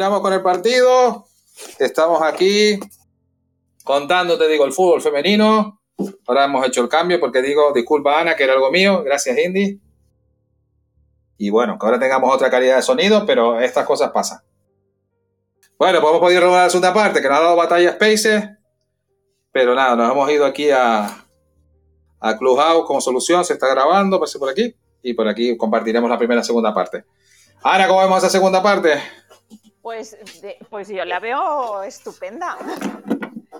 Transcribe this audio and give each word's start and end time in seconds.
continuamos 0.00 0.22
con 0.22 0.32
el 0.32 0.40
partido. 0.40 1.26
Estamos 1.78 2.22
aquí 2.22 2.80
contando, 3.84 4.38
te 4.38 4.48
digo, 4.48 4.64
el 4.64 4.72
fútbol 4.72 5.02
femenino. 5.02 5.78
Ahora 6.26 6.46
hemos 6.46 6.66
hecho 6.66 6.80
el 6.80 6.88
cambio 6.88 7.20
porque 7.20 7.42
digo, 7.42 7.70
disculpa 7.74 8.18
Ana, 8.18 8.34
que 8.34 8.44
era 8.44 8.54
algo 8.54 8.70
mío. 8.70 9.02
Gracias, 9.02 9.36
Indy. 9.36 9.78
Y 11.36 11.50
bueno, 11.50 11.78
que 11.78 11.84
ahora 11.84 11.98
tengamos 11.98 12.34
otra 12.34 12.48
calidad 12.48 12.76
de 12.76 12.82
sonido, 12.82 13.26
pero 13.26 13.60
estas 13.60 13.84
cosas 13.84 14.10
pasan. 14.10 14.38
Bueno, 15.78 16.00
pues 16.00 16.08
hemos 16.08 16.20
podido 16.22 16.40
robar 16.40 16.64
la 16.64 16.70
segunda 16.70 16.94
parte, 16.94 17.20
que 17.20 17.28
nos 17.28 17.36
ha 17.36 17.42
dado 17.42 17.56
batalla 17.56 17.92
Spaces. 17.92 18.42
Pero 19.52 19.74
nada, 19.74 19.96
nos 19.96 20.10
hemos 20.10 20.30
ido 20.30 20.46
aquí 20.46 20.70
a, 20.70 21.26
a 22.20 22.38
Clubhouse 22.38 22.86
como 22.86 23.02
solución. 23.02 23.44
Se 23.44 23.52
está 23.52 23.68
grabando, 23.68 24.18
pase 24.18 24.38
por 24.38 24.48
aquí. 24.48 24.74
Y 25.02 25.12
por 25.12 25.28
aquí 25.28 25.58
compartiremos 25.58 26.08
la 26.08 26.16
primera 26.16 26.40
y 26.40 26.44
segunda 26.44 26.72
parte. 26.72 27.04
Ana, 27.62 27.86
¿cómo 27.86 28.00
vemos 28.00 28.16
esa 28.16 28.30
segunda 28.30 28.62
parte? 28.62 28.98
Pues, 29.82 30.16
pues 30.68 30.88
yo 30.88 31.04
la 31.04 31.20
veo 31.20 31.82
estupenda. 31.82 32.56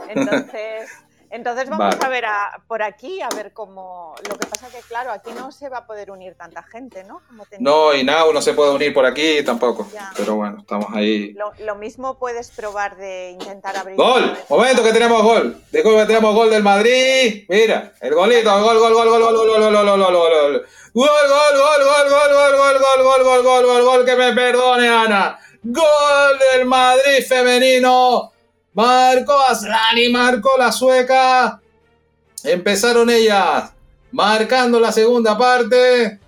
Entonces, 0.09 0.91
entonces 1.31 1.71
vamos 1.71 1.95
a 2.03 2.09
ver 2.09 2.25
por 2.67 2.83
aquí, 2.83 3.23
a 3.23 3.29
ver 3.29 3.53
cómo... 3.53 4.15
Lo 4.29 4.37
que 4.37 4.49
pasa 4.49 4.69
que, 4.69 4.81
claro, 4.81 5.13
aquí 5.13 5.31
no 5.35 5.53
se 5.53 5.69
va 5.69 5.79
a 5.79 5.87
poder 5.87 6.11
unir 6.11 6.35
tanta 6.35 6.63
gente, 6.65 7.05
¿no? 7.05 7.23
no, 7.61 7.95
y 7.95 8.03
Now 8.03 8.33
no 8.33 8.43
se 8.43 8.53
puede 8.53 8.73
unir 8.73 8.93
por 8.93 9.07
aquí 9.07 9.43
tampoco. 9.45 9.89
Pero 10.17 10.35
bueno, 10.35 10.59
estamos 10.59 10.87
ahí. 10.93 11.35
Lo, 11.59 11.77
mismo 11.77 12.19
puedes 12.19 12.51
probar 12.51 12.97
de 12.97 13.31
intentar 13.31 13.77
abrir... 13.77 13.97
¡Gol! 13.97 14.37
Momento 14.49 14.83
que 14.83 14.93
tenemos 14.93 15.23
gol. 15.23 15.63
De 15.71 15.83
que 15.83 16.07
tenemos 16.07 16.35
gol 16.35 16.51
del 16.51 16.65
Madrid. 16.65 17.45
Mira, 17.49 17.93
el 18.01 18.15
golito, 18.15 18.51
gol, 18.63 18.79
gol, 18.79 18.93
gol, 18.93 19.09
gol, 19.09 19.21
gol, 19.21 19.35
gol, 19.37 19.47
gol, 19.47 19.61
gol, 19.61 19.73
gol, 19.73 19.87
gol, 19.87 20.01
gol, 20.01 20.29
gol. 20.29 20.67
Gol, 20.93 21.07
gol, 21.07 21.55
gol, 21.57 21.85
gol, 21.85 22.11
gol, 22.11 22.35
gol, 22.35 22.59
gol, 22.59 23.05
gol, 23.05 23.05
gol, 23.05 23.25
gol, 23.25 23.43
gol, 23.45 23.67
gol, 23.67 23.85
gol, 23.85 24.05
que 24.05 24.17
me 24.17 24.33
perdone, 24.33 24.89
Ana. 24.89 25.39
Gol 25.63 26.39
del 26.53 26.67
Madrid 26.67 27.23
femenino. 27.29 28.33
Marcó 28.73 29.39
Aslani, 29.41 30.09
marcó 30.09 30.51
la 30.59 30.73
sueca. 30.73 31.61
Empezaron 32.43 33.11
ellas 33.11 33.71
marcando 34.11 34.81
la 34.81 34.91
segunda 34.91 35.37
parte. 35.37 36.19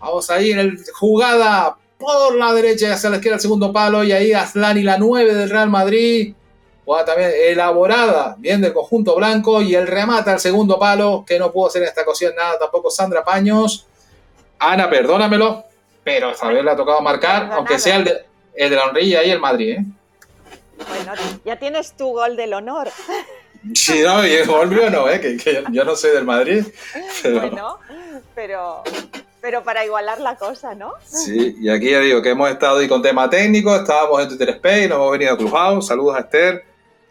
Vamos 0.00 0.28
a 0.30 0.40
ir 0.40 0.58
en 0.58 0.82
jugada 0.94 1.76
por 1.96 2.34
la 2.34 2.52
derecha 2.52 2.88
y 2.88 2.90
hacia 2.90 3.10
la 3.10 3.16
izquierda 3.16 3.36
el 3.36 3.42
segundo 3.42 3.72
palo. 3.72 4.02
Y 4.02 4.12
ahí 4.12 4.32
Aslani, 4.32 4.82
la 4.82 4.98
9 4.98 5.32
del 5.32 5.50
Real 5.50 5.70
Madrid. 5.70 6.34
Jugada 6.84 7.04
también 7.04 7.30
elaborada, 7.46 8.34
bien 8.38 8.60
del 8.60 8.72
conjunto 8.72 9.14
blanco. 9.14 9.62
Y 9.62 9.76
el 9.76 9.86
remata 9.86 10.32
al 10.32 10.40
segundo 10.40 10.76
palo, 10.76 11.24
que 11.24 11.38
no 11.38 11.52
pudo 11.52 11.68
hacer 11.68 11.82
en 11.82 11.88
esta 11.88 12.02
ocasión 12.02 12.34
nada 12.34 12.58
tampoco 12.58 12.90
Sandra 12.90 13.22
Paños. 13.22 13.86
Ana, 14.58 14.90
perdónamelo, 14.90 15.64
pero 16.02 16.32
esta 16.32 16.48
vez 16.48 16.64
le 16.64 16.70
ha 16.70 16.76
tocado 16.76 17.00
marcar, 17.00 17.50
aunque 17.52 17.78
sea 17.78 17.96
el 17.96 18.04
de, 18.04 18.29
el 18.54 18.70
de 18.70 18.76
la 18.76 18.84
honrilla 18.84 19.24
y 19.24 19.30
el 19.30 19.40
Madrid. 19.40 19.78
¿eh? 19.78 19.84
Bueno, 20.88 21.12
ya 21.44 21.58
tienes 21.58 21.96
tu 21.96 22.08
gol 22.08 22.36
del 22.36 22.54
honor. 22.54 22.88
Sí, 23.74 24.00
no, 24.02 24.26
y 24.26 24.32
el 24.32 24.46
gol 24.46 24.68
mío 24.68 24.88
no, 24.88 25.08
¿eh? 25.08 25.20
que, 25.20 25.64
yo 25.70 25.84
no 25.84 25.94
soy 25.94 26.12
del 26.12 26.24
Madrid. 26.24 26.64
Pero... 27.22 27.40
Bueno, 27.40 27.78
pero, 28.34 28.82
pero 29.40 29.62
para 29.62 29.84
igualar 29.84 30.20
la 30.20 30.36
cosa, 30.36 30.74
¿no? 30.74 30.94
Sí, 31.04 31.56
y 31.60 31.68
aquí 31.68 31.90
ya 31.90 32.00
digo 32.00 32.22
que 32.22 32.30
hemos 32.30 32.50
estado 32.50 32.78
ahí 32.78 32.88
con 32.88 33.02
tema 33.02 33.28
técnico, 33.28 33.74
estábamos 33.76 34.22
en 34.22 34.28
Twitter 34.28 34.50
Space, 34.50 34.88
nos 34.88 34.96
hemos 34.96 35.12
venido 35.12 35.34
a 35.34 35.36
Clubhouse. 35.36 35.86
Saludos 35.86 36.16
a 36.16 36.20
Esther, 36.20 36.64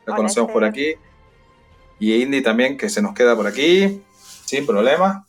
la 0.05 0.15
conocemos 0.15 0.51
por 0.51 0.63
aquí. 0.63 0.95
Y 1.99 2.21
Indy 2.21 2.41
también, 2.41 2.77
que 2.77 2.89
se 2.89 3.01
nos 3.01 3.13
queda 3.13 3.35
por 3.35 3.45
aquí, 3.45 4.01
sin 4.45 4.65
problema. 4.65 5.25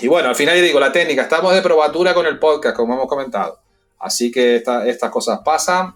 Y 0.00 0.08
bueno, 0.08 0.28
al 0.28 0.36
final 0.36 0.56
ya 0.56 0.62
digo, 0.62 0.78
la 0.78 0.92
técnica, 0.92 1.22
estamos 1.22 1.52
de 1.54 1.60
probatura 1.60 2.14
con 2.14 2.24
el 2.24 2.38
podcast, 2.38 2.76
como 2.76 2.94
hemos 2.94 3.08
comentado. 3.08 3.58
Así 3.98 4.30
que 4.30 4.56
estas 4.56 5.10
cosas 5.10 5.40
pasan. 5.44 5.94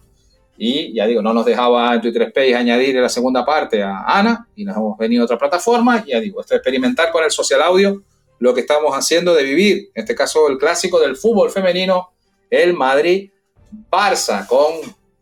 Y 0.56 0.94
ya 0.94 1.06
digo, 1.06 1.22
no 1.22 1.32
nos 1.32 1.44
dejaba 1.44 1.94
en 1.94 2.00
Twitter 2.00 2.22
Space 2.22 2.54
añadir 2.54 2.94
la 2.96 3.08
segunda 3.08 3.44
parte 3.44 3.82
a 3.82 4.02
Ana 4.06 4.46
y 4.54 4.64
nos 4.64 4.76
hemos 4.76 4.98
venido 4.98 5.22
a 5.22 5.24
otra 5.24 5.38
plataforma. 5.38 6.02
Y 6.06 6.10
ya 6.10 6.20
digo, 6.20 6.40
esto 6.40 6.54
es 6.54 6.58
experimentar 6.58 7.10
con 7.10 7.24
el 7.24 7.30
social 7.30 7.62
audio 7.62 8.02
lo 8.38 8.52
que 8.52 8.60
estamos 8.62 8.92
haciendo 8.92 9.34
de 9.34 9.44
vivir, 9.44 9.90
en 9.94 10.02
este 10.02 10.16
caso 10.16 10.48
el 10.48 10.58
clásico 10.58 10.98
del 10.98 11.16
fútbol 11.16 11.50
femenino, 11.52 12.10
el 12.50 12.74
Madrid-Barça, 12.74 14.48
con 14.48 14.72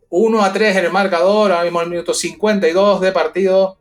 1 0.09 0.43
a 0.43 0.51
3 0.51 0.77
en 0.77 0.85
el 0.85 0.91
marcador, 0.91 1.51
ahora 1.51 1.63
mismo 1.63 1.81
el 1.81 1.89
minuto 1.89 2.15
52 2.15 2.99
de 2.99 3.11
partido, 3.11 3.77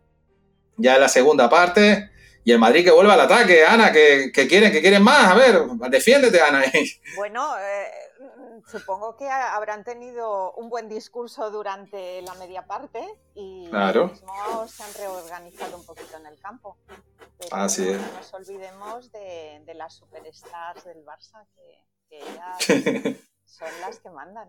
ya 0.76 0.96
en 0.96 1.00
la 1.00 1.08
segunda 1.08 1.48
parte. 1.48 2.10
Y 2.44 2.52
el 2.52 2.58
Madrid 2.58 2.84
que 2.84 2.90
vuelve 2.90 3.12
al 3.12 3.20
ataque, 3.20 3.64
Ana, 3.64 3.92
que, 3.92 4.30
quieren, 4.32 4.72
que 4.72 4.80
quieren 4.80 5.02
más. 5.02 5.30
A 5.30 5.34
ver, 5.34 5.62
defiéndete, 5.90 6.40
Ana. 6.40 6.62
Bueno, 7.16 7.54
eh, 7.58 8.09
supongo 8.66 9.16
que 9.16 9.28
habrán 9.28 9.84
tenido 9.84 10.52
un 10.54 10.68
buen 10.68 10.88
discurso 10.88 11.50
durante 11.50 12.22
la 12.22 12.34
media 12.34 12.66
parte 12.66 13.06
y 13.34 13.68
claro. 13.68 14.12
se 14.66 14.82
han 14.82 14.94
reorganizado 14.94 15.76
un 15.76 15.84
poquito 15.84 16.16
en 16.16 16.26
el 16.26 16.38
campo. 16.40 16.76
Así 17.50 17.82
no, 17.82 17.90
es. 17.90 18.00
No 18.00 18.12
nos 18.12 18.34
olvidemos 18.34 19.12
de, 19.12 19.74
las 19.74 19.94
superstars 19.94 20.84
del 20.84 21.04
Barça, 21.04 21.46
que, 21.54 22.16
ellas 22.16 23.16
son 23.46 23.68
las 23.80 23.98
que 24.00 24.10
mandan. 24.10 24.48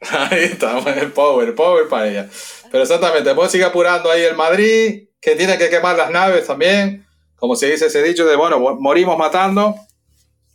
Ahí 0.00 0.44
estamos, 0.44 0.86
el 0.86 1.12
power, 1.12 1.54
power 1.54 1.88
para 1.88 2.08
ellas. 2.08 2.64
Pero 2.70 2.82
exactamente, 2.82 3.34
pues 3.34 3.52
sigue 3.52 3.64
apurando 3.64 4.10
ahí 4.10 4.22
el 4.22 4.34
Madrid, 4.34 5.08
que 5.20 5.36
tiene 5.36 5.58
que 5.58 5.70
quemar 5.70 5.96
las 5.96 6.10
naves 6.10 6.46
también. 6.46 7.06
Como 7.36 7.56
se 7.56 7.70
dice 7.70 7.86
ese 7.86 8.02
dicho 8.02 8.24
de, 8.24 8.36
bueno, 8.36 8.58
morimos 8.78 9.18
matando, 9.18 9.74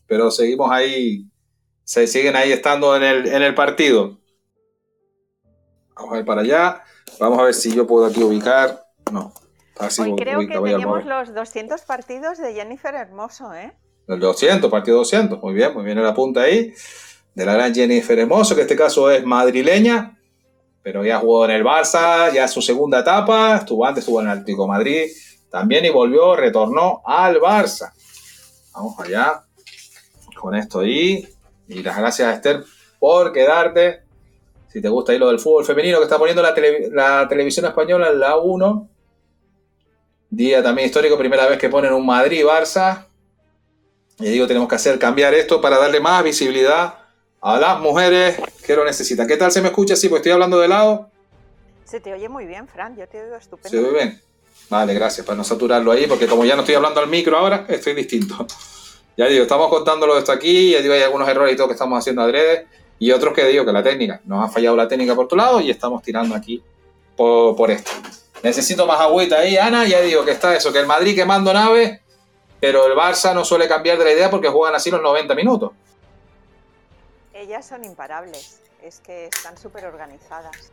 pero 0.08 0.32
seguimos 0.32 0.72
ahí 0.72 1.30
se 1.88 2.06
siguen 2.06 2.36
ahí 2.36 2.52
estando 2.52 2.98
en 2.98 3.04
el, 3.04 3.28
en 3.28 3.42
el 3.42 3.56
partido. 3.56 4.18
Vamos 5.96 6.16
a 6.16 6.20
ir 6.20 6.26
para 6.26 6.42
allá. 6.42 6.84
Vamos 7.18 7.40
a 7.40 7.44
ver 7.44 7.54
si 7.54 7.74
yo 7.74 7.88
puedo 7.88 8.06
aquí 8.06 8.22
ubicar. 8.22 8.86
No. 9.10 9.34
Hoy 9.80 10.16
creo 10.18 10.40
que 10.40 10.60
tenemos 10.60 11.06
los 11.06 11.34
200 11.34 11.82
partidos 11.84 12.40
de 12.40 12.54
Jennifer 12.54 12.94
Hermoso, 12.94 13.54
¿eh? 13.54 13.72
Los 14.06 14.20
200, 14.20 14.70
partido 14.70 14.98
200. 14.98 15.42
Muy 15.42 15.54
bien, 15.54 15.74
muy 15.74 15.86
bien 15.86 16.04
la 16.04 16.14
punta 16.14 16.42
ahí. 16.42 16.74
De 17.34 17.46
la 17.46 17.54
gran 17.54 17.74
Jennifer 17.74 18.20
Hermoso, 18.20 18.54
que 18.54 18.62
en 18.62 18.68
este 18.68 18.76
caso 18.76 19.10
es 19.10 19.24
madrileña. 19.24 20.20
Pero 20.84 21.06
ya 21.06 21.20
jugó 21.20 21.46
en 21.46 21.52
el 21.52 21.64
Barça, 21.64 22.34
ya 22.34 22.50
su 22.50 22.62
segunda 22.62 23.00
etapa. 23.00 23.56
Estuvo 23.56 23.86
antes, 23.86 24.04
estuvo 24.04 24.20
en 24.20 24.28
el 24.28 24.34
Atlético 24.34 24.68
Madrid 24.68 25.10
también 25.50 25.86
y 25.86 25.90
volvió, 25.90 26.36
retornó 26.36 27.02
al 27.06 27.40
Barça. 27.40 27.94
Vamos 28.74 29.00
allá. 29.00 29.42
Con 30.36 30.54
esto 30.54 30.80
ahí. 30.80 31.37
Y 31.68 31.84
las 31.84 31.98
gracias 31.98 32.28
a 32.28 32.34
Esther 32.34 32.64
por 33.00 33.32
quedarte. 33.32 34.04
Si 34.70 34.82
te 34.82 34.90
gusta 34.90 35.12
ahí 35.12 35.18
lo 35.18 35.30
del 35.30 35.40
fútbol 35.40 35.66
femenino 35.66 35.98
que 35.98 36.04
está 36.04 36.18
poniendo 36.18 36.42
la, 36.42 37.28
televisión 37.28 37.66
española 37.66 38.12
la 38.12 38.38
1. 38.38 38.90
Día 40.30 40.62
también 40.62 40.88
histórico, 40.88 41.18
primera 41.18 41.48
vez 41.48 41.58
que 41.58 41.70
ponen 41.70 41.94
un 41.94 42.06
Madrid-Barça. 42.06 43.06
Y 44.20 44.26
digo, 44.26 44.48
tenemos 44.48 44.68
que 44.68 44.76
hacer 44.76 45.00
cambiar 45.00 45.34
esto 45.34 45.62
para 45.62 45.78
darle 45.78 46.00
más 46.00 46.24
visibilidad 46.24 46.96
a 47.42 47.60
las 47.60 47.80
mujeres 47.80 48.38
que 48.66 48.76
lo 48.76 48.84
necesitan. 48.84 49.28
¿Qué 49.28 49.38
tal 49.38 49.52
se 49.52 49.62
me 49.62 49.70
escucha? 49.70 49.96
Sí, 49.96 50.10
pues 50.10 50.20
estoy 50.20 50.34
hablando 50.34 50.60
de 50.60 50.68
lado. 50.68 51.10
Se 51.86 52.02
te 52.02 52.12
oye 52.12 52.28
muy 52.28 52.46
bien, 52.46 52.68
Fran, 52.68 52.98
yo 52.98 53.08
te 53.08 53.22
oigo 53.22 53.38
estupendo. 53.38 53.70
¿Se 53.70 53.80
oye 53.80 53.94
bien? 53.94 54.22
Vale, 54.70 54.94
gracias, 54.94 55.26
para 55.26 55.38
no 55.38 55.44
saturarlo 55.46 55.92
ahí, 55.92 56.08
porque 56.08 56.28
como 56.28 56.44
ya 56.44 56.56
no 56.56 56.62
estoy 56.62 56.76
hablando 56.76 57.00
al 57.00 57.08
micro 57.08 57.38
ahora, 57.38 57.66
estoy 57.70 57.94
distinto. 57.94 58.46
Ya 59.18 59.26
digo, 59.26 59.42
estamos 59.42 59.70
contándolo 59.70 60.16
esto 60.16 60.32
aquí, 60.32 60.72
ya 60.72 60.82
digo, 60.82 60.94
hay 60.94 61.02
algunos 61.02 61.28
errores 61.28 61.52
y 61.52 61.58
todo 61.58 61.68
que 61.68 61.74
estamos 61.74 61.98
haciendo 61.98 62.22
adrede, 62.22 62.68
y 63.00 63.12
otros 63.12 63.34
que 63.34 63.46
digo 63.46 63.66
que 63.66 63.72
la 63.72 63.82
técnica, 63.82 64.22
nos 64.26 64.48
ha 64.48 64.52
fallado 64.52 64.76
la 64.76 64.88
técnica 64.88 65.16
por 65.16 65.28
tu 65.28 65.36
lado 65.36 65.60
y 65.60 65.72
estamos 65.72 66.04
tirando 66.04 66.36
aquí 66.36 66.64
por, 67.16 67.72
esto. 67.72 67.92
Necesito 68.44 68.86
más 68.86 69.02
agüita 69.02 69.40
ahí, 69.40 69.58
Ana, 69.58 69.88
ya 69.88 70.02
digo 70.02 70.24
que 70.24 70.32
está 70.32 70.56
eso, 70.56 70.72
que 70.72 70.78
el 70.78 70.86
Madrid 70.86 71.16
quemando 71.16 71.52
naves, 71.52 72.00
pero 72.60 72.86
el 72.86 72.94
Barça 72.94 73.34
no 73.34 73.44
suele 73.44 73.68
cambiar 73.68 73.98
de 73.98 74.06
la 74.06 74.12
idea 74.12 74.30
porque 74.30 74.50
juegan 74.50 74.76
así 74.76 74.92
los 74.92 75.02
90 75.02 75.34
minutos. 75.34 75.72
Ellas 77.34 77.68
son 77.68 77.84
imparables, 77.86 78.60
es 78.84 79.00
que 79.00 79.26
están 79.26 79.58
súper 79.58 79.86
organizadas. 79.86 80.72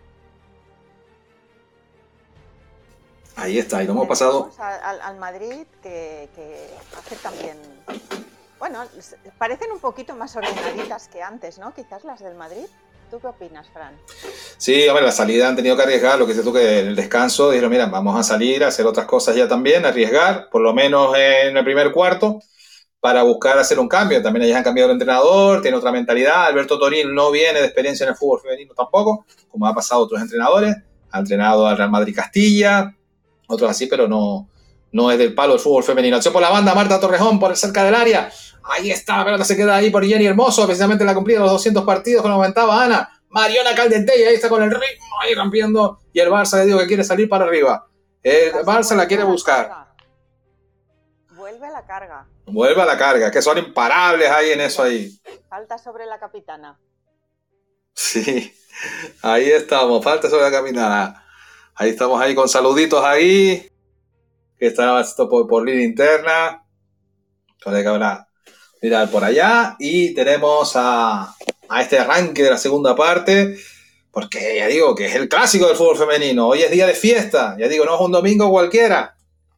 Ahí 3.37 3.59
está, 3.59 3.83
y 3.83 3.87
lo 3.87 3.93
hemos 3.93 4.07
pasado. 4.07 4.51
Al, 4.59 5.17
Madrid 5.17 5.67
que, 5.83 6.29
que 6.35 6.69
hace 6.99 7.17
también 7.17 7.59
bueno, 8.59 8.83
parecen 9.39 9.73
un 9.73 9.81
poquito 9.81 10.15
más 10.15 10.35
ordenaditas 10.37 11.09
que 11.09 11.23
antes, 11.23 11.59
¿no? 11.59 11.75
Quizás 11.75 12.05
las 12.05 12.21
del 12.21 12.35
Madrid. 12.35 12.67
¿Tú 13.11 13.21
qué 13.21 13.27
opinas, 13.27 13.69
Fran? 13.69 13.95
Sí, 14.57 14.89
hombre, 14.89 15.05
la 15.05 15.13
salida 15.13 15.47
han 15.47 15.55
tenido 15.55 15.77
que 15.77 15.83
arriesgar, 15.83 16.19
lo 16.19 16.27
que 16.27 16.33
dices 16.33 16.45
tú 16.45 16.53
que 16.53 16.81
el 16.81 16.97
descanso, 16.97 17.51
dijeron, 17.51 17.71
mira, 17.71 17.87
vamos 17.87 18.19
a 18.19 18.23
salir 18.23 18.65
a 18.65 18.69
hacer 18.69 18.87
otras 18.87 19.07
cosas 19.07 19.37
ya 19.37 19.47
también, 19.47 19.85
arriesgar, 19.85 20.49
por 20.51 20.63
lo 20.63 20.73
menos 20.73 21.15
en 21.17 21.57
el 21.57 21.65
primer 21.65 21.93
cuarto, 21.93 22.41
para 22.99 23.23
buscar 23.23 23.59
hacer 23.59 23.79
un 23.79 23.89
cambio. 23.89 24.23
También 24.23 24.47
ellas 24.47 24.57
han 24.57 24.65
cambiado 24.65 24.89
de 24.89 24.95
entrenador, 24.95 25.61
tiene 25.61 25.77
otra 25.77 25.93
mentalidad. 25.93 26.47
Alberto 26.47 26.79
Toril 26.79 27.15
no 27.15 27.31
viene 27.31 27.61
de 27.61 27.67
experiencia 27.67 28.05
en 28.05 28.11
el 28.11 28.17
fútbol 28.17 28.41
femenino 28.41 28.73
tampoco, 28.75 29.27
como 29.49 29.67
ha 29.67 29.75
pasado 29.75 30.01
a 30.01 30.05
otros 30.05 30.23
entrenadores. 30.23 30.75
Ha 31.11 31.19
entrenado 31.19 31.67
al 31.67 31.77
Real 31.77 31.91
Madrid 31.91 32.17
Castilla, 32.17 32.97
otros 33.47 33.71
así, 33.71 33.87
pero 33.87 34.09
no, 34.09 34.49
no 34.95 35.11
es 35.11 35.19
del 35.19 35.35
palo 35.35 35.55
del 35.55 35.61
fútbol 35.61 35.83
femenino. 35.83 36.17
Acción 36.17 36.33
por 36.33 36.41
la 36.41 36.51
banda, 36.51 36.73
Marta 36.73 37.01
Torrejón 37.01 37.41
por 37.41 37.55
cerca 37.57 37.83
del 37.83 37.97
área. 37.97 38.31
Ahí 38.63 38.93
está, 38.93 39.19
la 39.19 39.25
pelota 39.25 39.45
se 39.45 39.57
queda 39.57 39.75
ahí 39.75 39.91
por 39.91 40.07
Jenny 40.07 40.25
Hermoso, 40.25 40.65
precisamente 40.67 41.05
la 41.05 41.15
cumplida 41.15 41.41
los 41.41 41.51
200 41.51 41.85
partidos, 41.85 42.23
como 42.23 42.37
comentaba 42.37 42.83
Ana. 42.83 43.11
Mariona 43.29 43.75
Caldentey, 43.75 44.23
ahí 44.23 44.37
está 44.37 44.49
con 44.49 44.63
el 44.63 44.71
ritmo, 44.71 45.21
ahí 45.21 45.35
rompiendo. 45.35 45.99
Y 46.13 46.21
el 46.21 46.31
Barça 46.31 46.59
le 46.59 46.67
digo 46.67 46.79
que 46.79 46.87
quiere 46.87 47.03
salir 47.03 47.29
para 47.29 47.45
arriba. 47.45 47.89
El 48.23 48.53
Barça 48.65 48.95
la 48.95 49.09
quiere 49.09 49.25
buscar. 49.25 49.89
Vuelve 51.31 51.67
a 51.67 51.71
la 51.71 51.85
carga. 51.85 52.29
Vuelve 52.47 52.81
a 52.81 52.87
la 52.87 52.97
carga, 52.97 53.33
que 53.33 53.43
son 53.43 53.59
imparables 53.59 54.31
ahí 54.31 54.53
en 54.53 54.61
eso 54.61 54.85
ahí. 54.85 55.11
Falta 55.49 55.77
sobre 55.77 56.07
la 56.07 56.21
capitana. 56.21 56.79
Sí, 57.95 58.55
ahí 59.23 59.51
estamos, 59.51 60.05
falta 60.05 60.31
sobre 60.31 60.45
la 60.45 60.53
capitana. 60.53 61.25
Ahí 61.75 61.91
estamos 61.91 62.21
ahí 62.23 62.37
con 62.37 62.49
saluditos 62.49 63.05
ahí. 63.05 63.69
Que 64.59 64.67
está 64.67 65.01
esto 65.01 65.29
por, 65.29 65.47
por 65.47 65.65
línea 65.65 65.85
interna. 65.85 66.65
Entonces 67.55 67.83
que 67.83 67.89
habrá 67.89 68.29
mirar 68.83 69.11
por 69.11 69.25
allá. 69.25 69.77
Y 69.79 70.15
tenemos 70.15 70.73
a, 70.77 71.35
a 71.69 71.83
este 71.83 71.99
arranque 71.99 72.43
de 72.43 72.51
la 72.51 72.59
segunda 72.59 72.95
parte. 72.95 73.57
Porque 74.11 74.57
ya 74.59 74.69
digo 74.69 74.95
que 74.95 75.07
es 75.07 75.15
el 75.17 75.29
clásico 75.29 75.67
del 75.67 75.77
fútbol 75.77 75.97
femenino. 75.97 76.49
Hoy 76.49 76.63
es 76.63 76.71
día 76.71 76.87
de 76.87 76.95
fiesta. 76.95 77.57
Ya 77.59 77.69
digo, 77.69 77.85
no 77.85 77.97
es 77.97 78.01
un 78.01 78.13
domingo 78.13 78.49
cualquiera. 78.51 79.17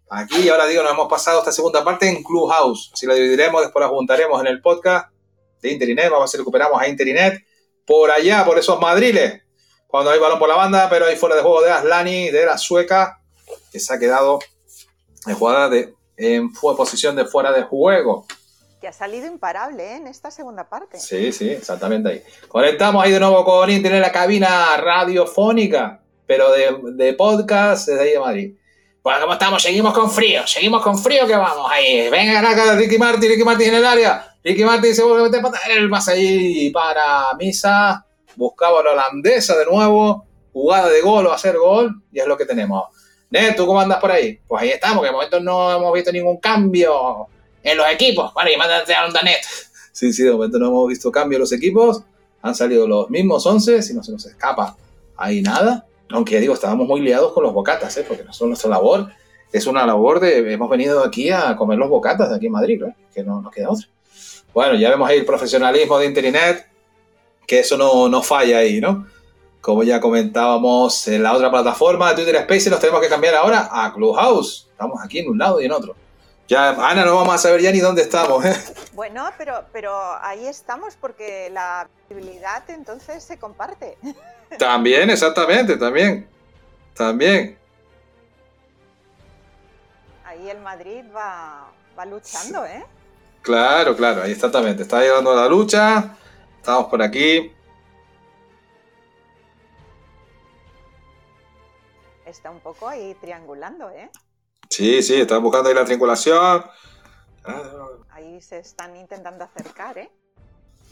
Aquí, 0.09 0.49
ahora 0.49 0.67
digo, 0.67 0.83
nos 0.85 0.93
hemos 0.93 1.09
pasado 1.09 1.41
esta 1.41 1.51
segunda 1.51 1.85
parte 1.85 2.09
en 2.09 2.23
Clubhouse. 2.23 2.91
Así 2.95 3.07
la 3.07 3.15
dividiremos, 3.15 3.61
después 3.61 3.83
la 3.83 3.89
juntaremos 3.89 4.41
en 4.41 4.47
el 4.47 4.63
podcast 4.63 5.11
de 5.61 5.73
Interinet. 5.73 6.05
Vamos 6.05 6.21
a 6.21 6.23
ver 6.23 6.29
si 6.29 6.37
recuperamos 6.39 6.81
a 6.81 6.87
Interinet. 6.87 7.45
Por 7.85 8.11
allá, 8.11 8.45
por 8.45 8.59
esos 8.59 8.81
madriles. 8.81 9.43
Cuando 9.89 10.11
hay 10.11 10.21
balón 10.21 10.39
por 10.39 10.49
la 10.49 10.57
banda, 10.57 10.89
pero 10.89 11.07
hay 11.07 11.17
fuera 11.17 11.35
de 11.35 11.43
juego 11.43 11.61
de 11.61 11.71
Aslani, 11.71 12.31
de 12.31 12.47
la 12.47 12.57
sueca, 12.57 13.21
que 13.73 13.81
se 13.81 13.93
ha 13.93 13.99
quedado 13.99 14.39
en 15.26 15.34
jugada 15.34 15.69
de, 15.69 15.94
en 16.17 16.52
posición 16.52 17.17
de 17.17 17.25
fuera 17.25 17.52
de 17.52 17.62
juego. 17.62 18.26
Que 18.81 18.88
ha 18.88 18.93
salido 18.93 19.26
imparable 19.26 19.93
¿eh? 19.93 19.96
en 19.96 20.06
esta 20.06 20.31
segunda 20.31 20.69
parte. 20.69 20.99
Sí, 21.00 21.32
sí, 21.32 21.50
exactamente 21.50 22.08
ahí. 22.08 22.23
Conectamos 22.49 23.05
ahí 23.05 23.12
de 23.12 23.20
nuevo 23.20 23.44
con 23.44 23.70
Internet, 23.70 24.02
la 24.02 24.12
cabina 24.12 24.76
radiofónica, 24.76 26.02
pero 26.26 26.52
de, 26.52 26.76
de 26.93 27.14
podcast 27.14 27.88
desde 27.88 28.02
ahí 28.02 28.11
de 28.12 28.20
Madrid. 28.20 28.55
Bueno, 29.06 29.20
¿cómo 29.20 29.32
estamos? 29.34 29.62
Seguimos 29.62 29.94
con 29.94 30.11
frío, 30.11 30.44
seguimos 30.49 30.82
con 30.82 30.99
frío 30.99 31.28
que 31.28 31.37
vamos 31.37 31.70
ahí. 31.70 32.11
Venga, 32.11 32.40
acá 32.40 32.75
Ricky 32.75 32.99
Martin, 32.99 33.31
Ricky 33.31 33.44
Martin 33.44 33.69
en 33.69 33.75
el 33.76 33.87
área. 33.87 34.37
Ricky 34.43 34.64
Martin 34.64 34.94
se 34.96 35.05
vuelve 35.05 35.38
a 35.38 35.43
meter 35.43 35.78
el 35.78 35.88
pase 35.88 36.12
ahí 36.12 36.70
para 36.70 37.32
Misa. 37.38 38.05
Buscaba 38.34 38.82
la 38.82 38.90
holandesa 38.90 39.56
de 39.56 39.64
nuevo. 39.64 40.26
Jugada 40.52 40.88
de 40.88 41.00
gol 41.02 41.25
o 41.26 41.32
hacer 41.32 41.56
gol. 41.56 42.02
Y 42.11 42.19
es 42.19 42.26
lo 42.26 42.37
que 42.37 42.46
tenemos. 42.46 42.84
¿Tú 43.56 43.67
cómo 43.67 43.81
andas 43.81 43.99
por 43.99 44.11
ahí? 44.11 44.38
Pues 44.46 44.62
ahí 44.62 44.70
estamos, 44.70 45.00
que 45.00 45.06
de 45.06 45.12
momento 45.12 45.40
no 45.40 45.75
hemos 45.75 45.93
visto 45.93 46.12
ningún 46.12 46.38
cambio 46.38 47.26
en 47.62 47.76
los 47.76 47.87
equipos. 47.88 48.32
Vale, 48.34 48.52
y 48.52 48.56
mándate 48.56 48.94
a 48.94 49.05
onda 49.05 49.23
net. 49.23 49.40
Sí, 49.93 50.12
sí, 50.12 50.23
de 50.23 50.32
momento 50.32 50.58
no 50.58 50.67
hemos 50.67 50.88
visto 50.88 51.11
cambio 51.11 51.37
en 51.37 51.40
los 51.40 51.52
equipos. 51.52 52.02
Han 52.43 52.55
salido 52.55 52.87
los 52.87 53.11
mismos 53.11 53.44
11, 53.44 53.82
si 53.82 53.94
no 53.94 54.02
se 54.02 54.12
nos 54.12 54.26
escapa. 54.26 54.76
Ahí 55.17 55.43
nada. 55.43 55.87
Aunque 56.11 56.38
digo, 56.38 56.55
estábamos 56.55 56.87
muy 56.87 57.00
liados 57.00 57.32
con 57.32 57.43
los 57.43 57.52
bocatas, 57.52 57.96
¿eh? 57.96 58.05
porque 58.06 58.23
no 58.23 58.32
son 58.32 58.50
nuestra 58.50 58.70
labor. 58.70 59.11
Es 59.52 59.67
una 59.67 59.87
labor 59.87 60.20
de. 60.20 60.52
Hemos 60.52 60.70
venido 60.70 61.02
aquí 61.02 61.31
a 61.31 61.56
comer 61.56 61.78
los 61.78 61.88
bocatas 61.88 62.31
de 62.31 62.37
aquí 62.37 62.46
en 62.46 62.52
Madrid, 62.52 62.81
¿no? 62.81 62.94
que 63.12 63.25
no 63.25 63.40
nos 63.40 63.52
queda 63.52 63.70
otra. 63.70 63.88
Bueno, 64.52 64.75
ya 64.75 64.90
vemos 64.90 65.08
ahí 65.08 65.19
el 65.19 65.25
profesionalismo 65.25 65.99
de 65.99 66.06
Internet, 66.06 66.67
que 67.46 67.61
eso 67.61 67.76
no, 67.76 68.08
no 68.08 68.23
falla 68.23 68.58
ahí, 68.58 68.81
¿no? 68.81 69.06
Como 69.61 69.82
ya 69.82 70.00
comentábamos 70.00 71.08
en 71.08 71.23
la 71.23 71.32
otra 71.32 71.50
plataforma 71.50 72.11
de 72.11 72.17
Twitter 72.17 72.37
Space, 72.37 72.70
nos 72.70 72.81
tenemos 72.81 73.00
que 73.00 73.08
cambiar 73.08 73.35
ahora 73.35 73.69
a 73.70 73.93
Clubhouse. 73.93 74.69
Estamos 74.70 75.03
aquí 75.03 75.19
en 75.19 75.31
un 75.31 75.38
lado 75.38 75.61
y 75.61 75.64
en 75.64 75.73
otro. 75.73 75.97
Ya, 76.49 76.70
Ana, 76.70 77.05
no 77.05 77.17
vamos 77.17 77.35
a 77.35 77.38
saber 77.38 77.61
ya 77.61 77.73
ni 77.73 77.81
dónde 77.81 78.03
estamos. 78.03 78.44
¿eh? 78.44 78.55
Bueno, 78.93 79.29
pero, 79.37 79.64
pero 79.73 79.93
ahí 80.23 80.47
estamos 80.47 80.94
porque 81.00 81.50
la 81.50 81.88
visibilidad 82.08 82.62
entonces 82.69 83.25
se 83.25 83.38
comparte. 83.38 83.99
También, 84.58 85.11
exactamente, 85.11 85.76
también. 85.76 86.29
También. 86.94 87.59
Ahí 90.25 90.49
el 90.49 90.61
Madrid 90.61 91.02
va, 91.14 91.69
va 91.99 92.06
luchando, 92.06 92.64
¿eh? 92.64 92.85
Claro, 93.43 93.97
claro, 93.97 94.23
ahí 94.23 94.31
exactamente. 94.31 94.82
Está 94.85 95.00
llegando 95.00 95.35
la 95.35 95.49
lucha. 95.49 96.17
Estamos 96.59 96.87
por 96.87 97.02
aquí. 97.02 97.52
Está 102.37 102.50
un 102.50 102.61
poco 102.61 102.87
ahí 102.87 103.17
triangulando, 103.19 103.88
¿eh? 103.88 104.11
Sí, 104.69 105.03
sí, 105.03 105.23
están 105.23 105.43
buscando 105.43 105.71
ahí 105.71 105.75
la 105.75 105.87
triangulación. 105.87 106.67
Ahí 108.11 108.43
se 108.43 108.59
están 108.59 108.94
intentando 108.94 109.43
acercar, 109.44 109.97
¿eh? 109.97 110.11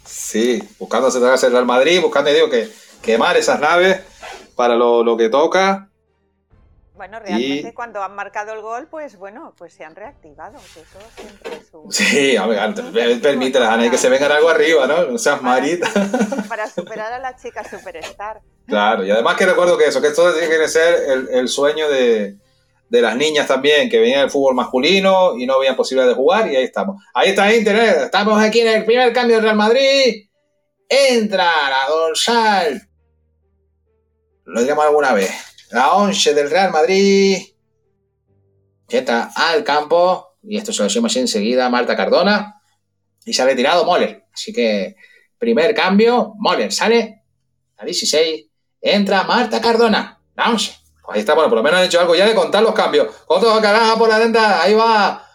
Sí, 0.06 0.66
buscando 0.78 1.08
acercarse 1.08 1.48
al 1.48 1.66
Madrid, 1.66 2.00
buscando, 2.00 2.32
digo, 2.32 2.48
que 2.48 2.72
quemar 3.02 3.36
esas 3.36 3.60
naves 3.60 4.00
para 4.56 4.74
lo, 4.74 5.16
que 5.18 5.28
toca. 5.28 5.90
Bueno, 6.94 7.18
realmente 7.18 7.74
cuando 7.74 8.02
han 8.02 8.14
marcado 8.14 8.52
el 8.52 8.60
gol, 8.60 8.86
pues 8.88 9.16
bueno, 9.18 9.52
pues 9.58 9.74
se 9.74 9.84
han 9.84 9.96
reactivado. 9.96 10.58
eso 10.58 10.98
siempre 11.16 11.56
es 11.56 11.68
un... 11.72 11.90
Sí, 11.92 12.36
a 12.36 12.46
ver, 12.46 13.20
permítela, 13.20 13.72
Ana, 13.72 13.90
que 13.90 13.98
se 13.98 14.08
vengan 14.08 14.30
algo 14.30 14.48
arriba, 14.48 14.86
¿no? 14.86 15.06
No 15.06 15.18
seas 15.18 15.42
marita. 15.42 15.90
Para 16.48 16.68
superar 16.70 17.12
a 17.12 17.18
la 17.18 17.34
chica 17.34 17.68
superstar. 17.68 18.42
Claro, 18.66 19.04
y 19.04 19.10
además 19.10 19.36
que 19.36 19.44
recuerdo 19.44 19.76
que 19.76 19.88
eso, 19.88 20.00
que 20.00 20.08
esto 20.08 20.32
tiene 20.34 20.56
que 20.56 20.68
ser 20.68 21.10
el, 21.10 21.28
el 21.32 21.48
sueño 21.48 21.88
de, 21.88 22.36
de 22.88 23.02
las 23.02 23.16
niñas 23.16 23.48
también 23.48 23.90
que 23.90 23.98
venían 23.98 24.20
del 24.20 24.30
fútbol 24.30 24.54
masculino 24.54 25.36
y 25.36 25.46
no 25.46 25.54
habían 25.54 25.74
posibilidad 25.74 26.08
de 26.08 26.14
jugar 26.14 26.50
y 26.50 26.54
ahí 26.54 26.64
estamos. 26.64 27.02
Ahí 27.12 27.30
está 27.30 27.52
Internet, 27.52 27.96
estamos 28.04 28.40
aquí 28.40 28.60
en 28.60 28.68
el 28.68 28.84
primer 28.84 29.12
cambio 29.12 29.36
del 29.36 29.44
Real 29.44 29.56
Madrid. 29.56 30.28
Entra 30.88 31.44
la 31.44 31.88
dorsal. 31.88 32.88
Lo 34.44 34.60
digamos 34.60 34.84
alguna 34.84 35.12
vez. 35.12 35.53
La 35.74 35.92
11 35.94 36.34
del 36.34 36.50
Real 36.50 36.70
Madrid. 36.70 37.36
Entra 38.88 39.32
al 39.34 39.64
campo. 39.64 40.36
Y 40.44 40.56
esto 40.56 40.72
se 40.72 40.78
lo 40.78 40.84
decimos 40.84 41.16
enseguida 41.16 41.66
a 41.66 41.68
Marta 41.68 41.96
Cardona. 41.96 42.62
Y 43.24 43.32
se 43.32 43.42
ha 43.42 43.44
retirado 43.44 43.84
Moller. 43.84 44.24
Así 44.32 44.52
que 44.52 44.94
primer 45.36 45.74
cambio, 45.74 46.34
Moller 46.38 46.72
sale. 46.72 47.24
A 47.76 47.84
16. 47.84 48.46
Entra 48.80 49.24
Marta 49.24 49.60
Cardona. 49.60 50.20
La 50.36 50.50
11. 50.50 50.76
Ahí 51.08 51.18
está, 51.18 51.34
bueno, 51.34 51.48
por 51.48 51.58
lo 51.58 51.64
menos 51.64 51.80
han 51.80 51.86
hecho 51.86 51.98
algo 51.98 52.14
ya 52.14 52.24
de 52.24 52.36
contar 52.36 52.62
los 52.62 52.72
cambios. 52.72 53.08
Otro 53.26 53.60
caraja 53.60 53.96
por 53.98 54.08
la 54.08 54.20
denta, 54.20 54.62
ahí 54.62 54.74
va 54.74 55.26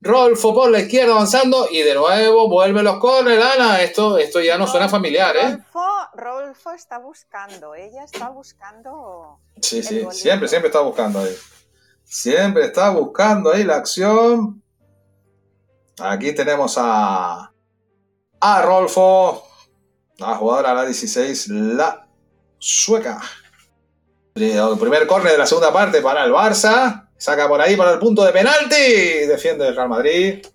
Rolfo 0.00 0.54
por 0.54 0.70
la 0.70 0.80
izquierda 0.80 1.12
avanzando 1.12 1.68
y 1.70 1.80
de 1.82 1.94
nuevo 1.94 2.48
vuelve 2.48 2.82
los 2.82 2.98
corners, 2.98 3.44
Ana. 3.44 3.82
Esto, 3.82 4.18
esto 4.18 4.40
ya 4.40 4.58
no 4.58 4.66
suena 4.66 4.88
familiar, 4.88 5.36
¿eh? 5.36 5.58
Rolfo, 6.16 6.72
está 6.72 6.98
buscando, 6.98 7.74
ella 7.74 8.04
está 8.04 8.30
buscando. 8.30 9.38
Sí, 9.60 9.82
sí, 9.82 10.06
siempre, 10.10 10.48
siempre 10.48 10.68
está 10.68 10.80
buscando 10.80 11.20
ahí. 11.20 11.36
Siempre 12.04 12.64
está 12.64 12.90
buscando 12.90 13.52
ahí 13.52 13.64
la 13.64 13.76
acción. 13.76 14.62
Aquí 15.98 16.34
tenemos 16.34 16.76
a, 16.78 17.52
a 18.40 18.62
Rolfo, 18.62 19.46
la 20.18 20.36
jugadora 20.36 20.74
la 20.74 20.84
16, 20.84 21.48
la 21.48 22.06
sueca. 22.58 23.20
El 24.34 24.78
primer 24.78 25.06
córner 25.06 25.32
de 25.32 25.38
la 25.38 25.46
segunda 25.46 25.72
parte 25.72 26.00
para 26.00 26.24
el 26.24 26.32
Barça. 26.32 27.05
Saca 27.18 27.48
por 27.48 27.60
ahí 27.60 27.76
para 27.76 27.92
el 27.92 27.98
punto 27.98 28.24
de 28.24 28.32
penalti. 28.32 29.26
Defiende 29.26 29.68
el 29.68 29.76
Real 29.76 29.88
Madrid. 29.88 30.46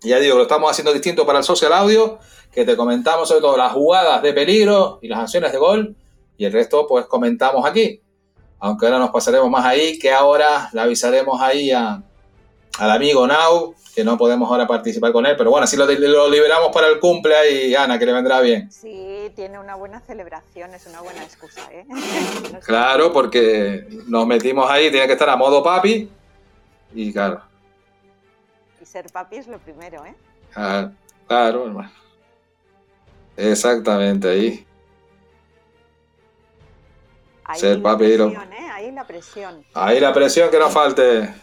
Ya 0.00 0.18
digo, 0.18 0.36
lo 0.36 0.42
estamos 0.42 0.70
haciendo 0.70 0.92
distinto 0.92 1.24
para 1.24 1.38
el 1.38 1.44
social 1.44 1.72
audio, 1.72 2.18
que 2.52 2.64
te 2.64 2.76
comentamos 2.76 3.28
sobre 3.28 3.40
todo 3.40 3.56
las 3.56 3.72
jugadas 3.72 4.20
de 4.20 4.32
peligro 4.32 4.98
y 5.00 5.08
las 5.08 5.20
acciones 5.20 5.52
de 5.52 5.58
gol. 5.58 5.96
Y 6.36 6.44
el 6.44 6.52
resto, 6.52 6.86
pues 6.88 7.06
comentamos 7.06 7.64
aquí. 7.64 8.00
Aunque 8.58 8.86
ahora 8.86 8.98
nos 8.98 9.10
pasaremos 9.10 9.48
más 9.48 9.64
ahí, 9.64 9.98
que 9.98 10.10
ahora 10.12 10.70
le 10.72 10.80
avisaremos 10.80 11.40
ahí 11.40 11.70
a, 11.70 12.02
al 12.78 12.90
amigo 12.90 13.26
Now, 13.26 13.74
que 13.94 14.04
no 14.04 14.16
podemos 14.16 14.50
ahora 14.50 14.66
participar 14.66 15.12
con 15.12 15.26
él, 15.26 15.36
pero 15.36 15.50
bueno, 15.50 15.64
así 15.64 15.76
lo, 15.76 15.86
lo 15.86 16.30
liberamos 16.30 16.70
para 16.72 16.88
el 16.88 16.98
cumple 16.98 17.34
ahí, 17.34 17.74
Ana, 17.74 17.98
que 17.98 18.06
le 18.06 18.12
vendrá 18.12 18.40
bien. 18.40 18.70
Sí, 18.70 19.30
tiene 19.36 19.58
una 19.58 19.74
buena 19.74 20.00
celebración, 20.00 20.72
es 20.74 20.86
una 20.86 21.00
buena 21.00 21.22
excusa, 21.22 21.60
¿eh? 21.70 21.84
claro, 22.64 23.12
porque 23.12 23.86
nos 24.06 24.26
metimos 24.26 24.70
ahí, 24.70 24.90
tiene 24.90 25.06
que 25.06 25.12
estar 25.12 25.28
a 25.28 25.36
modo 25.36 25.62
papi, 25.62 26.10
y 26.94 27.12
claro. 27.12 27.42
Y 28.80 28.86
ser 28.86 29.06
papi 29.12 29.36
es 29.36 29.46
lo 29.46 29.58
primero, 29.58 30.04
¿eh? 30.06 30.14
Claro, 30.52 30.92
claro 31.26 31.66
hermano. 31.66 31.92
Exactamente, 33.36 34.28
ahí. 34.28 34.66
Ahí 37.44 37.60
ser 37.60 37.82
papi. 37.82 38.04
Presión, 38.04 38.52
¿eh? 38.52 38.70
Ahí 38.72 38.92
la 38.92 39.06
presión. 39.06 39.64
Ahí 39.74 40.00
la 40.00 40.12
presión 40.12 40.50
que 40.50 40.58
no 40.58 40.70
falte. 40.70 41.34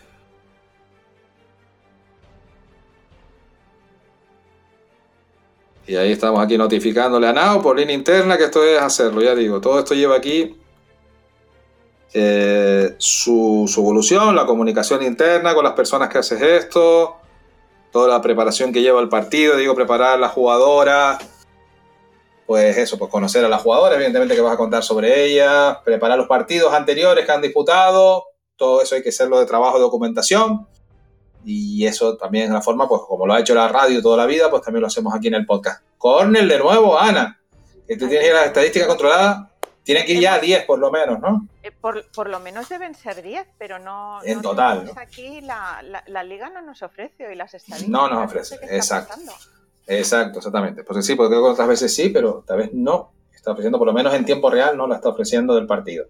Y 5.90 5.96
ahí 5.96 6.12
estamos 6.12 6.40
aquí 6.40 6.56
notificándole 6.56 7.28
a 7.28 7.34
Nao 7.34 7.64
por 7.64 7.76
línea 7.76 7.96
interna 7.96 8.38
que 8.38 8.44
esto 8.44 8.64
es 8.64 8.80
hacerlo, 8.80 9.24
ya 9.24 9.34
digo, 9.34 9.60
todo 9.60 9.80
esto 9.80 9.96
lleva 9.96 10.18
aquí 10.18 10.56
eh, 12.14 12.94
su, 13.00 13.66
evolución, 13.76 14.36
la 14.36 14.46
comunicación 14.46 15.02
interna 15.02 15.56
con 15.56 15.64
las 15.64 15.74
personas 15.74 16.10
que 16.10 16.20
haces 16.20 16.40
esto, 16.44 17.16
toda 17.92 18.08
la 18.08 18.22
preparación 18.22 18.72
que 18.72 18.84
lleva 18.84 19.02
el 19.02 19.10
partido, 19.10 19.58
digo, 19.58 19.74
preparar 19.74 20.14
a 20.14 20.18
la 20.18 20.30
jugadora, 20.30 21.18
pues 22.46 22.78
eso, 22.78 23.00
pues 23.00 23.10
conocer 23.10 23.44
a 23.44 23.50
las 23.50 23.64
jugadoras, 23.64 23.96
evidentemente 23.96 24.36
que 24.36 24.42
vas 24.42 24.54
a 24.54 24.58
contar 24.58 24.84
sobre 24.84 25.26
ellas, 25.26 25.78
preparar 25.84 26.20
los 26.20 26.28
partidos 26.28 26.72
anteriores 26.72 27.26
que 27.26 27.32
han 27.32 27.42
disputado, 27.42 28.26
todo 28.58 28.84
eso 28.84 28.94
hay 28.94 29.02
que 29.02 29.10
hacerlo 29.10 29.40
de 29.40 29.48
trabajo 29.48 29.78
de 29.78 29.82
documentación. 29.86 30.68
Y 31.46 31.86
eso 31.86 32.18
también 32.18 32.46
es 32.46 32.52
la 32.52 32.62
forma, 32.62 32.88
pues 32.88 33.02
como 33.08 33.26
lo 33.26 33.34
ha 33.34 33.40
hecho 33.40 33.56
la 33.56 33.68
radio 33.68 34.02
toda 34.02 34.18
la 34.18 34.26
vida, 34.26 34.50
pues 34.50 34.62
también 34.62 34.82
lo 34.82 34.88
hacemos 34.88 35.14
aquí 35.14 35.28
en 35.28 35.36
el 35.36 35.46
podcast. 35.46 35.84
Cornel 35.98 36.48
de 36.48 36.60
nuevo, 36.60 37.00
Ana, 37.00 37.40
que 37.88 37.98
tú 37.98 38.08
tienes 38.08 38.34
las 38.34 38.48
estadísticas 38.48 38.88
controladas, 38.88 39.48
tiene 39.84 40.06
que 40.06 40.14
ir 40.14 40.22
ya 40.22 40.36
a 40.36 40.40
10 40.40 40.66
por 40.66 40.80
lo 40.80 40.92
menos, 40.92 41.20
¿no? 41.20 41.48
Eh, 41.64 41.72
por, 41.72 42.30
lo 42.30 42.40
menos 42.40 42.70
deben 42.70 42.94
ser 42.94 43.24
10, 43.24 43.48
pero 43.58 43.80
no. 43.80 44.20
En 44.24 44.42
total. 44.42 44.92
Aquí 44.96 45.42
la, 45.42 45.82
la, 46.06 46.24
liga 46.24 46.50
no 46.50 46.62
nos 46.62 46.84
ofrece 46.84 47.32
y 47.32 47.36
las 47.36 47.54
estadísticas. 47.54 47.90
No 47.90 48.08
nos 48.08 48.26
ofrece, 48.26 48.60
exacto. 48.70 49.16
Exacto, 49.88 50.38
exactamente. 50.38 50.84
Pues 50.84 51.04
sí, 51.04 51.16
porque 51.16 51.32
creo 51.32 51.44
que 51.44 51.50
otras 51.50 51.68
veces 51.68 51.96
sí, 51.96 52.10
pero 52.10 52.44
tal 52.46 52.58
vez 52.58 52.74
no. 52.74 53.12
Está 53.34 53.52
ofreciendo, 53.52 53.80
por 53.80 53.88
lo 53.88 53.94
menos 53.94 54.14
en 54.14 54.26
tiempo 54.26 54.52
real, 54.52 54.78
no 54.78 54.86
la 54.86 54.98
está 54.98 55.10
ofreciendo 55.10 55.56
del 55.56 55.66
partido. 55.66 56.06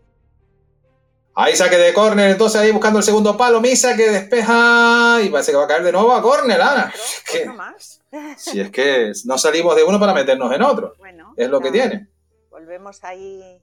Ahí 1.42 1.56
saque 1.56 1.78
de 1.78 1.94
córner, 1.94 2.32
entonces 2.32 2.60
ahí 2.60 2.70
buscando 2.70 3.00
el 3.00 3.06
segundo 3.06 3.38
palo, 3.38 3.62
Misa 3.62 3.96
que 3.96 4.10
despeja 4.10 5.20
y 5.24 5.30
parece 5.30 5.52
que 5.52 5.58
va 5.58 5.64
a 5.64 5.68
caer 5.70 5.84
de 5.84 5.94
nuevo 5.94 6.14
a 6.14 6.22
córner, 6.22 6.62
Ana. 6.62 6.94
más. 7.56 8.02
Si 8.38 8.60
es 8.60 8.70
que 8.72 9.14
no 9.24 9.38
salimos 9.38 9.74
de 9.78 9.84
uno 9.84 9.98
para 10.00 10.14
meternos 10.14 10.54
en 10.54 10.64
otro. 10.64 10.96
Bueno, 10.98 11.34
es 11.38 11.50
lo 11.50 11.62
que 11.62 11.72
tiene. 11.72 12.08
Volvemos 12.50 13.02
ahí. 13.06 13.62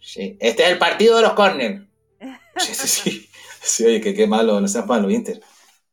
Sí, 0.00 0.38
este 0.40 0.62
es 0.62 0.70
el 0.70 0.78
partido 0.78 1.16
de 1.16 1.22
los 1.22 1.34
córner. 1.34 1.82
Sí, 2.56 2.74
sí, 2.74 2.88
sí. 2.88 3.30
Sí, 3.62 3.84
oye, 3.84 4.00
que 4.00 4.14
qué 4.14 4.26
malo, 4.26 4.58
no 4.58 4.66
seas 4.68 4.86
malo, 4.86 5.10
Inter. 5.10 5.42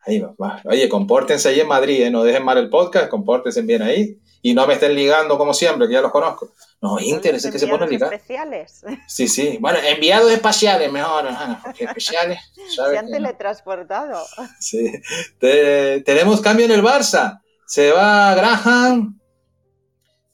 Ahí 0.05 0.19
va, 0.19 0.61
Oye, 0.63 0.87
compórtense 0.87 1.49
ahí 1.49 1.59
en 1.59 1.67
Madrid, 1.67 2.03
¿eh? 2.03 2.09
no 2.09 2.23
dejen 2.23 2.45
mal 2.45 2.57
el 2.57 2.69
podcast, 2.69 3.09
compórtense 3.09 3.61
bien 3.63 3.81
ahí 3.81 4.17
y 4.41 4.53
no 4.53 4.65
me 4.65 4.75
estén 4.75 4.95
ligando 4.95 5.37
como 5.37 5.53
siempre, 5.53 5.87
que 5.87 5.93
ya 5.93 6.01
los 6.01 6.11
conozco. 6.11 6.53
No, 6.79 6.99
Inter 6.99 7.35
es 7.35 7.47
que 7.47 7.57
se 7.57 7.67
ponen 7.67 7.89
ligar. 7.89 8.13
especiales. 8.13 8.83
Sí, 9.07 9.27
sí. 9.27 9.57
Bueno, 9.59 9.79
enviados 9.79 10.31
espaciales, 10.31 10.91
mejor. 10.91 11.27
especiales. 11.79 12.39
Se 12.75 12.97
han 12.97 13.09
teletransportado. 13.09 14.23
Sí. 14.59 14.91
tenemos 15.39 16.41
cambio 16.41 16.65
en 16.65 16.71
el 16.71 16.83
Barça. 16.83 17.41
Se 17.65 17.91
va 17.91 18.35
Graham. 18.35 19.19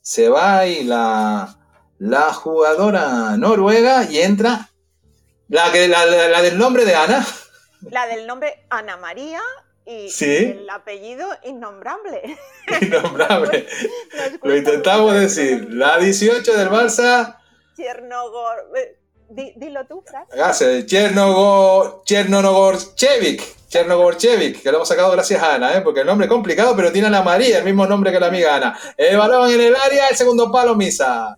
Se 0.01 0.27
va 0.27 0.67
y 0.67 0.83
la, 0.83 1.57
la 1.97 2.33
jugadora 2.33 3.37
noruega 3.37 4.03
y 4.03 4.19
entra 4.19 4.69
la, 5.47 5.71
que, 5.71 5.87
la 5.87 6.41
del 6.41 6.57
nombre 6.57 6.83
de 6.83 6.93
Ana. 6.93 7.25
La 7.89 8.05
del 8.07 8.27
nombre 8.27 8.65
Ana 8.69 8.97
María 8.97 9.41
y 9.85 10.09
el 10.23 10.69
apellido 10.69 11.27
innombrable. 11.43 12.37
Innombrable. 12.81 13.67
Lo 14.43 14.55
intentamos 14.55 15.13
decir. 15.13 15.67
La 15.71 15.97
18 15.97 16.53
del 16.53 16.69
Barça. 16.69 17.37
Chernogor. 17.75 18.71
Eh, 18.77 18.97
dilo 19.57 19.85
tú, 19.85 20.03
Fran. 20.05 20.25
Hágase, 20.31 20.85
Chernogor, 20.85 22.03
Chernogorchevik. 22.05 23.43
Chernogorchevik, 23.67 24.61
que 24.61 24.69
lo 24.69 24.77
hemos 24.77 24.87
sacado 24.87 25.11
gracias 25.11 25.41
a 25.41 25.55
Ana, 25.55 25.75
¿eh? 25.75 25.81
porque 25.81 26.01
el 26.01 26.05
nombre 26.05 26.27
es 26.27 26.31
complicado, 26.31 26.75
pero 26.75 26.91
tiene 26.91 27.07
Ana 27.07 27.23
María, 27.23 27.57
el 27.57 27.65
mismo 27.65 27.87
nombre 27.87 28.11
que 28.11 28.19
la 28.19 28.27
amiga 28.27 28.55
Ana. 28.55 28.77
El 28.95 29.17
balón 29.17 29.49
en 29.49 29.61
el 29.61 29.75
área, 29.75 30.09
el 30.09 30.15
segundo 30.15 30.51
palo, 30.51 30.75
Misa. 30.75 31.35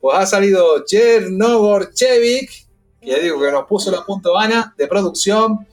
Pues 0.00 0.16
ha 0.16 0.24
salido 0.24 0.84
Chernogorchevik, 0.84 2.50
que 3.00 3.10
ya 3.10 3.18
digo 3.18 3.40
que 3.40 3.50
nos 3.50 3.66
puso 3.66 3.90
la 3.90 4.04
punto 4.04 4.38
Ana 4.38 4.72
de 4.78 4.86
producción 4.86 5.66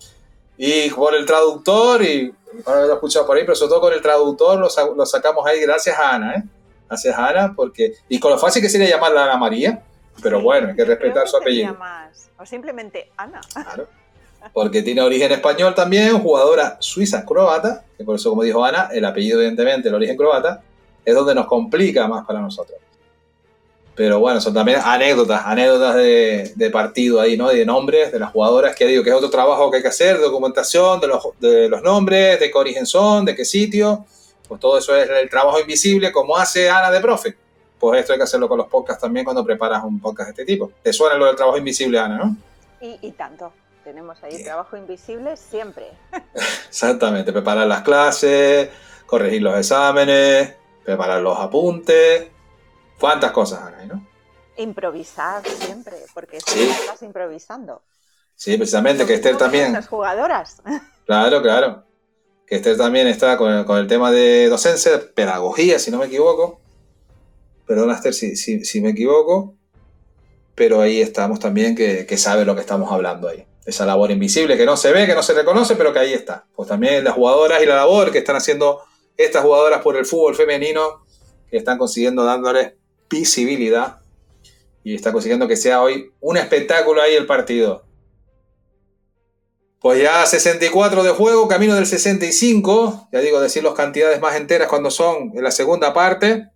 y 0.62 0.89
por 0.89 1.16
el 1.16 1.25
traductor, 1.25 2.04
y 2.04 2.34
ahora 2.66 2.82
lo 2.82 2.92
he 2.92 2.94
escuchado 2.96 3.25
por 3.25 3.38
ahí, 3.38 3.44
pero 3.44 3.56
sobre 3.56 3.70
todo 3.70 3.80
con 3.80 3.94
el 3.94 4.01
traductor 4.01 4.60
lo, 4.60 5.06
sacamos 5.06 5.48
ahí 5.48 5.62
gracias 5.62 5.98
a 5.98 6.16
Ana, 6.16 6.36
¿eh? 6.36 6.44
Gracias 6.86 7.18
a 7.18 7.28
Ana, 7.28 7.54
porque. 7.56 7.94
Y 8.10 8.20
con 8.20 8.32
lo 8.32 8.38
fácil 8.38 8.62
que 8.62 8.68
sería 8.68 8.89
llamarla 8.89 9.24
Ana 9.24 9.38
María, 9.38 9.82
pero 10.22 10.42
bueno, 10.42 10.68
hay 10.68 10.75
que 10.75 10.84
respetar 10.84 11.30
su 11.30 11.38
apellido. 11.38 11.78
o 12.38 12.46
simplemente 12.46 13.10
Ana. 13.16 13.39
Claro. 13.54 13.88
Porque 14.51 14.82
tiene 14.82 15.01
origen 15.01 15.32
español 15.32 15.74
también, 15.74 16.20
jugadora 16.20 16.75
suiza 16.82 17.24
croata, 17.25 17.86
que 17.98 18.04
por 18.04 18.18
eso, 18.18 18.30
como 18.30 18.44
dijo 18.44 18.66
Ana, 18.66 18.89
el 18.92 19.06
apellido, 19.06 19.39
evidentemente, 19.39 19.88
el 19.88 19.96
origen 19.96 20.18
croata, 20.18 20.62
es 21.06 21.16
donde 21.16 21.36
nos 21.36 21.48
complica 21.48 22.06
más 22.10 22.25
para 22.25 22.42
nosotros. 22.42 22.78
Pero 24.00 24.18
bueno, 24.22 24.39
son 24.39 24.53
también 24.53 24.79
anécdotas, 24.82 25.41
anécdotas 25.46 25.94
de, 25.96 26.70
partido 26.72 27.20
ahí, 27.20 27.36
¿no? 27.36 27.50
De 27.50 27.65
nombres 27.65 28.13
de 28.13 28.20
las 28.20 28.32
jugadoras, 28.32 28.74
que 28.74 28.86
digo 28.86 29.03
que 29.03 29.10
es 29.10 29.15
otro 29.18 29.29
trabajo 29.29 29.70
que 29.70 29.75
hay 29.75 29.84
que 29.84 29.89
hacer, 29.89 30.15
de 30.15 30.24
documentación 30.24 31.01
de 31.01 31.08
los, 31.08 31.22
de 31.38 31.68
los 31.68 31.82
nombres, 31.82 32.39
de 32.39 32.50
qué 32.50 32.58
origen 32.58 32.86
son, 32.86 33.25
de 33.25 33.36
qué 33.36 33.44
sitio. 33.44 34.06
Pues 34.48 34.62
todo 34.62 34.77
eso 34.77 34.96
es 34.96 35.10
el 35.10 35.29
trabajo 35.29 35.60
invisible, 35.60 36.13
como 36.13 36.38
hace 36.38 36.70
Ana 36.70 36.89
de 36.91 37.01
Profe. 37.01 37.36
Pues 37.77 38.00
esto 38.00 38.13
hay 38.13 38.20
que 38.20 38.24
hacerlo 38.24 38.48
con 38.48 38.60
los 38.60 38.68
podcasts 38.68 39.01
también 39.01 39.25
cuando 39.25 39.44
preparas 39.44 39.84
un 39.84 40.00
podcast 40.00 40.27
de 40.27 40.32
este 40.32 40.46
tipo. 40.46 40.72
¿Te 40.82 40.94
suena 40.94 41.18
lo 41.18 41.25
del 41.25 41.36
trabajo 41.36 41.58
invisible, 41.58 42.00
Ana, 42.00 42.20
no? 42.20 42.38
Y, 42.79 43.12
tanto. 43.12 43.51
Tenemos 43.84 44.24
ahí 44.24 44.41
trabajo 44.46 44.77
invisible 44.77 45.36
siempre. 45.36 45.88
Exactamente. 46.70 47.34
Preparar 47.34 47.68
las 47.68 47.82
clases, 47.82 48.70
corregir 49.06 49.41
los 49.41 49.58
exámenes, 49.58 50.53
preparar 50.86 51.22
los 51.22 51.38
apuntes 51.38 52.29
¿Cuántas 53.00 53.32
cosas, 53.32 53.72
no? 53.88 54.06
Improvisar 54.58 55.41
siempre, 55.48 55.96
porque 56.13 56.39
sí. 56.41 56.70
estás 56.70 57.01
improvisando. 57.01 57.82
Sí, 58.36 58.58
precisamente, 58.58 59.06
que 59.06 59.15
Esther 59.15 59.38
también. 59.38 59.74
Las 59.74 59.88
jugadoras. 59.88 60.62
Claro, 61.06 61.41
claro. 61.41 61.86
Que 62.46 62.58
Esther 62.58 62.77
también 62.77 63.08
está 63.08 63.36
con 63.36 63.51
el, 63.51 63.88
tema 63.88 64.12
de 64.12 64.48
docencia, 64.48 65.01
pedagogía, 65.15 65.79
si 65.79 65.89
no 65.89 65.98
me 65.98 66.06
equivoco. 66.06 66.62
Perdona, 67.65 67.96
Esther, 67.96 68.13
si, 68.13 68.36
si, 68.36 68.82
me 68.82 68.91
equivoco. 68.91 69.56
Pero 70.53 70.82
ahí 70.82 71.01
estamos 71.01 71.39
también, 71.39 71.75
que, 71.75 72.06
que 72.06 72.15
sabe 72.20 72.46
lo 72.46 72.53
que 72.53 72.62
estamos 72.62 72.91
hablando 72.91 73.27
ahí. 73.27 73.44
Esa 73.65 73.88
labor 73.88 74.12
invisible 74.12 74.56
que 74.56 74.68
no 74.68 74.77
se 74.77 74.94
ve, 74.94 75.08
que 75.08 75.15
no 75.15 75.24
se 75.24 75.34
reconoce, 75.34 75.75
pero 75.75 75.91
que 75.91 75.98
ahí 75.98 76.13
está. 76.13 76.46
Pues 76.56 76.70
también 76.70 77.03
las 77.03 77.15
jugadoras 77.15 77.63
y 77.63 77.65
la 77.65 77.77
labor 77.77 78.12
que 78.12 78.20
están 78.20 78.36
haciendo 78.36 78.84
estas 79.18 79.41
jugadoras 79.41 79.82
por 79.82 79.98
el 79.98 80.06
fútbol 80.06 80.36
femenino, 80.36 81.06
que 81.50 81.58
están 81.58 81.79
consiguiendo 81.79 82.24
dándoles 82.24 82.74
visibilidad 83.10 84.00
y 84.84 84.96
está 84.96 85.12
consiguiendo 85.12 85.48
que 85.48 85.58
sea 85.58 85.82
hoy 85.82 86.12
un 86.20 86.38
espectáculo 86.38 87.01
ahí 87.01 87.16
el 87.16 87.25
partido. 87.25 87.84
Pues 89.80 90.01
ya 90.01 90.25
64 90.25 91.04
de 91.04 91.12
juego, 91.12 91.48
camino 91.48 91.75
del 91.75 91.86
65, 91.86 93.10
ya 93.13 93.20
digo, 93.20 93.39
decir 93.39 93.63
las 93.63 93.74
cantidades 93.74 94.20
más 94.20 94.36
enteras 94.36 94.68
cuando 94.68 94.92
son 94.92 95.32
en 95.34 95.44
la 95.44 95.51
segunda 95.51 95.94
parte. 95.94 96.50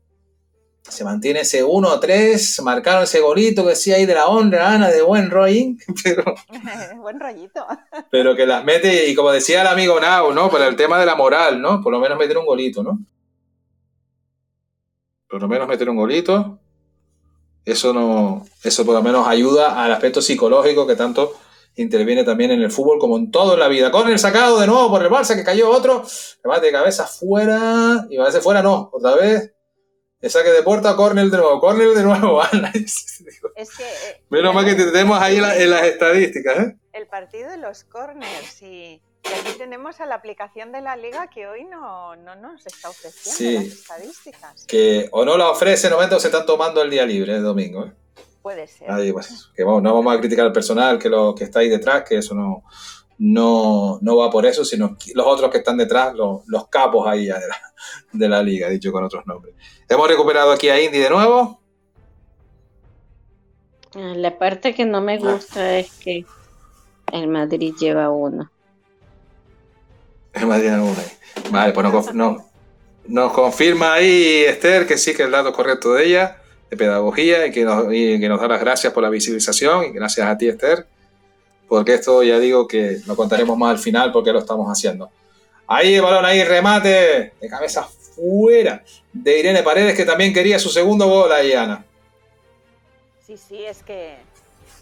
Se 0.81 1.05
mantiene 1.05 1.39
ese 1.41 1.63
1-3, 1.63 2.61
marcaron 2.63 3.03
ese 3.03 3.21
golito 3.21 3.63
que 3.63 3.69
decía 3.69 3.95
ahí 3.95 4.05
de 4.05 4.15
la 4.15 4.27
honra, 4.27 4.73
Ana, 4.73 4.89
de 4.89 5.01
buen 5.01 5.31
rolling, 5.31 5.77
pero... 6.03 6.35
buen 7.01 7.17
rollito. 7.17 7.65
pero 8.11 8.35
que 8.35 8.45
las 8.45 8.65
mete, 8.65 9.07
y 9.07 9.15
como 9.15 9.31
decía 9.31 9.61
el 9.61 9.67
amigo 9.67 9.97
Nau, 10.01 10.33
¿no? 10.33 10.49
Para 10.49 10.67
el 10.67 10.75
tema 10.75 10.99
de 10.99 11.05
la 11.05 11.15
moral, 11.15 11.61
¿no? 11.61 11.81
Por 11.81 11.93
lo 11.93 11.99
menos 12.01 12.17
meter 12.17 12.37
un 12.37 12.45
golito, 12.45 12.83
¿no? 12.83 12.99
Por 15.33 15.41
lo 15.41 15.47
menos 15.47 15.67
meter 15.67 15.89
un 15.89 15.95
golito. 15.95 16.59
Eso 17.65 17.91
no, 17.91 18.45
eso 18.63 18.85
por 18.85 18.93
lo 18.93 19.01
menos 19.01 19.27
ayuda 19.27 19.83
al 19.83 19.91
aspecto 19.91 20.21
psicológico 20.21 20.85
que 20.85 20.95
tanto 20.95 21.35
interviene 21.75 22.23
también 22.23 22.51
en 22.51 22.61
el 22.61 22.69
fútbol 22.69 22.99
como 22.99 23.17
en 23.17 23.31
todo 23.31 23.55
en 23.55 23.59
la 23.59 23.67
vida. 23.67 23.89
Con 23.89 24.07
el 24.11 24.19
sacado 24.19 24.59
de 24.59 24.67
nuevo 24.67 24.91
por 24.91 25.01
el 25.01 25.09
Barça 25.09 25.35
que 25.35 25.43
cayó 25.43 25.71
otro, 25.71 26.05
remate 26.43 26.67
de 26.67 26.71
cabeza 26.71 27.07
fuera 27.07 28.05
y 28.11 28.17
a 28.17 28.25
veces 28.25 28.43
fuera 28.43 28.61
no, 28.61 28.91
otra 28.93 29.15
vez. 29.15 29.51
El 30.21 30.29
saque 30.29 30.51
de 30.51 30.61
puerta, 30.61 30.95
córner 30.95 31.25
de 31.25 31.37
nuevo, 31.37 31.59
córner 31.59 31.89
de 31.95 32.03
nuevo. 32.03 32.39
es 32.75 33.75
que, 33.75 33.83
eh, 33.83 34.23
Menos 34.29 34.53
mal 34.53 34.65
que 34.65 34.75
tenemos 34.75 35.19
ahí 35.19 35.37
en 35.37 35.69
las 35.71 35.83
estadísticas. 35.83 36.59
¿eh? 36.59 36.77
El 36.93 37.07
partido 37.07 37.49
de 37.49 37.57
los 37.57 37.85
corners 37.85 38.61
y 38.61 39.01
y 39.23 39.33
aquí 39.33 39.57
tenemos 39.57 40.01
a 40.01 40.05
la 40.05 40.15
aplicación 40.15 40.71
de 40.71 40.81
la 40.81 40.95
liga 40.95 41.27
que 41.27 41.47
hoy 41.47 41.63
no, 41.63 42.15
nos 42.15 42.65
está 42.65 42.89
ofreciendo 42.89 43.61
las 43.61 43.73
estadísticas. 43.73 44.65
Que 44.65 45.07
o 45.11 45.23
no 45.23 45.37
la 45.37 45.49
ofrece 45.49 45.87
en 45.87 45.93
momento 45.93 46.19
se 46.19 46.27
están 46.27 46.45
tomando 46.45 46.81
el 46.81 46.89
día 46.89 47.05
libre 47.05 47.35
el 47.35 47.43
domingo. 47.43 47.85
¿eh? 47.85 47.93
Puede 48.41 48.67
ser. 48.67 48.87
Pues, 49.13 49.49
que 49.55 49.63
no 49.63 49.81
vamos 49.81 50.13
a 50.13 50.19
criticar 50.19 50.45
al 50.45 50.51
personal 50.51 50.99
que, 50.99 51.09
lo, 51.09 51.33
que 51.33 51.45
está 51.45 51.59
ahí 51.59 51.69
detrás, 51.69 52.03
que 52.03 52.17
eso 52.17 52.35
no, 52.35 52.63
no, 53.17 54.17
va 54.17 54.29
por 54.29 54.45
eso, 54.45 54.65
sino 54.65 54.97
los 55.15 55.25
otros 55.25 55.49
que 55.49 55.59
están 55.59 55.77
detrás, 55.77 56.13
los, 56.13 56.67
capos 56.69 57.07
ahí 57.07 57.25
de 57.25 57.31
la, 57.31 57.57
de 58.11 58.29
la 58.29 58.43
liga, 58.43 58.67
dicho 58.69 58.91
con 58.91 59.03
otros 59.03 59.25
nombres. 59.25 59.55
Hemos 59.87 60.07
recuperado 60.07 60.51
aquí 60.51 60.69
a 60.69 60.81
Indy 60.81 60.99
de 60.99 61.09
nuevo. 61.09 61.61
La 63.95 64.37
parte 64.37 64.73
que 64.73 64.85
no 64.85 65.01
me 65.01 65.19
gusta 65.19 65.77
es 65.77 65.91
que 65.99 66.25
el 67.11 67.27
Madrid 67.27 67.73
lleva 67.79 68.09
uno. 68.09 68.52
Vale, 71.51 71.73
pues 71.73 72.13
nos, 72.13 72.41
nos, 73.07 73.33
confirma 73.33 73.93
ahí 73.93 74.43
Esther 74.45 74.87
que 74.87 74.97
sí 74.97 75.13
que 75.13 75.23
es 75.23 75.25
el 75.27 75.31
dato 75.31 75.53
correcto 75.53 75.93
de 75.93 76.05
ella, 76.05 76.37
de 76.69 76.77
pedagogía, 76.77 77.45
y 77.45 77.51
que, 77.51 77.63
nos, 77.63 77.87
que 77.87 78.27
nos 78.27 78.41
da 78.41 78.47
las 78.47 78.59
gracias 78.59 78.93
por 78.93 79.03
la 79.03 79.09
visibilización, 79.09 79.85
y 79.85 79.91
gracias 79.91 80.27
a 80.27 80.37
ti 80.37 80.47
Esther, 80.47 80.87
porque 81.67 81.95
esto 81.95 82.23
ya 82.23 82.39
digo 82.39 82.67
que 82.67 82.99
lo 83.05 83.15
contaremos 83.15 83.57
más 83.57 83.71
al 83.71 83.79
final 83.79 84.11
porque 84.11 84.31
lo 84.31 84.39
estamos 84.39 84.67
haciendo. 84.69 85.11
Ahí 85.67 85.95
el 85.95 86.01
balón, 86.01 86.25
ahí 86.25 86.43
remate 86.43 87.33
de 87.39 87.49
cabeza 87.49 87.83
fuera 87.83 88.83
de 89.11 89.39
Irene 89.39 89.63
Paredes, 89.63 89.95
que 89.95 90.05
también 90.05 90.33
quería 90.33 90.59
su 90.59 90.69
segundo 90.69 91.07
gol 91.07 91.31
ahí, 91.31 91.53
Ana. 91.53 91.85
Sí, 93.25 93.37
sí, 93.37 93.63
es 93.63 93.81
que, 93.83 94.15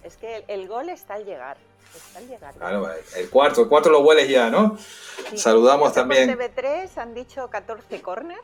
es 0.04 0.18
que 0.18 0.44
el, 0.48 0.68
gol 0.68 0.90
está 0.90 1.16
al 1.16 1.26
llegar. 1.26 1.58
Está 1.96 2.20
al 2.20 2.28
llegar. 2.28 2.54
Claro, 2.56 2.90
el 3.16 3.30
cuarto, 3.30 3.62
el 3.62 3.68
cuarto 3.68 3.90
lo 3.90 4.00
hueles 4.02 4.30
ya, 4.30 4.50
¿no? 4.50 4.78
Saludamos 5.36 5.94
también. 5.94 6.36
Por 6.36 6.38
TV3 6.38 6.98
han 6.98 7.14
dicho 7.14 7.50
14 7.50 8.02
corners. 8.02 8.42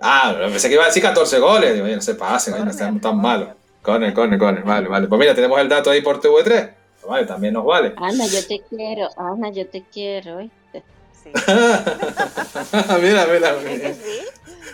Ah, 0.00 0.34
pensé 0.36 0.68
que 0.68 0.74
iba 0.74 0.82
a 0.82 0.88
decir 0.88 1.02
14 1.02 1.38
goles. 1.38 1.74
Digo, 1.74 1.86
no 1.86 2.00
se 2.00 2.14
pasen, 2.14 2.64
no 2.64 2.72
sean 2.72 3.00
tan 3.00 3.20
malos. 3.20 3.50
Corner, 3.82 4.12
corner, 4.12 4.38
corner. 4.38 4.64
Vale, 4.64 4.88
vale. 4.88 5.06
Pues 5.06 5.18
mira, 5.18 5.34
tenemos 5.34 5.60
el 5.60 5.68
dato 5.68 5.90
ahí 5.90 6.02
por 6.02 6.20
TV3. 6.20 6.74
Vale, 7.06 7.26
también 7.26 7.54
nos 7.54 7.64
vale. 7.64 7.94
Ana, 7.96 8.26
yo 8.26 8.46
te 8.46 8.62
quiero. 8.68 9.08
Ana, 9.16 9.50
yo 9.50 9.66
te 9.66 9.82
quiero, 9.92 10.36
¿oíste? 10.36 10.82
Sí. 11.22 11.30
mira, 13.00 13.26
mira. 13.26 13.56
mira. 13.64 13.94
Sí? 13.94 14.20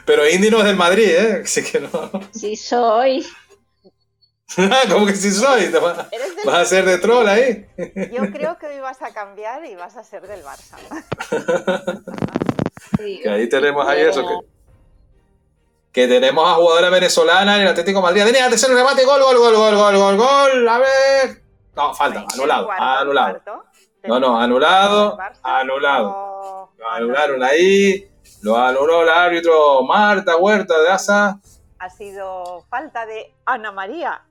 Pero 0.04 0.28
Indy 0.28 0.50
no 0.50 0.58
es 0.58 0.64
del 0.64 0.76
Madrid, 0.76 1.08
¿eh? 1.08 1.42
Así 1.44 1.62
que 1.62 1.80
no. 1.80 2.10
Sí 2.32 2.56
soy. 2.56 3.26
¿Cómo 4.90 5.06
que 5.06 5.14
sí 5.14 5.30
soy? 5.30 5.68
¿Vas, 5.68 6.08
vas 6.44 6.58
a 6.58 6.64
ser 6.64 6.84
de 6.84 6.98
troll 6.98 7.28
ahí? 7.28 7.66
Yo 8.12 8.30
creo 8.32 8.56
que 8.58 8.66
hoy 8.66 8.80
vas 8.80 9.02
a 9.02 9.12
cambiar 9.12 9.64
y 9.66 9.74
vas 9.74 9.96
a 9.96 10.02
ser 10.02 10.26
del 10.26 10.42
Barça. 10.42 10.76
que 12.96 13.28
ahí 13.28 13.48
tenemos 13.48 13.86
ahí 13.86 14.02
eso. 14.02 14.26
Que, 14.26 14.46
que 15.92 16.08
tenemos 16.08 16.48
a 16.48 16.54
jugadora 16.54 16.88
venezolana 16.88 17.56
en 17.56 17.62
el 17.62 17.68
Atlético 17.68 18.00
Madrid. 18.00 18.24
Tenía 18.24 18.48
tercer 18.48 18.70
remate, 18.70 19.04
gol, 19.04 19.22
gol, 19.22 19.36
gol, 19.36 19.54
gol, 19.54 19.76
gol, 19.76 19.96
gol, 19.96 20.16
gol. 20.16 20.68
A 20.68 20.78
ver. 20.78 21.42
No, 21.76 21.94
falta, 21.94 22.24
anulado, 22.32 22.70
anulado. 22.70 23.42
No, 24.04 24.18
no, 24.18 24.40
anulado, 24.40 25.18
anulado. 25.42 26.72
Lo 26.78 26.90
anularon 26.90 27.42
ahí, 27.42 28.08
lo 28.42 28.56
anuló 28.56 29.02
el 29.02 29.08
árbitro 29.10 29.82
Marta 29.82 30.36
Huerta 30.36 30.78
de 30.80 30.88
Asa. 30.88 31.38
Ha 31.78 31.90
sido 31.90 32.64
falta 32.70 33.04
de 33.04 33.34
Ana 33.44 33.72
María. 33.72 34.22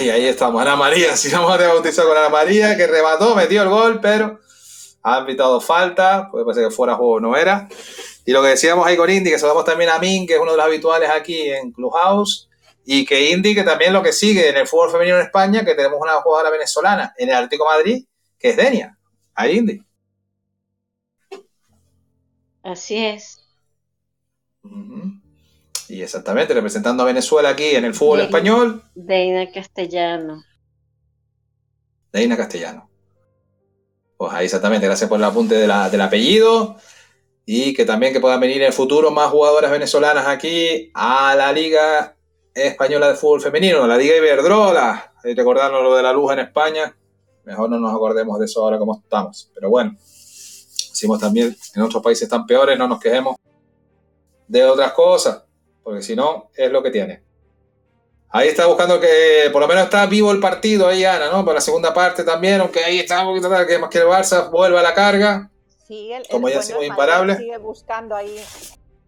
Y 0.00 0.10
ahí 0.10 0.26
estamos, 0.26 0.60
Ana 0.60 0.76
María, 0.76 1.16
si 1.16 1.30
vamos 1.30 1.50
a 1.50 1.68
bautizar 1.68 2.06
con 2.06 2.16
Ana 2.16 2.28
María, 2.28 2.76
que 2.76 2.86
remató, 2.86 3.34
metió 3.34 3.62
el 3.62 3.68
gol, 3.68 4.00
pero 4.00 4.38
ha 5.02 5.20
invitado 5.20 5.60
falta, 5.60 6.28
puede 6.30 6.52
ser 6.54 6.68
que 6.68 6.74
fuera 6.74 6.94
juego 6.94 7.20
no 7.20 7.36
era. 7.36 7.68
Y 8.26 8.32
lo 8.32 8.42
que 8.42 8.48
decíamos 8.48 8.86
ahí 8.86 8.96
con 8.96 9.08
Indy, 9.08 9.30
que 9.30 9.38
saludamos 9.38 9.64
también 9.64 9.90
a 9.90 9.98
Min, 9.98 10.26
que 10.26 10.34
es 10.34 10.40
uno 10.40 10.50
de 10.50 10.58
los 10.58 10.66
habituales 10.66 11.08
aquí 11.08 11.50
en 11.50 11.72
Clubhouse, 11.72 12.48
y 12.84 13.06
que 13.06 13.30
Indy, 13.30 13.54
que 13.54 13.64
también 13.64 13.92
lo 13.92 14.02
que 14.02 14.12
sigue 14.12 14.48
en 14.50 14.56
el 14.56 14.66
fútbol 14.66 14.90
femenino 14.90 15.16
en 15.16 15.24
España, 15.24 15.64
que 15.64 15.74
tenemos 15.74 15.98
una 16.00 16.20
jugadora 16.20 16.50
venezolana 16.50 17.14
en 17.16 17.30
el 17.30 17.36
Atlético 17.36 17.64
Madrid, 17.64 18.04
que 18.38 18.50
es 18.50 18.56
Denia, 18.56 18.98
ahí 19.34 19.56
Indy. 19.56 19.82
Así 22.62 23.02
es. 23.02 23.40
Y 25.88 26.02
exactamente, 26.02 26.52
representando 26.52 27.02
a 27.02 27.06
Venezuela 27.06 27.48
aquí 27.50 27.74
en 27.74 27.84
el 27.84 27.94
fútbol 27.94 28.20
español. 28.20 28.82
Deina 28.94 29.50
Castellano. 29.50 30.42
Deina 32.12 32.36
Castellano. 32.36 32.90
Pues 34.16 34.32
ahí 34.32 34.46
exactamente, 34.46 34.86
gracias 34.86 35.08
por 35.08 35.18
el 35.18 35.24
apunte 35.24 35.54
del 35.54 36.00
apellido 36.00 36.76
y 37.46 37.72
que 37.72 37.86
también 37.86 38.12
que 38.12 38.20
puedan 38.20 38.40
venir 38.40 38.58
en 38.58 38.66
el 38.66 38.72
futuro 38.72 39.10
más 39.10 39.30
jugadoras 39.30 39.70
venezolanas 39.70 40.26
aquí 40.26 40.90
a 40.92 41.34
la 41.34 41.52
Liga 41.52 42.16
Española 42.52 43.08
de 43.08 43.14
Fútbol 43.14 43.40
Femenino, 43.40 43.86
la 43.86 43.96
Liga 43.96 44.16
Iberdrola. 44.16 45.14
Y 45.24 45.34
recordarnos 45.34 45.82
lo 45.82 45.96
de 45.96 46.02
la 46.02 46.12
luz 46.12 46.32
en 46.32 46.40
España, 46.40 46.94
mejor 47.44 47.70
no 47.70 47.78
nos 47.78 47.94
acordemos 47.94 48.38
de 48.38 48.44
eso 48.44 48.62
ahora 48.62 48.78
como 48.78 48.98
estamos. 48.98 49.50
Pero 49.54 49.70
bueno, 49.70 49.92
decimos 49.96 51.18
también 51.18 51.56
en 51.74 51.82
otros 51.82 52.02
países 52.02 52.24
están 52.24 52.46
peores, 52.46 52.78
no 52.78 52.86
nos 52.86 53.00
quejemos 53.00 53.36
de 54.46 54.64
otras 54.64 54.92
cosas, 54.92 55.44
porque 55.88 56.02
si 56.02 56.14
no, 56.14 56.50
es 56.54 56.70
lo 56.70 56.82
que 56.82 56.90
tiene. 56.90 57.22
Ahí 58.28 58.48
está 58.48 58.66
buscando 58.66 59.00
que 59.00 59.48
por 59.50 59.62
lo 59.62 59.66
menos 59.66 59.84
está 59.84 60.04
vivo 60.04 60.30
el 60.32 60.38
partido 60.38 60.86
ahí, 60.86 61.02
Ana, 61.02 61.30
¿no? 61.30 61.46
Para 61.46 61.54
la 61.54 61.60
segunda 61.62 61.94
parte 61.94 62.24
también, 62.24 62.60
aunque 62.60 62.84
ahí 62.84 62.98
está 62.98 63.26
un 63.26 63.28
poquito 63.28 63.48
que 63.66 63.78
más 63.78 63.88
que 63.88 63.96
el 63.96 64.04
Barça 64.04 64.50
vuelva 64.50 64.80
a 64.80 64.82
la 64.82 64.92
carga. 64.92 65.50
Sí, 65.86 66.12
el, 66.12 66.28
como 66.28 66.50
ya 66.50 66.60
bueno, 66.60 66.82
imparable. 66.82 67.38
Sigue 67.38 67.56
buscando 67.56 68.14
ahí 68.14 68.38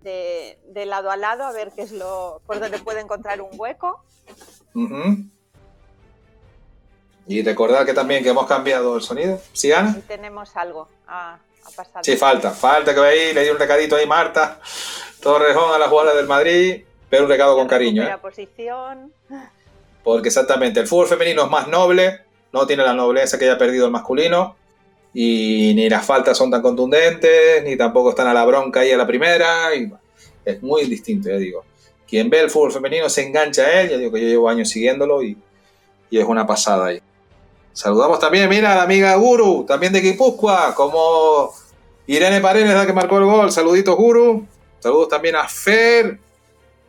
de, 0.00 0.86
lado 0.86 1.10
a 1.10 1.18
lado 1.18 1.44
a 1.44 1.52
ver 1.52 1.70
qué 1.76 1.82
es 1.82 1.92
lo 1.92 2.40
por 2.46 2.60
donde 2.60 2.78
puede 2.78 3.00
encontrar 3.00 3.42
un 3.42 3.50
hueco. 3.60 4.02
Y 7.26 7.42
recordar 7.42 7.84
que 7.84 7.92
también 7.92 8.22
que 8.22 8.30
hemos 8.30 8.46
cambiado 8.46 8.96
el 8.96 9.02
sonido. 9.02 9.38
¿Sí, 9.52 9.70
Ana? 9.70 10.00
tenemos 10.08 10.56
algo 10.56 10.88
a, 11.06 11.38
pasar. 11.76 12.02
Sí, 12.02 12.16
falta, 12.16 12.52
falta 12.52 12.94
que 12.94 13.00
veáis, 13.00 13.34
le 13.34 13.44
di 13.44 13.50
un 13.50 13.58
recadito 13.58 13.96
ahí 13.96 14.06
Marta 14.06 14.58
Torrejón 15.20 15.74
a 15.74 15.78
la 15.78 15.88
jugadora 15.88 16.16
del 16.16 16.26
Madrid, 16.26 16.83
pero 17.09 17.24
un 17.24 17.28
recado 17.28 17.54
con 17.56 17.68
cariño. 17.68 18.02
¿eh? 18.02 18.16
posición. 18.20 19.12
Porque 20.02 20.28
exactamente, 20.28 20.80
el 20.80 20.87
fútbol 20.87 21.06
femenino 21.06 21.44
es 21.44 21.50
más 21.50 21.68
noble, 21.68 22.20
no 22.52 22.66
tiene 22.66 22.83
la 22.83 22.94
nobleza 22.94 23.38
que 23.38 23.44
haya 23.44 23.59
perdido 23.59 23.87
el 23.87 23.92
masculino 23.92 24.56
y 25.12 25.72
ni 25.74 25.88
las 25.88 26.06
faltas 26.06 26.38
son 26.38 26.50
tan 26.50 26.62
contundentes, 26.62 27.62
ni 27.64 27.76
tampoco 27.76 28.11
están 28.11 28.28
a 28.28 28.35
la 28.35 28.44
bronca 28.44 28.80
ahí 28.80 28.92
a 28.92 28.96
la 28.96 29.06
primera. 29.06 29.74
Y 29.74 29.92
es 30.44 30.62
muy 30.62 30.85
distinto, 30.85 31.28
ya 31.28 31.37
digo. 31.37 31.64
Quien 32.09 32.30
ve 32.30 32.40
el 32.40 32.50
fútbol 32.50 32.72
femenino 32.72 33.09
se 33.09 33.26
engancha 33.26 33.62
a 33.62 33.80
él, 33.83 33.90
ya 33.90 33.98
digo 33.98 34.12
que 34.12 34.20
yo 34.20 34.26
llevo 34.28 34.48
años 34.48 34.68
siguiéndolo 34.68 35.22
y, 35.22 35.37
y 36.11 36.18
es 36.18 36.24
una 36.24 36.46
pasada 36.46 36.87
ahí. 36.87 37.00
Saludamos 37.72 38.18
también, 38.18 38.48
mira, 38.48 38.72
a 38.72 38.76
la 38.76 38.83
amiga 38.83 39.14
Guru, 39.14 39.64
también 39.66 39.92
de 39.92 40.00
Guipúzcoa, 40.00 40.74
como 40.74 41.52
Irene 42.06 42.40
Paredes, 42.40 42.74
la 42.74 42.87
que 42.87 42.92
marcó 42.92 43.18
el 43.18 43.24
gol. 43.24 43.52
Saluditos, 43.52 43.96
Guru. 43.96 44.46
Saludos 44.80 45.08
también 45.08 45.36
a 45.36 45.46
Fer. 45.46 46.18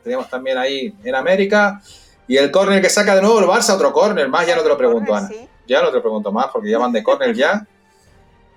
Tenemos 0.04 0.30
también 0.30 0.58
ahí 0.58 0.94
en 1.04 1.16
América. 1.16 1.82
Y 2.28 2.38
el 2.38 2.50
córner 2.50 2.82
que 2.82 2.90
saca 2.90 3.16
de 3.16 3.22
nuevo 3.22 3.40
el 3.40 3.46
Barça, 3.46 3.76
otro 3.76 3.92
córner 3.92 4.30
más, 4.30 4.48
ya 4.48 4.56
no 4.56 4.64
te 4.64 4.70
lo 4.70 4.78
pregunto, 4.78 5.14
Ana. 5.14 5.30
Ya 5.68 5.82
no 5.82 5.90
te 5.90 5.96
lo 5.96 6.02
pregunto 6.02 6.32
más, 6.32 6.48
porque 6.52 6.70
ya 6.70 6.78
van 6.78 6.92
de 6.92 7.04
córner 7.04 7.36
ya. 7.36 7.68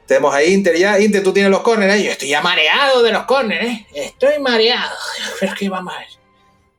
Tenemos 0.07 0.35
a 0.35 0.43
Inter 0.45 0.77
ya. 0.77 0.99
Inter, 1.01 1.23
tú 1.23 1.33
tienes 1.33 1.51
los 1.51 1.61
corners. 1.61 1.95
¿eh? 1.95 2.05
Yo 2.05 2.11
estoy 2.11 2.29
ya 2.29 2.41
mareado 2.41 3.03
de 3.03 3.13
los 3.13 3.25
corners, 3.25 3.67
¿eh? 3.67 3.87
Estoy 3.95 4.39
mareado. 4.41 4.95
Pero 5.41 5.53
es 5.53 5.59
que 5.59 5.69
va 5.69 5.81
mal. 5.81 6.05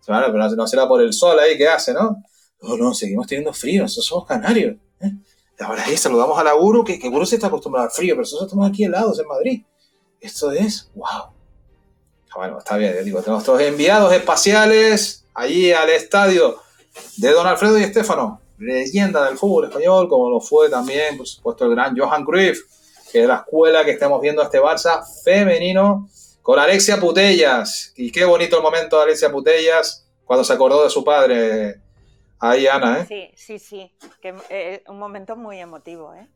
Claro, 0.05 0.31
pero 0.31 0.47
no 0.49 0.67
será 0.67 0.87
por 0.87 1.01
el 1.01 1.11
sol 1.13 1.39
ahí 1.39 1.57
que 1.57 1.67
hace, 1.67 1.91
¿no? 1.91 2.23
No, 2.61 2.77
no, 2.77 2.93
seguimos 2.93 3.25
teniendo 3.25 3.51
frío. 3.51 3.81
Nosotros 3.81 4.05
somos 4.05 4.27
canarios. 4.27 4.75
¿eh? 5.01 5.11
Ahora 5.59 5.83
ahí 5.83 5.97
saludamos 5.97 6.37
a 6.37 6.43
la 6.43 6.53
Guru, 6.53 6.83
que, 6.83 6.99
que 6.99 7.09
Guru 7.09 7.25
se 7.25 7.35
está 7.35 7.47
acostumbrado 7.47 7.87
al 7.87 7.91
frío, 7.91 8.13
pero 8.13 8.21
nosotros 8.21 8.47
estamos 8.47 8.69
aquí 8.69 8.83
helados 8.83 9.19
en 9.19 9.27
Madrid. 9.27 9.63
Esto 10.21 10.51
es, 10.51 10.91
wow. 10.93 11.34
Bueno, 12.35 12.59
está 12.59 12.77
bien, 12.77 13.03
digo, 13.03 13.21
tenemos 13.21 13.43
todos 13.43 13.61
enviados 13.61 14.11
espaciales 14.13 15.25
allí 15.33 15.71
al 15.71 15.89
estadio 15.89 16.57
de 17.17 17.31
Don 17.31 17.47
Alfredo 17.47 17.79
y 17.79 17.83
Estefano, 17.83 18.41
leyenda 18.57 19.25
del 19.25 19.37
fútbol 19.37 19.65
español, 19.65 20.09
como 20.09 20.29
lo 20.29 20.41
fue 20.41 20.69
también, 20.69 21.17
por 21.17 21.27
supuesto, 21.27 21.65
el 21.65 21.71
gran 21.71 21.97
Johan 21.97 22.25
Cruyff 22.25 22.59
que 23.15 23.21
es 23.21 23.27
la 23.29 23.35
escuela 23.35 23.85
que 23.85 23.91
estamos 23.91 24.19
viendo 24.19 24.41
este 24.41 24.59
Barça 24.59 25.01
femenino 25.23 26.09
con 26.41 26.59
Alexia 26.59 26.99
Putellas. 26.99 27.93
Y 27.95 28.11
qué 28.11 28.25
bonito 28.25 28.57
el 28.57 28.61
momento 28.61 28.97
de 28.97 29.03
Alexia 29.03 29.31
Putellas 29.31 30.05
cuando 30.25 30.43
se 30.43 30.51
acordó 30.51 30.83
de 30.83 30.89
su 30.89 31.01
padre. 31.01 31.79
Ahí, 32.39 32.67
Ana, 32.67 32.99
¿eh? 32.99 33.05
Sí, 33.07 33.31
sí, 33.37 33.57
sí. 33.57 33.91
Que, 34.21 34.35
eh, 34.49 34.83
un 34.89 34.99
momento 34.99 35.37
muy 35.37 35.59
emotivo, 35.59 36.13
¿eh? 36.13 36.27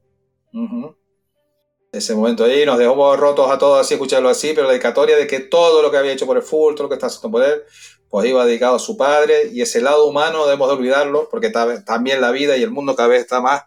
Ese 1.92 2.14
momento 2.14 2.44
ahí 2.44 2.66
nos 2.66 2.78
dejó 2.78 3.16
rotos 3.16 3.50
a 3.50 3.58
todos 3.58 3.82
así, 3.82 3.96
escucharlo 3.96 4.30
así, 4.30 4.50
pero 4.54 4.68
la 4.68 4.74
dedicatoria 4.74 5.18
de 5.18 5.26
que 5.26 5.40
todo 5.40 5.82
lo 5.82 5.90
que 5.90 5.98
había 5.98 6.12
hecho 6.12 6.26
por 6.26 6.38
el 6.38 6.44
fútbol, 6.44 6.76
todo 6.76 6.84
lo 6.84 6.90
que 6.90 6.96
está 6.96 7.08
haciendo 7.08 7.32
por 7.32 7.44
él, 7.44 7.64
pues 8.10 8.28
iba 8.28 8.46
dedicado 8.46 8.76
a 8.76 8.80
su 8.80 8.96
padre. 8.96 9.50
Y 9.52 9.62
ese 9.62 9.82
lado 9.82 10.06
humano 10.06 10.46
debemos 10.46 10.68
de 10.68 10.76
olvidarlo, 10.76 11.30
porque 11.30 11.52
también 11.86 12.22
la 12.22 12.32
vida 12.32 12.58
y 12.58 12.64
el 12.64 12.72
mundo 12.72 12.96
cada 12.96 13.10
vez 13.10 13.22
está 13.22 13.42
más 13.42 13.64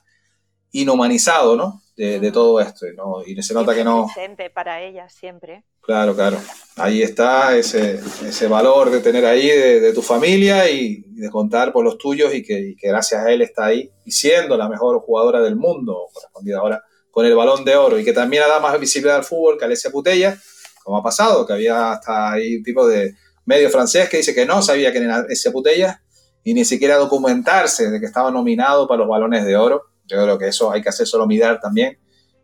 inhumanizado, 0.71 1.57
¿no? 1.57 1.83
de, 1.97 2.33
todo 2.33 2.61
esto, 2.61 2.87
¿no? 2.97 3.23
Y 3.25 3.41
se 3.43 3.55
nota 3.55 3.75
que 3.75 3.85
no... 3.85 4.07
Presente 4.13 4.51
para 4.51 4.83
ella 4.83 5.09
siempre. 5.09 5.65
Claro, 5.81 6.15
claro. 6.15 6.39
Ahí 6.77 7.03
está 7.03 7.57
ese, 7.57 8.01
ese 8.27 8.49
valor 8.49 8.91
de 8.91 9.01
tener 9.01 9.25
ahí 9.27 9.47
de, 9.47 9.93
tu 9.93 10.03
familia 10.03 10.71
y, 10.71 11.03
de 11.09 11.31
contar 11.31 11.73
por 11.73 11.85
los 11.85 11.99
tuyos 11.99 12.35
y 12.35 12.43
que, 12.43 12.75
gracias 12.83 13.25
a 13.25 13.31
él 13.31 13.43
está 13.43 13.67
ahí 13.67 13.91
y 14.05 14.11
siendo 14.11 14.57
la 14.57 14.69
mejor 14.69 15.01
jugadora 15.01 15.41
del 15.41 15.57
mundo, 15.57 16.09
correspondida 16.13 16.59
ahora 16.59 16.83
con 17.13 17.25
el 17.25 17.37
balón 17.37 17.65
de 17.65 17.77
oro 17.77 17.97
y 17.97 18.05
que 18.05 18.13
también 18.13 18.43
ha 18.43 18.49
dado 18.49 18.61
más 18.61 18.81
visibilidad 18.81 19.19
al 19.19 19.25
fútbol 19.25 19.57
que 19.57 19.65
Alessia 19.65 19.93
Putella, 19.93 20.37
como 20.83 20.99
ha 20.99 21.03
pasado, 21.05 21.47
que 21.47 21.53
había 21.53 21.93
hasta 21.93 22.33
ahí 22.33 22.57
un 22.57 22.65
tipo 22.65 22.89
de 22.89 23.15
medio 23.45 23.71
francés 23.71 24.09
que 24.09 24.17
dice 24.17 24.35
que 24.35 24.45
no 24.45 24.61
sabía 24.63 24.91
quién 24.91 25.05
era 25.05 25.19
Alessia 25.19 25.53
Putella 25.53 26.03
y 26.43 26.55
ni 26.55 26.65
siquiera 26.65 26.97
documentarse 26.97 27.89
de 27.89 28.01
que 28.01 28.07
estaba 28.07 28.33
nominado 28.33 28.89
para 28.89 28.99
los 28.99 29.09
balones 29.09 29.45
de 29.45 29.57
oro 29.57 29.93
yo 30.07 30.23
creo 30.23 30.39
que 30.39 30.49
eso 30.49 30.71
hay 30.71 30.83
que 30.83 30.89
hacer 30.89 31.07
solo 31.07 31.27
mirar 31.27 31.61
también 31.61 31.99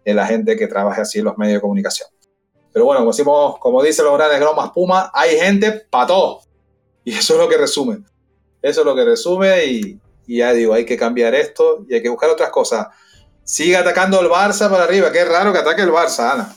en 0.05 0.17
la 0.17 0.27
gente 0.27 0.57
que 0.57 0.67
trabaja 0.67 1.03
así 1.03 1.19
en 1.19 1.27
los 1.27 1.37
medios 1.37 1.57
de 1.57 1.61
comunicación. 1.61 2.09
Pero 2.73 2.85
bueno, 2.85 3.01
como, 3.01 3.11
decimos, 3.11 3.59
como 3.59 3.83
dicen 3.83 4.05
los 4.05 4.17
grandes 4.17 4.41
gromas 4.41 4.71
Puma, 4.71 5.11
hay 5.13 5.39
gente 5.39 5.73
para 5.91 6.07
todo. 6.07 6.41
Y 7.05 7.15
eso 7.15 7.35
es 7.35 7.41
lo 7.41 7.49
que 7.49 7.57
resume. 7.57 7.99
Eso 8.63 8.81
es 8.81 8.87
lo 8.87 8.95
que 8.95 9.05
resume 9.05 9.67
y, 9.67 10.01
ya 10.27 10.53
digo, 10.53 10.75
hay 10.75 10.85
que 10.85 10.97
cambiar 10.97 11.35
esto 11.35 11.85
y 11.89 11.95
hay 11.95 12.03
que 12.03 12.09
buscar 12.09 12.31
otras 12.31 12.51
cosas. 12.51 12.87
Sigue 13.49 13.79
atacando 13.79 14.21
el 14.21 14.29
Barça 14.29 14.69
para 14.69 14.85
arriba. 14.85 15.11
Qué 15.11 15.25
raro 15.25 15.55
que 15.55 15.61
ataque 15.61 15.81
el 15.81 15.91
Barça, 15.91 16.33
Ana. 16.33 16.55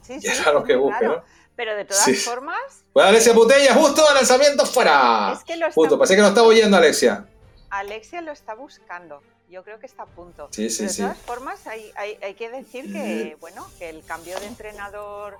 Sí, 0.00 0.20
Qué 0.20 0.32
raro 0.44 0.62
que 0.62 0.76
busque, 0.76 1.04
¿no? 1.04 1.24
Pero 1.56 1.74
de 1.74 1.84
todas 1.84 2.24
formas. 2.24 2.84
Pues 2.92 3.04
Alexia 3.04 3.34
Putella, 3.34 3.74
justo 3.74 4.08
al 4.08 4.14
lanzamiento 4.14 4.64
fuera. 4.64 5.32
Es 5.36 5.42
que 5.42 5.56
lo 5.56 5.66
está 5.66 5.74
Justo, 5.74 5.98
parece 5.98 6.14
que 6.14 6.22
lo 6.22 6.28
está 6.28 6.44
oyendo 6.44 6.76
Alexia. 6.76 7.26
Alexia 7.70 8.20
lo 8.20 8.30
está 8.30 8.54
buscando. 8.54 9.20
Yo 9.50 9.64
creo 9.64 9.80
que 9.80 9.86
está 9.86 10.04
a 10.04 10.06
punto. 10.06 10.46
Sí, 10.52 10.70
sí, 10.70 10.86
de 10.86 10.94
todas 10.94 11.18
formas, 11.18 11.66
hay, 11.66 11.90
hay, 11.96 12.34
que 12.34 12.48
decir 12.48 12.92
que, 12.92 13.36
bueno, 13.40 13.66
que 13.80 13.90
el 13.90 14.04
cambio 14.04 14.38
de 14.38 14.46
entrenador 14.46 15.36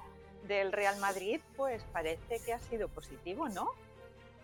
del 0.49 0.73
Real 0.73 0.97
Madrid, 0.97 1.41
pues 1.57 1.85
parece 1.93 2.41
que 2.45 2.53
ha 2.53 2.59
sido 2.69 2.89
positivo, 2.89 3.49
¿no? 3.49 3.71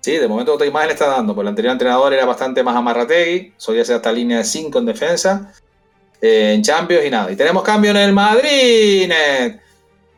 Sí, 0.00 0.16
de 0.16 0.28
momento 0.28 0.54
otra 0.54 0.68
imagen 0.68 0.90
está 0.90 1.08
dando. 1.08 1.34
Pues 1.34 1.42
el 1.42 1.48
anterior 1.48 1.72
entrenador 1.72 2.12
era 2.12 2.24
bastante 2.24 2.62
más 2.62 2.76
amarrategui, 2.76 3.54
solía 3.56 3.84
ser 3.84 3.96
hasta 3.96 4.12
línea 4.12 4.38
de 4.38 4.44
5 4.44 4.78
en 4.78 4.86
defensa, 4.86 5.52
en 6.26 6.62
Champions 6.62 7.04
y 7.04 7.10
nada. 7.10 7.30
Y 7.30 7.36
tenemos 7.36 7.62
cambio 7.62 7.90
en 7.90 7.96
el 7.98 8.12
Madrid. 8.12 9.12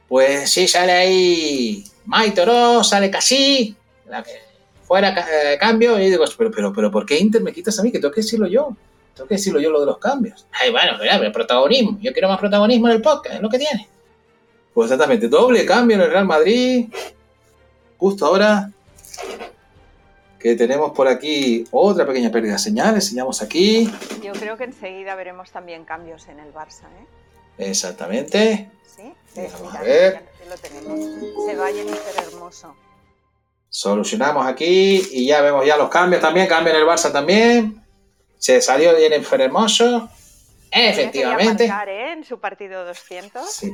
Pues 0.08 0.50
sí, 0.50 0.66
sale 0.66 0.92
ahí 0.92 1.84
Maitoro, 2.06 2.82
sale 2.82 3.10
casi, 3.10 3.76
fuera 4.82 5.10
eh, 5.10 5.58
cambio. 5.58 5.98
Y 5.98 6.10
digo, 6.10 6.24
pero, 6.36 6.50
pero, 6.50 6.72
pero, 6.72 6.90
¿por 6.90 7.04
qué 7.04 7.18
Inter 7.18 7.42
me 7.42 7.52
quitas 7.52 7.78
a 7.78 7.82
mí? 7.82 7.92
Que 7.92 7.98
tengo 7.98 8.12
que 8.12 8.22
decirlo 8.22 8.46
yo. 8.46 8.74
Tengo 9.14 9.28
que 9.28 9.34
decirlo 9.34 9.60
yo 9.60 9.70
lo 9.70 9.80
de 9.80 9.86
los 9.86 9.98
cambios. 9.98 10.46
Ay, 10.52 10.70
bueno, 10.70 10.92
pero 10.98 11.22
el 11.24 11.32
protagonismo. 11.32 11.98
Yo 12.00 12.12
quiero 12.12 12.28
más 12.28 12.38
protagonismo 12.38 12.88
en 12.88 12.94
el 12.94 13.02
podcast, 13.02 13.36
es 13.36 13.42
lo 13.42 13.50
que 13.50 13.58
tiene. 13.58 13.88
Pues 14.72 14.90
exactamente, 14.90 15.28
doble 15.28 15.66
cambio 15.66 15.96
en 15.96 16.02
el 16.02 16.10
Real 16.10 16.24
Madrid. 16.24 16.86
Justo 17.98 18.26
ahora 18.26 18.70
que 20.38 20.54
tenemos 20.54 20.92
por 20.92 21.08
aquí 21.08 21.64
otra 21.70 22.06
pequeña 22.06 22.30
pérdida 22.30 22.52
de 22.52 22.58
señal, 22.58 22.94
enseñamos 22.94 23.42
aquí. 23.42 23.90
Yo 24.22 24.32
creo 24.32 24.56
que 24.56 24.64
enseguida 24.64 25.14
veremos 25.14 25.50
también 25.50 25.84
cambios 25.84 26.28
en 26.28 26.38
el 26.38 26.52
Barça, 26.52 26.84
¿eh? 26.84 27.06
Exactamente. 27.70 28.70
Sí, 28.96 29.12
Vamos 29.52 29.74
a 29.74 29.82
ver. 29.82 30.22
lo 30.48 30.56
tenemos. 30.56 31.00
Se 31.46 31.56
va 31.56 31.66
Jennifer 31.68 32.24
Hermoso. 32.26 32.74
Solucionamos 33.68 34.46
aquí 34.46 35.02
y 35.12 35.26
ya 35.26 35.42
vemos 35.42 35.66
ya 35.66 35.76
los 35.76 35.88
cambios 35.90 36.22
también, 36.22 36.46
cambio 36.46 36.72
en 36.72 36.80
el 36.80 36.86
Barça 36.86 37.12
también. 37.12 37.84
Se 38.38 38.60
salió 38.62 38.96
Jennifer 38.96 39.40
Hermoso. 39.40 40.08
Efectivamente. 40.70 41.66
Marcar, 41.68 41.88
¿eh? 41.88 42.12
En 42.12 42.24
su 42.24 42.38
partido 42.38 42.84
200. 42.84 43.50
Sí. 43.50 43.72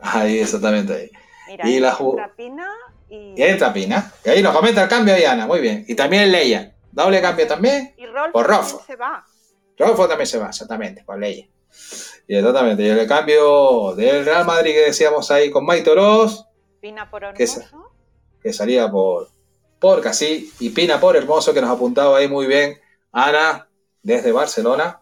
Ahí, 0.00 0.38
exactamente 0.38 0.94
ahí. 0.94 1.10
Mira, 1.48 1.68
y 1.68 1.80
la 1.80 1.96
Pina 2.36 2.68
y... 3.08 3.34
entra 3.42 3.72
Pina. 3.72 4.12
Y 4.24 4.30
ahí 4.30 4.42
nos 4.42 4.54
comenta 4.54 4.82
el 4.82 4.88
cambio 4.88 5.14
Diana, 5.14 5.46
muy 5.46 5.60
bien. 5.60 5.84
Y 5.88 5.94
también 5.94 6.30
Leia. 6.32 6.74
Doble 6.92 7.20
cambio 7.20 7.46
también. 7.46 7.94
Y 7.96 8.06
Rolfo 8.06 8.32
por 8.32 8.46
Rolfo. 8.46 8.82
se 8.86 8.96
va. 8.96 9.24
Rolfo 9.76 10.08
también 10.08 10.26
se 10.26 10.38
va, 10.38 10.48
exactamente, 10.48 11.02
por 11.04 11.18
Leia. 11.18 11.48
Y 12.26 12.36
exactamente, 12.36 12.82
y 12.82 12.88
el 12.88 13.06
cambio 13.06 13.94
del 13.94 14.24
Real 14.24 14.46
Madrid 14.46 14.72
que 14.72 14.86
decíamos 14.86 15.30
ahí 15.30 15.50
con 15.50 15.66
Maito 15.66 15.94
Ross. 15.94 16.46
Pina 16.80 17.10
por 17.10 17.24
Hermoso. 17.24 17.62
Que, 18.42 18.52
salía 18.52 18.90
por, 18.90 19.28
por 19.78 20.00
Casi 20.00 20.52
y 20.60 20.70
Pina 20.70 21.00
por 21.00 21.16
Hermoso, 21.16 21.52
que 21.52 21.60
nos 21.60 21.70
apuntaba 21.70 22.18
ahí 22.18 22.28
muy 22.28 22.46
bien 22.46 22.78
Ana 23.12 23.68
desde 24.02 24.32
Barcelona. 24.32 25.00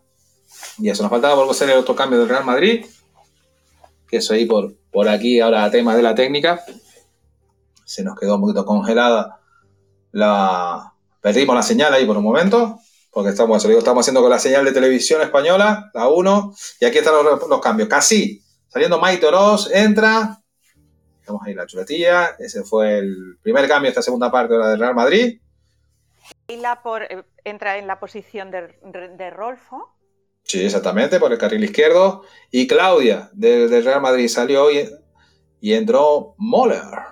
Y 0.79 0.91
eso 0.91 1.03
nos 1.03 1.11
faltaba 1.11 1.35
por 1.35 1.55
ser 1.55 1.71
el 1.71 1.79
otro 1.79 1.95
cambio 1.95 2.19
del 2.19 2.29
Real 2.29 2.45
Madrid. 2.45 2.87
Que 4.09 4.19
eso 4.19 4.35
ahí 4.35 4.47
por, 4.47 4.75
por 4.91 5.09
aquí, 5.09 5.41
ahora 5.41 5.71
tema 5.71 5.97
de 5.97 6.03
la 6.03 6.15
técnica. 6.15 6.65
Se 7.93 8.03
nos 8.03 8.19
quedó 8.19 8.37
un 8.37 8.41
poquito 8.41 8.65
congelada 8.65 9.39
la. 10.13 10.95
Perdimos 11.21 11.55
la 11.55 11.63
señal 11.63 11.93
ahí 11.93 12.07
por 12.07 12.17
un 12.17 12.25
momento, 12.25 12.79
porque 13.11 13.31
estamos, 13.31 13.63
estamos 13.63 14.03
haciendo 14.03 14.23
con 14.23 14.31
la 14.31 14.39
señal 14.39 14.65
de 14.65 14.73
televisión 14.73 15.21
española, 15.21 15.91
la 15.93 16.09
1, 16.09 16.55
y 16.81 16.85
aquí 16.87 16.99
están 16.99 17.15
los, 17.23 17.61
cambios. 17.61 17.91
Casi, 17.91 18.43
saliendo 18.69 18.99
Maito 18.99 19.31
Ross, 19.31 19.71
entra. 19.71 20.41
Tenemos 21.21 21.47
ahí 21.47 21.53
la 21.53 21.67
chuletilla. 21.67 22.35
Ese 22.39 22.65
fue 22.65 22.99
el 22.99 23.39
primer 23.43 23.69
cambio 23.69 23.89
de 23.89 23.91
esta 23.91 24.03
segunda 24.03 24.33
parte 24.33 24.55
de 24.55 24.61
la 24.61 24.69
del 24.71 24.81
Real 24.81 24.95
Madrid. 24.95 25.39
Y 26.49 26.57
la 26.57 26.83
por, 26.83 27.03
eh, 27.03 27.25
entra 27.45 27.77
en 27.77 27.87
la 27.87 28.01
posición 28.01 28.51
de, 28.51 28.75
de 29.19 29.31
Rolfo. 29.31 29.95
Sí, 30.45 30.65
exactamente, 30.65 31.21
por 31.21 31.31
el 31.31 31.39
carril 31.39 31.63
izquierdo. 31.63 32.25
Y 32.51 32.67
Claudia, 32.67 33.29
del 33.35 33.85
Real 33.85 34.01
Madrid, 34.01 34.29
salió 34.29 34.71
y, 34.71 34.91
y 35.61 35.75
entró 35.75 36.35
Moller. 36.39 37.12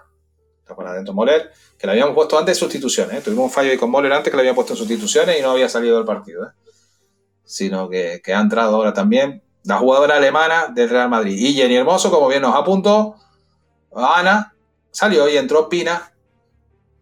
Está 0.71 0.77
por 0.77 0.87
adentro 0.87 1.13
Moller, 1.15 1.51
que 1.77 1.85
le 1.85 1.95
habíamos 1.95 2.15
puesto 2.15 2.39
antes 2.39 2.57
sustituciones. 2.57 3.19
¿eh? 3.19 3.21
Tuvimos 3.25 3.47
un 3.47 3.51
fallo 3.51 3.73
ahí 3.73 3.77
con 3.77 3.91
Moller 3.91 4.13
antes 4.13 4.31
que 4.31 4.37
le 4.37 4.43
habíamos 4.43 4.55
puesto 4.55 4.75
en 4.75 4.79
sustituciones 4.79 5.37
y 5.37 5.43
no 5.43 5.51
había 5.51 5.69
salido 5.69 5.97
del 5.97 6.05
partido. 6.05 6.45
¿eh? 6.45 6.51
Sino 7.43 7.89
que, 7.89 8.23
ha 8.25 8.41
entrado 8.41 8.77
ahora 8.77 8.95
también 8.95 9.43
la 9.65 9.79
jugadora 9.79 10.17
alemana 10.17 10.69
del 10.73 10.89
Real 10.89 11.09
Madrid. 11.09 11.37
Y 11.37 11.55
Jenny 11.55 11.75
Hermoso, 11.75 12.09
como 12.13 12.29
bien 12.29 12.43
nos 12.43 12.55
apuntó, 12.55 13.17
Ana 13.93 14.55
salió 14.93 15.29
y 15.29 15.37
entró 15.37 15.69
Pina 15.69 16.13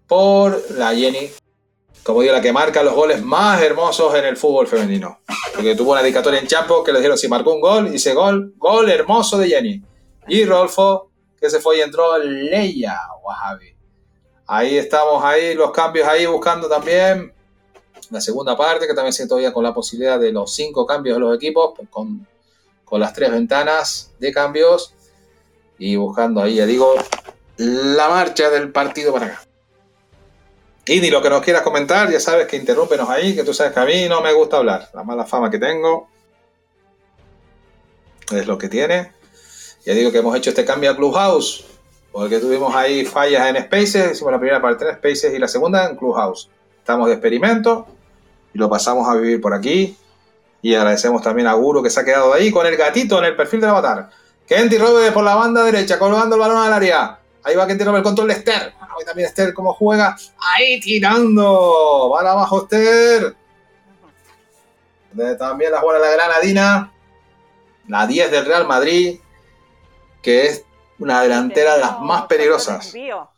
por 0.06 0.58
la 0.70 0.94
Jenny 0.94 1.30
como 2.02 2.22
digo, 2.22 2.32
la 2.32 2.40
que 2.40 2.54
marca 2.54 2.82
los 2.82 2.94
goles 2.94 3.22
más 3.22 3.60
hermosos 3.60 4.14
en 4.14 4.24
el 4.24 4.38
fútbol 4.38 4.66
femenino. 4.66 5.20
Porque 5.54 5.74
tuvo 5.74 5.92
una 5.92 6.00
dedicatoria 6.00 6.40
en 6.40 6.46
Champions 6.46 6.82
que 6.86 6.92
le 6.92 7.00
dijeron 7.00 7.18
si 7.18 7.28
marcó 7.28 7.52
un 7.52 7.60
gol, 7.60 7.88
ese 7.88 8.14
gol, 8.14 8.54
gol 8.56 8.90
hermoso 8.90 9.36
de 9.36 9.48
Jenny. 9.48 9.82
Y 10.26 10.46
Rolfo, 10.46 11.10
que 11.38 11.50
se 11.50 11.60
fue 11.60 11.76
y 11.76 11.80
entró 11.82 12.16
Leia 12.16 12.98
Ahí 14.46 14.78
estamos, 14.78 15.22
ahí 15.24 15.54
los 15.54 15.72
cambios 15.72 16.08
ahí 16.08 16.26
buscando 16.26 16.68
también 16.68 17.32
la 18.10 18.20
segunda 18.20 18.56
parte, 18.56 18.86
que 18.86 18.94
también 18.94 19.12
siento 19.12 19.34
todavía 19.34 19.52
con 19.52 19.64
la 19.64 19.74
posibilidad 19.74 20.18
de 20.18 20.32
los 20.32 20.54
cinco 20.54 20.86
cambios 20.86 21.16
de 21.16 21.20
los 21.20 21.36
equipos, 21.36 21.74
con, 21.90 22.26
con 22.84 23.00
las 23.00 23.12
tres 23.12 23.30
ventanas 23.30 24.12
de 24.18 24.32
cambios 24.32 24.94
y 25.78 25.96
buscando 25.96 26.42
ahí, 26.42 26.56
ya 26.56 26.66
digo, 26.66 26.94
la 27.58 28.08
marcha 28.08 28.50
del 28.50 28.72
partido 28.72 29.12
para 29.12 29.26
acá. 29.26 29.42
Y 30.86 31.00
ni 31.00 31.10
lo 31.10 31.20
que 31.20 31.28
nos 31.28 31.42
quieras 31.42 31.62
comentar, 31.62 32.10
ya 32.10 32.18
sabes 32.18 32.46
que 32.46 32.56
interrúmpenos 32.56 33.10
ahí, 33.10 33.36
que 33.36 33.44
tú 33.44 33.52
sabes 33.52 33.74
que 33.74 33.80
a 33.80 33.84
mí 33.84 34.08
no 34.08 34.22
me 34.22 34.32
gusta 34.32 34.56
hablar. 34.56 34.88
La 34.94 35.04
mala 35.04 35.26
fama 35.26 35.50
que 35.50 35.58
tengo 35.58 36.08
es 38.32 38.46
lo 38.46 38.56
que 38.56 38.70
tiene. 38.70 39.12
Ya 39.84 39.92
digo 39.92 40.10
que 40.10 40.18
hemos 40.18 40.34
hecho 40.34 40.50
este 40.50 40.64
cambio 40.64 40.90
a 40.90 40.96
Clubhouse, 40.96 41.66
porque 42.18 42.40
tuvimos 42.40 42.74
ahí 42.74 43.04
fallas 43.04 43.46
en 43.46 43.62
Spaces, 43.62 44.10
hicimos 44.10 44.32
la 44.32 44.40
primera 44.40 44.60
parte 44.60 44.88
en 44.88 44.96
Spaces 44.96 45.32
y 45.32 45.38
la 45.38 45.46
segunda 45.46 45.88
en 45.88 45.94
Clubhouse. 45.94 46.50
Estamos 46.76 47.06
de 47.06 47.12
experimento 47.14 47.86
y 48.52 48.58
lo 48.58 48.68
pasamos 48.68 49.08
a 49.08 49.14
vivir 49.14 49.40
por 49.40 49.54
aquí. 49.54 49.96
Y 50.60 50.74
agradecemos 50.74 51.22
también 51.22 51.46
a 51.46 51.52
Guru 51.52 51.80
que 51.80 51.90
se 51.90 52.00
ha 52.00 52.04
quedado 52.04 52.34
ahí 52.34 52.50
con 52.50 52.66
el 52.66 52.76
gatito 52.76 53.20
en 53.20 53.26
el 53.26 53.36
perfil 53.36 53.60
del 53.60 53.70
avatar. 53.70 54.10
Kenty 54.48 54.78
Robe 54.78 55.12
por 55.12 55.22
la 55.22 55.36
banda 55.36 55.62
derecha, 55.62 55.96
colgando 55.96 56.34
el 56.34 56.40
balón 56.40 56.56
al 56.56 56.72
área. 56.72 57.20
Ahí 57.44 57.54
va 57.54 57.68
Kenty 57.68 57.84
Robe 57.84 57.98
el 57.98 58.02
control 58.02 58.26
de 58.26 58.34
Esther 58.34 58.74
y 59.00 59.04
también 59.04 59.28
Esther 59.28 59.54
cómo 59.54 59.72
juega. 59.74 60.16
Ahí 60.40 60.80
tirando. 60.80 62.10
Va 62.10 62.28
abajo 62.28 62.62
Esther. 62.62 63.36
También 65.38 65.70
la 65.70 65.78
juega 65.78 66.00
la 66.00 66.10
granadina. 66.10 66.92
La 67.86 68.08
10 68.08 68.32
del 68.32 68.44
Real 68.44 68.66
Madrid. 68.66 69.20
Que 70.20 70.46
es 70.46 70.64
una 70.98 71.22
delantera 71.22 71.74
de 71.74 71.80
las 71.80 72.00
más 72.00 72.26
peligrosas. 72.26 72.92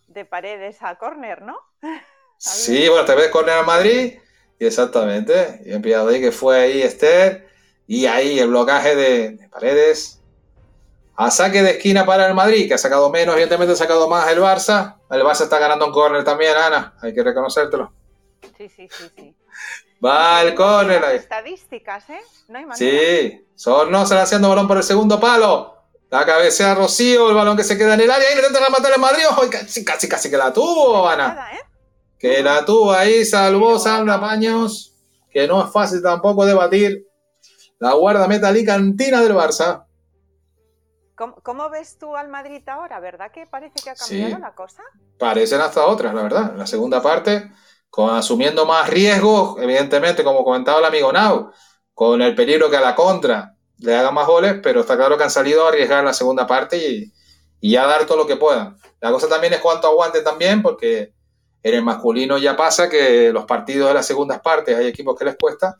De 0.08 0.24
paredes 0.24 0.78
a 0.82 0.96
córner, 0.96 1.42
¿no? 1.42 1.58
Sí, 2.42 2.88
bueno, 2.88 3.04
te 3.04 3.14
ves 3.14 3.28
córner 3.28 3.58
al 3.58 3.66
Madrid. 3.66 4.18
Y 4.58 4.64
exactamente. 4.64 5.60
Y 5.66 5.72
he 5.72 5.96
ahí 5.96 6.20
que 6.22 6.32
fue 6.32 6.58
ahí 6.58 6.80
Esther. 6.80 7.46
Y 7.86 8.06
ahí 8.06 8.38
el 8.38 8.48
blocaje 8.48 8.96
de 8.96 9.46
paredes 9.50 10.20
a 11.20 11.30
saque 11.30 11.62
de 11.62 11.72
esquina 11.72 12.06
para 12.06 12.26
el 12.26 12.32
Madrid, 12.32 12.66
que 12.66 12.72
ha 12.72 12.78
sacado 12.78 13.10
menos, 13.10 13.34
evidentemente 13.34 13.74
ha 13.74 13.76
sacado 13.76 14.08
más 14.08 14.26
el 14.32 14.38
Barça. 14.38 14.96
El 15.10 15.20
Barça 15.20 15.42
está 15.42 15.58
ganando 15.58 15.84
un 15.84 15.92
córner 15.92 16.24
también, 16.24 16.56
Ana, 16.56 16.94
hay 17.02 17.12
que 17.12 17.22
reconocértelo. 17.22 17.92
Sí, 18.56 18.70
sí, 18.70 18.88
sí, 18.90 19.10
sí. 19.14 19.34
Va 20.04 20.40
el 20.40 20.54
córner 20.54 21.04
ahí. 21.04 21.18
Estadísticas, 21.18 22.08
¿eh? 22.08 22.20
No 22.48 22.56
hay 22.56 22.64
manera. 22.64 22.74
Sí, 22.74 23.46
Sorno 23.54 24.06
se 24.06 24.14
la 24.14 24.22
haciendo 24.22 24.48
balón 24.48 24.66
por 24.66 24.78
el 24.78 24.82
segundo 24.82 25.20
palo. 25.20 25.79
La 26.10 26.26
cabecea 26.26 26.74
Rocío, 26.74 27.28
el 27.28 27.36
balón 27.36 27.56
que 27.56 27.62
se 27.62 27.78
queda 27.78 27.94
en 27.94 28.00
el 28.00 28.10
área. 28.10 28.28
Ahí 28.28 28.34
le 28.34 28.40
intenta 28.40 28.64
rematar 28.64 28.92
el 28.92 29.00
Madrid. 29.00 29.22
Casi, 29.48 29.84
casi, 29.84 30.08
casi 30.08 30.28
que 30.28 30.36
la 30.36 30.52
tuvo, 30.52 31.08
Ana. 31.08 31.50
¿eh? 31.54 31.60
Que 32.18 32.42
la 32.42 32.64
tuvo 32.64 32.92
ahí, 32.92 33.24
salvó 33.24 33.78
Sandra 33.78 34.20
Paños. 34.20 34.92
Que 35.30 35.46
no 35.46 35.64
es 35.64 35.72
fácil 35.72 36.02
tampoco 36.02 36.44
debatir. 36.44 37.06
La 37.78 37.92
guardameta 37.94 38.48
alicantina 38.48 39.22
del 39.22 39.34
Barça. 39.34 39.86
¿Cómo, 41.42 41.70
ves 41.70 41.96
tú 41.98 42.16
al 42.16 42.28
Madrid 42.28 42.66
ahora? 42.66 42.98
¿Verdad 42.98 43.30
que 43.30 43.46
parece 43.46 43.74
que 43.84 43.90
ha 43.90 43.94
cambiado 43.94 44.38
la 44.38 44.54
cosa? 44.54 44.82
Parecen 45.18 45.60
hasta 45.60 45.84
otras, 45.86 46.12
la 46.14 46.22
verdad. 46.22 46.52
En 46.52 46.58
la 46.58 46.66
segunda 46.66 47.00
parte, 47.02 47.52
con, 47.88 48.14
asumiendo 48.14 48.66
más 48.66 48.88
riesgos, 48.88 49.56
evidentemente, 49.60 50.24
como 50.24 50.42
comentaba 50.42 50.78
el 50.78 50.86
amigo 50.86 51.12
Nau, 51.12 51.52
con 51.94 52.22
el 52.22 52.34
peligro 52.34 52.70
que 52.70 52.78
a 52.78 52.80
la 52.80 52.94
contra 52.94 53.54
le 53.80 53.94
haga 53.94 54.10
más 54.10 54.26
goles, 54.26 54.56
pero 54.62 54.80
está 54.80 54.96
claro 54.96 55.16
que 55.16 55.24
han 55.24 55.30
salido 55.30 55.64
a 55.64 55.68
arriesgar 55.68 56.00
en 56.00 56.06
la 56.06 56.12
segunda 56.12 56.46
parte 56.46 56.76
y, 56.76 57.12
y 57.60 57.76
a 57.76 57.86
dar 57.86 58.06
todo 58.06 58.18
lo 58.18 58.26
que 58.26 58.36
puedan. 58.36 58.76
La 59.00 59.10
cosa 59.10 59.28
también 59.28 59.52
es 59.52 59.60
cuánto 59.60 59.88
aguante 59.88 60.22
también, 60.22 60.62
porque 60.62 61.12
en 61.62 61.74
el 61.74 61.82
masculino 61.82 62.38
ya 62.38 62.56
pasa 62.56 62.88
que 62.88 63.32
los 63.32 63.44
partidos 63.44 63.88
de 63.88 63.94
las 63.94 64.06
segundas 64.06 64.40
partes 64.40 64.76
hay 64.76 64.86
equipos 64.86 65.18
que 65.18 65.24
les 65.24 65.36
cuesta 65.36 65.76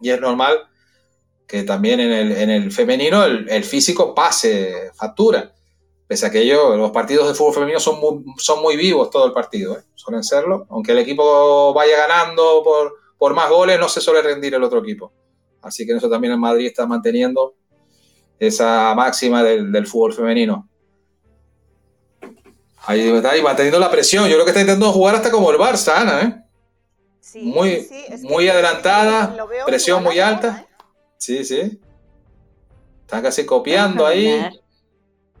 y 0.00 0.10
es 0.10 0.20
normal 0.20 0.68
que 1.46 1.62
también 1.62 2.00
en 2.00 2.50
el, 2.50 2.72
femenino 2.72 3.24
el, 3.24 3.64
físico 3.64 4.14
pase 4.14 4.90
factura. 4.94 5.52
Pese 6.08 6.26
a 6.26 6.30
que 6.30 6.40
ellos, 6.40 6.76
los 6.76 6.90
partidos 6.90 7.28
de 7.28 7.34
fútbol 7.34 7.54
femenino 7.54 7.80
son 7.80 8.00
muy, 8.00 8.24
son 8.38 8.62
muy 8.62 8.76
vivos 8.76 9.10
todo 9.10 9.26
el 9.26 9.32
partido, 9.32 9.78
¿eh? 9.78 9.82
suelen 9.94 10.24
serlo. 10.24 10.66
Aunque 10.70 10.92
el 10.92 10.98
equipo 10.98 11.72
vaya 11.72 11.96
ganando 11.96 12.62
por, 12.64 12.94
por 13.16 13.34
más 13.34 13.48
goles, 13.48 13.78
no 13.78 13.88
se 13.88 14.00
suele 14.00 14.22
rendir 14.22 14.54
el 14.54 14.64
otro 14.64 14.80
equipo. 14.80 15.12
Así 15.66 15.84
que 15.84 15.92
eso 15.92 16.08
también 16.08 16.32
en 16.32 16.40
Madrid 16.40 16.66
está 16.66 16.86
manteniendo 16.86 17.54
esa 18.38 18.94
máxima 18.94 19.42
del, 19.42 19.86
fútbol 19.86 20.12
femenino. 20.12 20.68
Ahí 22.84 23.08
está 23.08 23.32
ahí 23.32 23.42
manteniendo 23.42 23.80
la 23.80 23.90
presión. 23.90 24.26
Yo 24.28 24.34
creo 24.34 24.44
que 24.44 24.50
está 24.50 24.60
intentando 24.60 24.92
jugar 24.92 25.16
hasta 25.16 25.30
como 25.30 25.50
el 25.50 25.58
Barça, 25.58 25.96
Ana, 25.96 26.22
¿eh? 26.22 26.42
muy 27.42 27.86
muy 28.22 28.48
adelantada, 28.48 29.36
presión 29.66 30.02
muy 30.02 30.20
alta. 30.20 30.64
¿eh? 30.64 30.74
Sí, 31.18 31.44
sí. 31.44 31.80
Están 33.00 33.22
casi 33.22 33.44
copiando 33.44 34.06
ahí. 34.06 34.40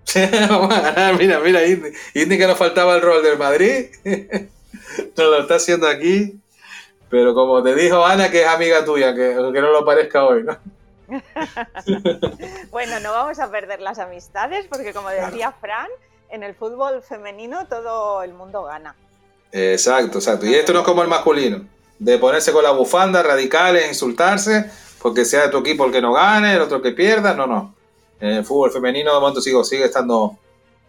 Vamos 0.48 0.74
a 0.74 0.80
ganar, 0.80 1.18
mira, 1.18 1.38
mira, 1.40 1.66
Indy. 1.66 1.90
Indy 2.14 2.38
que 2.38 2.46
nos 2.46 2.58
faltaba 2.58 2.96
el 2.96 3.02
rol 3.02 3.22
del 3.22 3.38
Madrid. 3.38 3.86
nos 5.16 5.26
lo 5.26 5.40
está 5.40 5.56
haciendo 5.56 5.86
aquí. 5.86 6.40
Pero 7.08 7.34
como 7.34 7.62
te 7.62 7.74
dijo 7.74 8.04
Ana, 8.04 8.30
que 8.30 8.42
es 8.42 8.48
amiga 8.48 8.84
tuya, 8.84 9.14
que, 9.14 9.34
que 9.52 9.60
no 9.60 9.70
lo 9.70 9.84
parezca 9.84 10.24
hoy, 10.24 10.42
¿no? 10.42 10.56
bueno, 12.70 12.98
no 13.00 13.12
vamos 13.12 13.38
a 13.38 13.50
perder 13.50 13.80
las 13.80 13.98
amistades 14.00 14.66
porque 14.68 14.92
como 14.92 15.08
decía 15.08 15.52
Fran, 15.52 15.88
en 16.30 16.42
el 16.42 16.54
fútbol 16.54 17.02
femenino 17.02 17.66
todo 17.68 18.22
el 18.22 18.34
mundo 18.34 18.64
gana. 18.64 18.96
Exacto, 19.52 20.18
exacto. 20.18 20.46
Y 20.46 20.54
esto 20.54 20.72
no 20.72 20.80
es 20.80 20.84
como 20.84 21.02
el 21.02 21.08
masculino, 21.08 21.64
de 21.98 22.18
ponerse 22.18 22.52
con 22.52 22.64
la 22.64 22.72
bufanda, 22.72 23.22
radicales, 23.22 23.86
insultarse, 23.88 24.70
porque 25.00 25.24
sea 25.24 25.42
de 25.42 25.48
tu 25.50 25.58
equipo 25.58 25.84
el 25.86 25.92
que 25.92 26.02
no 26.02 26.12
gane, 26.12 26.54
el 26.54 26.60
otro 26.60 26.82
que 26.82 26.90
pierda, 26.90 27.34
no, 27.34 27.46
no. 27.46 27.74
En 28.18 28.30
el 28.30 28.44
fútbol 28.44 28.72
femenino 28.72 29.14
de 29.14 29.20
momento 29.20 29.40
sigo, 29.40 29.62
sigue 29.62 29.84
estando 29.84 30.36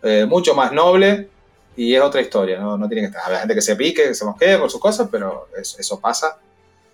eh, 0.01 0.25
mucho 0.27 0.55
más 0.55 0.71
noble 0.71 1.29
y 1.77 1.95
es 1.95 2.01
otra 2.01 2.19
historia, 2.21 2.59
no, 2.59 2.75
no 2.75 2.89
tiene 2.89 3.03
que 3.03 3.15
estar. 3.15 3.31
Hay 3.31 3.39
gente 3.39 3.53
que 3.53 3.61
se 3.61 3.75
pique, 3.75 4.03
que 4.05 4.15
se 4.15 4.25
mosquee 4.25 4.57
por 4.57 4.69
sus 4.69 4.81
cosas, 4.81 5.07
pero 5.11 5.47
eso, 5.55 5.99
pasa. 5.99 6.39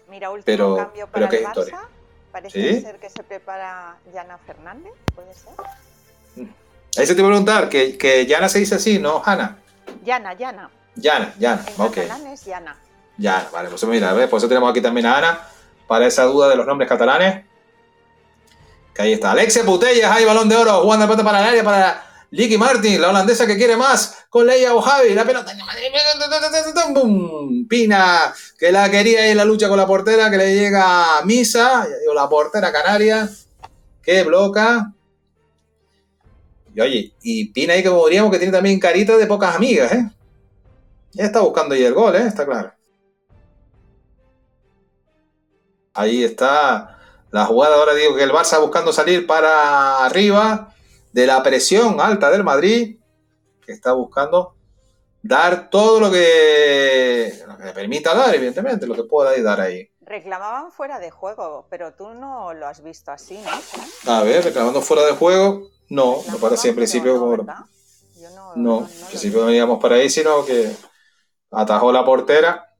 Mira, 0.10 0.30
último 0.30 0.44
pero, 0.46 0.76
cambio 0.76 1.08
para 1.08 1.26
el 1.26 1.46
Barça. 1.46 1.88
Parece 2.32 2.82
ser 2.82 3.00
que 3.00 3.10
se 3.10 3.24
prepara 3.24 3.96
Yana 4.14 4.38
Fernández, 4.40 4.92
¿puede 5.16 5.34
ser? 5.34 5.54
Ahí 6.98 7.08
se 7.08 7.16
te 7.16 7.22
iba 7.22 7.30
a 7.30 7.32
preguntar, 7.32 7.70
que, 7.70 7.98
que 7.98 8.26
Yana 8.26 8.50
se 8.50 8.60
dice 8.60 8.76
así, 8.76 9.00
¿no, 9.00 9.22
Hanna? 9.26 9.58
Yana, 10.04 10.34
Yana. 10.34 10.70
Yana, 10.96 11.34
Yana, 11.40 11.66
en 11.66 11.82
ok. 11.82 11.96
catalán 11.96 12.28
es 12.28 12.44
Yana. 12.44 12.78
Yana, 13.18 13.50
vale, 13.54 13.70
pues 13.70 13.84
mira, 13.86 14.10
a 14.10 14.14
ver, 14.14 14.30
por 14.30 14.38
eso 14.38 14.50
tenemos 14.50 14.70
aquí 14.70 14.82
también 14.82 15.06
a 15.06 15.18
Ana, 15.18 15.48
para 15.88 16.08
esa 16.08 16.24
duda 16.26 16.50
de 16.50 16.58
los 16.58 16.68
nombres 16.68 16.90
catalanes. 16.90 17.46
Que 18.94 19.02
ahí 19.02 19.14
está. 19.14 19.32
Alexia 19.32 19.64
Putellas, 19.64 20.12
ahí 20.12 20.26
balón 20.26 20.50
de 20.50 20.58
oro, 20.58 20.82
jugando 20.82 21.08
de 21.08 21.24
para 21.24 21.40
el 21.40 21.46
área 21.46 21.64
para 21.64 22.13
Licky 22.34 22.58
Martin, 22.58 23.00
la 23.00 23.10
holandesa 23.10 23.46
que 23.46 23.56
quiere 23.56 23.78
más, 23.78 24.26
con 24.28 24.48
Leia 24.48 24.72
Javi, 24.82 25.14
la 25.14 25.24
pelota. 25.24 25.54
Pina, 27.70 28.34
que 28.58 28.72
la 28.72 28.90
quería 28.90 29.28
en 29.28 29.38
la 29.38 29.46
lucha 29.46 29.70
con 29.70 29.78
la 29.78 29.86
portera, 29.86 30.32
que 30.32 30.38
le 30.38 30.56
llega 30.56 31.20
a 31.20 31.26
Misa, 31.26 31.88
o 32.10 32.14
la 32.16 32.28
portera 32.28 32.72
canaria, 32.72 33.30
que 34.02 34.24
bloca. 34.24 34.92
Y 36.74 36.82
oye, 36.82 37.14
y 37.22 37.50
Pina 37.50 37.76
ahí 37.76 37.84
que 37.84 37.90
diríamos 37.90 38.32
que 38.32 38.40
tiene 38.40 38.52
también 38.52 38.80
carita 38.80 39.16
de 39.16 39.28
pocas 39.28 39.56
amigas, 39.56 39.92
¿eh? 39.92 40.10
Ya 41.12 41.26
está 41.26 41.42
buscando 41.42 41.76
ahí 41.76 41.84
el 41.84 41.94
gol, 41.94 42.16
¿eh? 42.16 42.26
Está 42.26 42.48
claro. 42.48 42.74
Ahí 45.94 46.24
está 46.24 46.98
la 47.30 47.46
jugada, 47.46 47.76
ahora 47.76 47.94
digo 47.94 48.16
que 48.16 48.24
el 48.24 48.32
Barça 48.32 48.60
buscando 48.60 48.92
salir 48.92 49.28
para 49.28 50.04
arriba 50.04 50.73
de 51.14 51.28
la 51.28 51.42
presión 51.42 52.02
alta 52.02 52.30
del 52.30 52.44
Madrid, 52.44 52.98
que 53.66 53.72
está 53.72 53.94
buscando 53.94 54.56
dar 55.22 55.70
todo 55.70 56.00
lo 56.00 56.12
que, 56.12 57.34
le 57.64 57.72
permita 57.72 58.14
dar, 58.14 58.36
evidentemente, 58.36 58.86
lo 58.86 58.96
que 58.96 59.04
pueda 59.04 59.40
dar 59.42 59.62
ahí. 59.62 59.90
Reclamaban 60.02 60.72
fuera 60.72 61.00
de 61.00 61.12
juego, 61.12 61.66
pero 61.70 61.94
tú 61.94 62.10
no 62.10 62.54
lo 62.54 62.68
has 62.68 62.84
visto 62.84 63.12
así, 63.12 63.40
¿no? 63.40 64.12
A 64.12 64.24
ver, 64.24 64.44
reclamando 64.44 64.82
fuera 64.82 65.06
de 65.06 65.14
juego, 65.14 65.70
no, 65.90 66.18
me 66.30 66.38
parece 66.40 66.70
en 66.70 66.76
principio 66.76 67.18
como... 67.18 67.38
No, 67.38 67.68
no, 68.56 68.80
en 68.80 69.08
principio 69.08 69.42
no 69.42 69.46
veníamos 69.48 69.80
para 69.82 69.96
ahí, 69.96 70.10
sino 70.10 70.44
que 70.44 70.76
atajó 71.52 71.92
la 71.92 72.04
portera, 72.04 72.76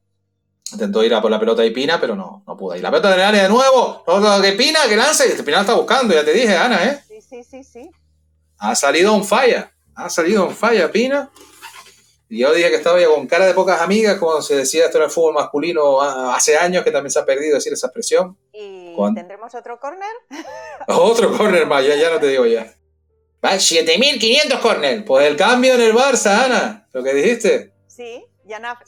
intentó 0.72 1.04
ir 1.04 1.14
a 1.14 1.22
por 1.22 1.32
la 1.32 1.40
pelota 1.40 1.64
y 1.64 1.72
Pina, 1.72 2.00
pero 2.02 2.16
no, 2.16 2.44
no 2.46 2.58
pudo. 2.58 2.76
Y 2.76 2.82
la 2.82 2.90
pelota 2.90 3.16
de 3.16 3.24
área 3.24 3.44
de 3.44 3.50
nuevo, 3.50 4.04
que 4.42 4.52
Pina, 4.54 4.80
que 4.90 4.98
lance, 4.98 5.28
este 5.28 5.44
Pina 5.44 5.62
está 5.62 5.76
buscando, 5.76 6.14
ya 6.14 6.26
te 6.26 6.34
dije, 6.34 6.58
Ana, 6.58 6.84
¿eh? 6.84 7.04
Sí, 7.08 7.22
sí, 7.22 7.44
sí, 7.44 7.64
sí. 7.64 7.92
Ha 8.64 8.76
salido 8.76 9.14
un 9.14 9.26
falla. 9.26 9.74
Ha 9.94 10.10
salido 10.10 10.46
un 10.46 10.56
falla, 10.56 10.90
Pina. 10.90 11.30
Y 12.30 12.40
yo 12.40 12.54
dije 12.54 12.70
que 12.70 12.78
estaba 12.78 12.98
ya 12.98 13.08
con 13.08 13.28
cara 13.28 13.46
de 13.46 13.54
pocas 13.54 13.82
amigas, 13.82 14.18
como 14.18 14.42
se 14.42 14.56
decía 14.56 14.86
esto 14.86 15.00
en 15.00 15.04
el 15.04 15.10
fútbol 15.10 15.34
masculino 15.34 16.02
hace 16.02 16.56
años, 16.56 16.82
que 16.86 16.92
también 16.92 17.12
se 17.12 17.20
ha 17.20 17.26
perdido 17.26 17.56
decir 17.56 17.74
esa 17.74 17.88
expresión. 17.88 18.38
¿Y 18.54 18.96
tendremos 19.16 19.54
otro 19.54 19.82
córner? 19.82 20.10
otro 20.88 21.38
córner 21.38 21.68
más, 21.68 21.86
ya, 21.86 22.10
no 22.10 22.22
te 22.22 22.28
digo 22.28 22.46
ya. 22.46 22.74
Va, 23.44 23.60
7500 23.60 24.58
córner. 24.62 25.04
Pues 25.04 25.28
el 25.28 25.36
cambio 25.36 25.74
en 25.74 25.82
el 25.82 25.94
Barça, 25.94 26.46
Ana, 26.46 26.88
lo 26.94 27.04
que 27.04 27.14
dijiste. 27.14 27.74
Sí, 27.88 28.26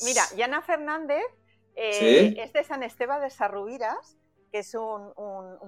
mira, 0.05 0.23
Yana 0.37 0.61
Fernández 0.61 1.25
eh, 1.75 2.33
es 2.37 2.53
de 2.53 2.63
San 2.63 2.81
Esteban 2.81 3.19
de 3.19 3.29
Sarrubiras 3.29 4.15
que 4.55 4.59
es 4.59 4.73
un, 4.73 5.11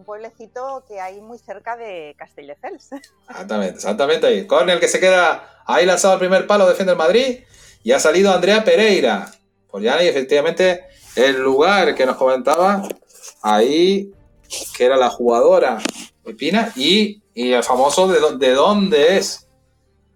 pueblecito 0.05 0.85
que 0.87 1.01
hay 1.01 1.19
muy 1.19 1.37
cerca 1.37 1.75
de 1.75 2.15
Castelldefels. 2.17 2.91
Exactamente, 3.29 3.75
exactamente 3.75 4.27
ahí. 4.27 4.47
Cornel 4.47 4.79
que 4.79 4.87
se 4.87 5.01
queda 5.01 5.61
ahí 5.65 5.85
lanzado 5.85 6.13
al 6.13 6.19
primer 6.19 6.47
palo, 6.47 6.65
defiende 6.65 6.93
el 6.93 6.97
Madrid. 6.97 7.39
Y 7.83 7.91
ha 7.91 7.99
salido 7.99 8.31
Andrea 8.31 8.63
Pereira. 8.63 9.29
Por 9.69 9.81
ya 9.81 10.01
y 10.01 10.07
efectivamente 10.07 10.85
el 11.17 11.37
lugar 11.37 11.95
que 11.95 12.05
nos 12.05 12.15
comentaba, 12.15 12.87
ahí, 13.41 14.13
que 14.77 14.85
era 14.85 14.95
la 14.95 15.09
jugadora 15.09 15.79
Pina, 16.37 16.71
y, 16.77 17.21
y 17.33 17.51
el 17.51 17.63
famoso 17.63 18.07
de, 18.07 18.37
de 18.37 18.53
dónde 18.53 19.17
es. 19.17 19.49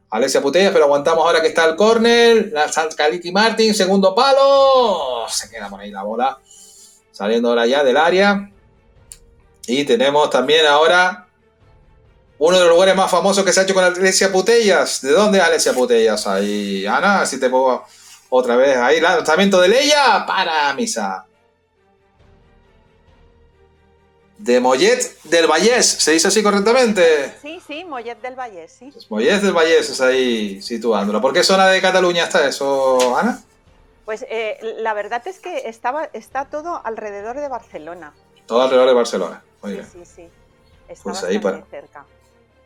Alexia 0.09 0.41
Putellas, 0.41 0.71
pero 0.71 0.85
aguantamos 0.85 1.25
ahora 1.25 1.41
que 1.41 1.49
está 1.49 1.65
el 1.65 1.75
córner. 1.75 2.53
La 2.53 2.71
Caliti 2.95 3.33
Martin, 3.33 3.73
segundo 3.73 4.15
palo. 4.15 5.25
Se 5.27 5.49
queda 5.49 5.67
por 5.67 5.81
ahí 5.81 5.91
la 5.91 6.03
bola. 6.03 6.39
Saliendo 7.11 7.49
ahora 7.49 7.65
ya 7.65 7.83
del 7.83 7.97
área. 7.97 8.47
Y 9.67 9.83
tenemos 9.85 10.29
también 10.29 10.65
ahora 10.65 11.27
uno 12.37 12.57
de 12.57 12.65
los 12.65 12.73
lugares 12.73 12.95
más 12.95 13.11
famosos 13.11 13.45
que 13.45 13.53
se 13.53 13.59
ha 13.59 13.63
hecho 13.63 13.75
con 13.75 13.83
Alesia 13.83 14.31
Putellas. 14.31 15.01
¿De 15.01 15.11
dónde 15.11 15.37
es 15.37 15.43
Alesia 15.43 15.73
Putellas? 15.73 16.25
Ahí, 16.25 16.85
Ana, 16.87 17.25
si 17.25 17.39
te 17.39 17.49
pongo 17.49 17.85
otra 18.29 18.55
vez 18.55 18.77
ahí, 18.77 18.99
lanzamiento 18.99 19.61
de 19.61 19.67
Leia 19.67 20.25
para 20.25 20.73
Misa. 20.73 21.25
De 24.39 24.59
Mollet 24.59 25.21
del 25.25 25.45
Vallés, 25.45 25.85
¿se 25.85 26.13
dice 26.13 26.29
así 26.29 26.41
correctamente? 26.41 27.35
Sí, 27.43 27.61
sí, 27.67 27.85
Mollet 27.85 28.19
del 28.21 28.35
Vallés, 28.35 28.71
sí. 28.71 28.89
Pues 28.91 29.11
Mollet 29.11 29.39
del 29.39 29.53
Vallés 29.53 29.91
es 29.91 30.01
ahí 30.01 30.59
situándola. 30.63 31.21
¿Por 31.21 31.33
qué 31.33 31.43
zona 31.43 31.67
de 31.67 31.79
Cataluña 31.79 32.23
está 32.23 32.47
eso, 32.47 33.15
Ana? 33.15 33.39
Pues 34.03 34.25
eh, 34.27 34.57
la 34.79 34.95
verdad 34.95 35.21
es 35.27 35.39
que 35.39 35.69
estaba, 35.69 36.05
está 36.13 36.45
todo 36.45 36.81
alrededor 36.83 37.39
de 37.39 37.49
Barcelona. 37.49 38.13
Todo 38.47 38.63
alrededor 38.63 38.87
de 38.87 38.95
Barcelona. 38.95 39.43
Bien. 39.63 39.87
Sí, 39.91 40.03
sí, 40.05 40.29
Está 40.87 41.03
pues 41.03 41.23
ahí 41.23 41.39
para, 41.39 41.63
cerca. 41.65 42.05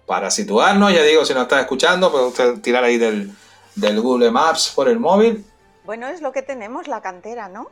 Para 0.05 0.31
situarnos, 0.31 0.93
ya 0.93 1.03
digo, 1.03 1.25
si 1.25 1.33
nos 1.33 1.43
está 1.43 1.61
escuchando, 1.61 2.11
puede 2.11 2.25
usted 2.25 2.61
tirar 2.61 2.83
ahí 2.83 2.97
del, 2.97 3.35
Google 3.75 4.31
Maps 4.31 4.71
por 4.75 4.87
el 4.87 4.99
móvil. 4.99 5.45
Bueno, 5.83 6.07
es 6.07 6.21
lo 6.21 6.31
que 6.31 6.41
tenemos, 6.41 6.87
la 6.87 7.01
cantera, 7.01 7.49
¿no? 7.49 7.69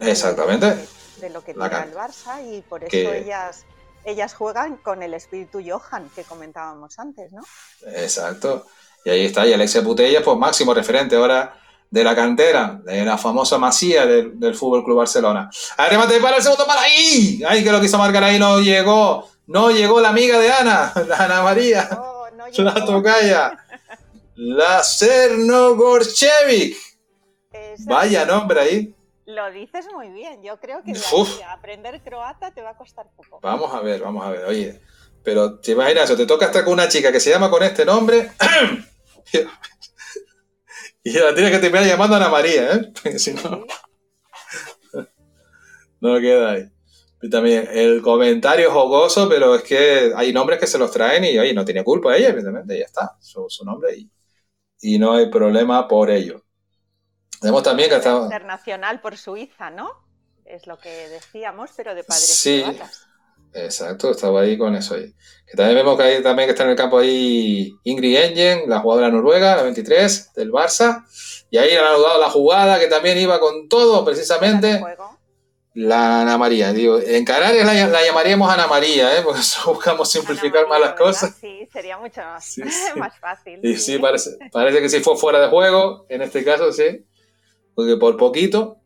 Exactamente. 0.00 0.86
De, 1.20 1.30
lo 1.30 1.42
que 1.42 1.54
tiene 1.54 1.66
el 1.66 1.94
Barça 1.94 2.42
y 2.42 2.62
por 2.62 2.84
eso 2.84 3.12
ellas, 3.12 3.64
ellas 4.04 4.34
juegan 4.34 4.76
con 4.76 5.02
el 5.02 5.14
espíritu 5.14 5.60
Johan 5.66 6.10
que 6.14 6.24
comentábamos 6.24 6.98
antes, 6.98 7.32
¿no? 7.32 7.42
Exacto. 7.86 8.66
Y 9.04 9.10
ahí 9.10 9.26
está, 9.26 9.46
y 9.46 9.52
Alexia 9.52 9.82
Putella, 9.82 10.22
pues 10.22 10.38
máximo 10.38 10.72
referente 10.74 11.16
ahora 11.16 11.54
de 11.96 12.04
la 12.04 12.14
cantera, 12.14 12.78
de 12.84 13.06
la 13.06 13.16
famosa 13.16 13.56
masía 13.56 14.04
del, 14.04 14.38
del 14.38 14.54
Fútbol 14.54 14.84
Club 14.84 14.98
Barcelona. 14.98 15.48
Arremate 15.78 16.20
para 16.20 16.36
el 16.36 16.42
segundo 16.42 16.66
para 16.66 16.82
ahí. 16.82 17.42
Ay, 17.48 17.64
que 17.64 17.72
lo 17.72 17.80
quiso 17.80 17.96
marcar 17.96 18.22
ahí, 18.22 18.38
no 18.38 18.60
llegó. 18.60 19.26
No 19.46 19.70
llegó 19.70 19.98
la 20.02 20.10
amiga 20.10 20.38
de 20.38 20.52
Ana, 20.52 20.92
la 21.08 21.16
Ana 21.16 21.42
María. 21.42 21.88
No, 21.90 22.30
no 22.32 22.64
la 22.64 22.84
tocaya. 22.84 23.58
La 24.34 24.82
Cerno 24.82 25.74
Gorchevik. 25.74 26.76
Vaya 27.86 28.26
nombre 28.26 28.60
ahí. 28.60 28.94
Lo 29.24 29.50
dices 29.50 29.86
muy 29.94 30.10
bien. 30.10 30.42
Yo 30.42 30.60
creo 30.60 30.82
que 30.84 30.92
aprender 31.48 32.02
croata 32.02 32.50
te 32.50 32.60
va 32.60 32.70
a 32.70 32.76
costar 32.76 33.06
poco. 33.16 33.40
Vamos 33.40 33.72
a 33.72 33.80
ver, 33.80 34.02
vamos 34.02 34.22
a 34.22 34.28
ver. 34.28 34.44
Oye, 34.44 34.82
pero 35.24 35.58
te 35.58 35.72
imaginas 35.72 36.04
eso, 36.04 36.16
te 36.16 36.26
toca 36.26 36.44
estar 36.44 36.62
con 36.62 36.74
una 36.74 36.88
chica 36.88 37.10
que 37.10 37.20
se 37.20 37.30
llama 37.30 37.48
con 37.48 37.62
este 37.62 37.86
nombre. 37.86 38.32
Y 41.06 41.12
la 41.12 41.32
tienes 41.32 41.52
que 41.52 41.60
terminar 41.60 41.86
llamando 41.86 42.16
a 42.16 42.18
Ana 42.18 42.28
María, 42.28 42.72
¿eh? 42.72 42.92
Porque 42.92 43.20
si 43.20 43.32
no. 43.32 43.64
no 46.00 46.20
queda 46.20 46.50
ahí. 46.50 46.68
también 47.30 47.68
el 47.70 48.02
comentario 48.02 48.66
es 48.66 48.72
jocoso, 48.72 49.28
pero 49.28 49.54
es 49.54 49.62
que 49.62 50.12
hay 50.16 50.32
nombres 50.32 50.58
que 50.58 50.66
se 50.66 50.78
los 50.78 50.90
traen 50.90 51.22
y 51.22 51.38
oye, 51.38 51.54
no 51.54 51.64
tiene 51.64 51.84
culpa 51.84 52.16
ella, 52.16 52.30
evidentemente, 52.30 52.76
ya 52.76 52.86
está, 52.86 53.16
su, 53.20 53.46
su 53.48 53.64
nombre 53.64 53.96
y, 53.96 54.10
y, 54.80 54.98
no 54.98 55.12
hay 55.12 55.30
problema 55.30 55.86
por 55.86 56.10
ello. 56.10 56.44
Tenemos 57.40 57.62
también 57.62 57.88
que 57.88 57.96
está... 57.96 58.22
Internacional 58.24 59.00
por 59.00 59.16
Suiza, 59.16 59.70
¿no? 59.70 59.88
Es 60.44 60.66
lo 60.66 60.76
que 60.76 60.90
decíamos, 61.08 61.70
pero 61.76 61.94
de 61.94 62.02
padres 62.02 62.26
Sí, 62.26 62.64
exacto, 63.52 64.10
estaba 64.10 64.40
ahí 64.40 64.58
con 64.58 64.74
eso 64.74 64.96
ahí. 64.96 65.14
Que 65.46 65.56
también 65.56 65.76
vemos 65.76 65.96
que 65.96 66.02
hay 66.02 66.22
también 66.22 66.48
que 66.48 66.52
está 66.52 66.64
en 66.64 66.70
el 66.70 66.76
campo 66.76 66.98
ahí 66.98 67.72
Ingrid 67.84 68.16
Engen, 68.16 68.68
la 68.68 68.80
jugadora 68.80 69.10
noruega, 69.10 69.56
la 69.56 69.62
23 69.62 70.32
del 70.34 70.50
Barça. 70.50 71.04
Y 71.50 71.58
ahí 71.58 71.76
han 71.76 71.84
anudado 71.84 72.20
la 72.20 72.30
jugada 72.30 72.80
que 72.80 72.88
también 72.88 73.16
iba 73.18 73.38
con 73.38 73.68
todo, 73.68 74.04
precisamente. 74.04 74.82
La 75.74 76.22
Ana 76.22 76.38
María. 76.38 76.72
Digo, 76.72 76.98
en 76.98 77.24
Canarias 77.24 77.66
la, 77.66 78.02
llamaríamos 78.02 78.50
Ana 78.50 78.66
María, 78.66 79.16
¿eh? 79.16 79.22
porque 79.22 79.40
buscamos 79.66 80.10
simplificar 80.10 80.66
más 80.66 80.80
las 80.80 80.94
cosas. 80.94 81.36
Sí, 81.38 81.68
sería 81.70 81.98
mucho 81.98 82.22
más, 82.22 82.56
más 82.96 83.18
fácil. 83.18 83.60
Y 83.62 83.76
sí, 83.76 83.98
parece, 83.98 84.38
parece 84.50 84.80
que 84.80 84.88
sí 84.88 85.00
fue 85.00 85.16
fuera 85.16 85.38
de 85.38 85.48
juego, 85.48 86.06
en 86.08 86.22
este 86.22 86.42
caso 86.44 86.72
sí, 86.72 87.04
porque 87.74 87.96
por 87.96 88.16
poquito, 88.16 88.78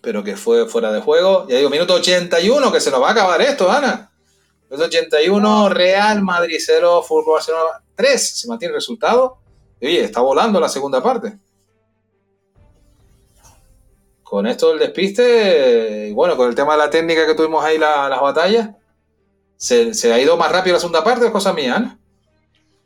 pero 0.00 0.22
que 0.22 0.36
fue 0.36 0.66
fuera 0.66 0.92
de 0.92 1.00
juego. 1.00 1.48
Ya 1.48 1.58
digo, 1.58 1.68
minuto 1.68 1.94
81, 1.94 2.72
que 2.72 2.80
se 2.80 2.92
nos 2.92 3.02
va 3.02 3.08
a 3.08 3.12
acabar 3.12 3.42
esto, 3.42 3.70
Ana. 3.70 4.13
Minuto 4.70 4.86
81, 4.86 5.68
Real 5.68 6.22
Madrid 6.22 6.58
0, 6.58 7.02
Fútbol 7.02 7.34
Barcelona 7.34 7.82
3, 7.94 8.40
se 8.40 8.48
mantiene 8.48 8.70
el 8.70 8.76
resultado. 8.76 9.38
Y 9.80 9.86
oye, 9.86 10.04
está 10.04 10.20
volando 10.20 10.58
la 10.60 10.68
segunda 10.68 11.02
parte 11.02 11.38
con 14.34 14.48
esto 14.48 14.70
del 14.70 14.80
despiste, 14.80 16.12
bueno, 16.12 16.36
con 16.36 16.48
el 16.48 16.56
tema 16.56 16.72
de 16.72 16.78
la 16.78 16.90
técnica 16.90 17.24
que 17.24 17.36
tuvimos 17.36 17.64
ahí 17.64 17.78
las 17.78 18.20
batallas, 18.20 18.70
¿se, 19.56 20.12
ha 20.12 20.18
ido 20.18 20.36
más 20.36 20.50
rápido 20.50 20.74
la 20.74 20.80
segunda 20.80 21.04
parte 21.04 21.22
o 21.22 21.26
es 21.28 21.32
cosa 21.32 21.52
mía, 21.52 21.96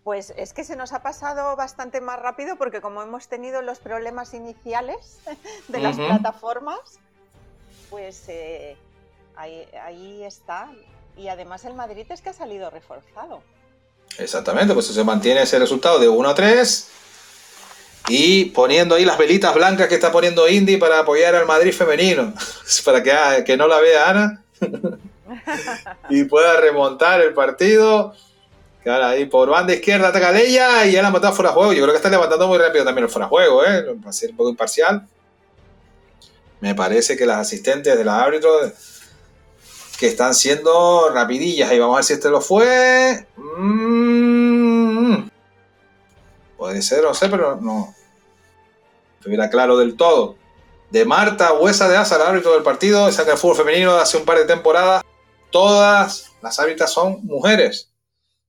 Pues 0.04 0.34
es 0.36 0.52
que 0.52 0.62
se 0.62 0.76
nos 0.76 0.92
ha 0.92 1.02
pasado 1.02 1.56
bastante 1.56 2.02
más 2.02 2.20
rápido 2.20 2.56
porque 2.56 2.82
como 2.82 3.00
hemos 3.02 3.28
tenido 3.28 3.62
los 3.62 3.78
problemas 3.78 4.34
iniciales 4.34 5.20
de 5.68 5.78
las 5.78 5.96
plataformas, 5.96 6.98
pues 7.88 8.24
eh, 8.28 8.76
ahí, 9.34 10.24
está. 10.24 10.70
Y 11.18 11.28
además 11.28 11.64
el 11.64 11.74
Madrid 11.74 12.06
es 12.08 12.22
que 12.22 12.30
ha 12.30 12.32
salido 12.32 12.70
reforzado. 12.70 13.42
Exactamente, 14.18 14.72
pues 14.72 14.86
se 14.86 15.04
mantiene 15.04 15.42
ese 15.42 15.58
resultado 15.58 15.98
de 15.98 16.08
1 16.08 16.28
a 16.28 16.34
3 16.34 16.88
y 18.08 18.46
poniendo 18.46 18.94
ahí 18.94 19.04
las 19.04 19.18
velitas 19.18 19.54
blancas 19.54 19.88
que 19.88 19.96
está 19.96 20.10
poniendo 20.10 20.48
Indy 20.48 20.76
para 20.76 21.00
apoyar 21.00 21.34
al 21.34 21.46
Madrid 21.46 21.72
femenino, 21.72 22.32
para 22.84 23.02
que, 23.02 23.12
ah, 23.12 23.44
que 23.44 23.56
no 23.56 23.66
la 23.66 23.80
vea 23.80 24.08
Ana 24.08 24.42
y 26.08 26.24
pueda 26.24 26.58
remontar 26.60 27.20
el 27.20 27.34
partido. 27.34 28.14
Claro, 28.82 29.06
ahí 29.06 29.26
por 29.26 29.50
banda 29.50 29.74
izquierda 29.74 30.08
ataca 30.08 30.38
ella 30.38 30.86
y 30.86 30.92
ya 30.92 31.02
la 31.02 31.10
matado 31.10 31.34
fuera 31.34 31.50
de 31.50 31.56
juego. 31.56 31.72
Yo 31.72 31.82
creo 31.82 31.92
que 31.92 31.98
está 31.98 32.08
levantando 32.08 32.46
muy 32.48 32.58
rápido 32.58 32.84
también 32.84 33.04
el 33.04 33.10
fuera 33.10 33.26
de 33.26 33.30
juego, 33.30 33.64
¿eh? 33.64 33.84
Va 34.04 34.10
a 34.10 34.12
ser 34.12 34.30
un 34.30 34.36
poco 34.36 34.50
imparcial. 34.50 35.06
Me 36.60 36.74
parece 36.74 37.16
que 37.16 37.26
las 37.26 37.38
asistentes 37.38 37.98
de 37.98 38.04
la 38.04 38.22
árbitro 38.22 38.72
que 39.98 40.06
están 40.06 40.32
siendo 40.32 41.10
rapidillas. 41.12 41.72
Y 41.72 41.78
vamos 41.78 41.94
a 41.94 41.98
ver 41.98 42.04
si 42.04 42.12
este 42.14 42.30
lo 42.30 42.40
fue. 42.40 43.26
Mm. 43.36 45.28
Puede 46.56 46.82
ser, 46.82 47.02
no 47.02 47.12
sé, 47.12 47.28
pero 47.28 47.56
no 47.60 47.94
estuviera 49.18 49.50
claro 49.50 49.76
del 49.76 49.96
todo. 49.96 50.36
De 50.90 51.04
Marta 51.04 51.52
Huesa 51.52 51.88
de 51.88 51.96
Asa, 51.96 52.16
árbitro 52.26 52.54
del 52.54 52.62
partido, 52.62 53.10
saca 53.12 53.32
el 53.32 53.38
fútbol 53.38 53.56
femenino 53.56 53.94
de 53.94 54.00
hace 54.00 54.16
un 54.16 54.24
par 54.24 54.38
de 54.38 54.44
temporadas. 54.44 55.02
Todas 55.50 56.32
las 56.42 56.58
árbitras 56.60 56.92
son 56.92 57.24
mujeres. 57.24 57.92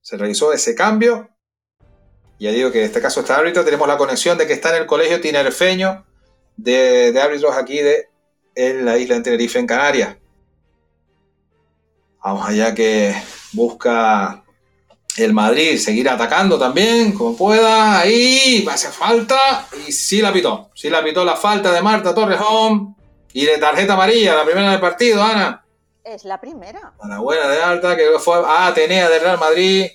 Se 0.00 0.16
realizó 0.16 0.52
ese 0.52 0.74
cambio. 0.74 1.28
Ya 2.38 2.52
digo 2.52 2.70
que 2.70 2.78
en 2.78 2.84
este 2.86 3.00
caso 3.00 3.20
está 3.20 3.36
árbitro. 3.36 3.64
Tenemos 3.64 3.88
la 3.88 3.98
conexión 3.98 4.38
de 4.38 4.46
que 4.46 4.52
está 4.52 4.70
en 4.70 4.82
el 4.82 4.86
colegio 4.86 5.20
tinerfeño 5.20 6.06
de, 6.56 7.12
de 7.12 7.20
árbitros 7.20 7.56
aquí 7.56 7.78
de, 7.78 8.08
en 8.54 8.84
la 8.84 8.96
isla 8.96 9.16
de 9.16 9.22
Tenerife, 9.22 9.58
en 9.58 9.66
Canarias. 9.66 10.16
Vamos 12.22 12.48
allá 12.48 12.74
que 12.74 13.14
busca 13.52 14.42
el 15.16 15.32
Madrid 15.32 15.78
seguir 15.78 16.08
atacando 16.08 16.58
también, 16.58 17.12
como 17.12 17.36
pueda. 17.36 18.00
Ahí 18.00 18.66
hace 18.70 18.88
falta. 18.88 19.66
Y 19.86 19.92
sí 19.92 20.20
la 20.20 20.32
pitó. 20.32 20.70
Sí 20.74 20.90
la 20.90 21.02
pitó 21.02 21.24
la 21.24 21.36
falta 21.36 21.72
de 21.72 21.82
Marta 21.82 22.14
Torrejón. 22.14 22.96
Y 23.32 23.46
de 23.46 23.58
tarjeta 23.58 23.94
amarilla, 23.94 24.34
la 24.34 24.44
primera 24.44 24.70
del 24.70 24.80
partido, 24.80 25.22
Ana. 25.22 25.64
Es 26.02 26.24
la 26.24 26.40
primera. 26.40 26.92
buena 27.20 27.48
de 27.48 27.62
alta, 27.62 27.96
que 27.96 28.18
fue 28.18 28.36
a 28.36 28.66
Atenea 28.66 29.08
del 29.08 29.22
Real 29.22 29.38
Madrid. 29.38 29.86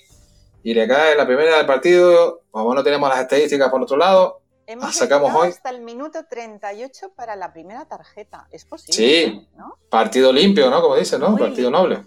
Y 0.62 0.74
le 0.74 0.88
cae 0.88 1.16
la 1.16 1.26
primera 1.26 1.56
del 1.56 1.66
partido. 1.66 2.42
Como 2.50 2.74
no 2.74 2.82
tenemos 2.82 3.08
las 3.08 3.20
estadísticas 3.20 3.68
por 3.68 3.82
otro 3.82 3.96
lado, 3.96 4.40
Hemos 4.66 4.96
sacamos 4.96 5.32
hoy. 5.32 5.50
Hasta 5.50 5.70
el 5.70 5.80
minuto 5.82 6.24
38 6.28 7.12
para 7.14 7.36
la 7.36 7.52
primera 7.52 7.84
tarjeta. 7.86 8.48
Es 8.50 8.64
posible. 8.64 8.94
Sí, 8.94 9.48
partido 9.88 10.32
limpio, 10.32 10.68
¿no? 10.70 10.82
Como 10.82 10.96
dice, 10.96 11.18
¿no? 11.18 11.36
partido 11.36 11.70
noble. 11.70 12.04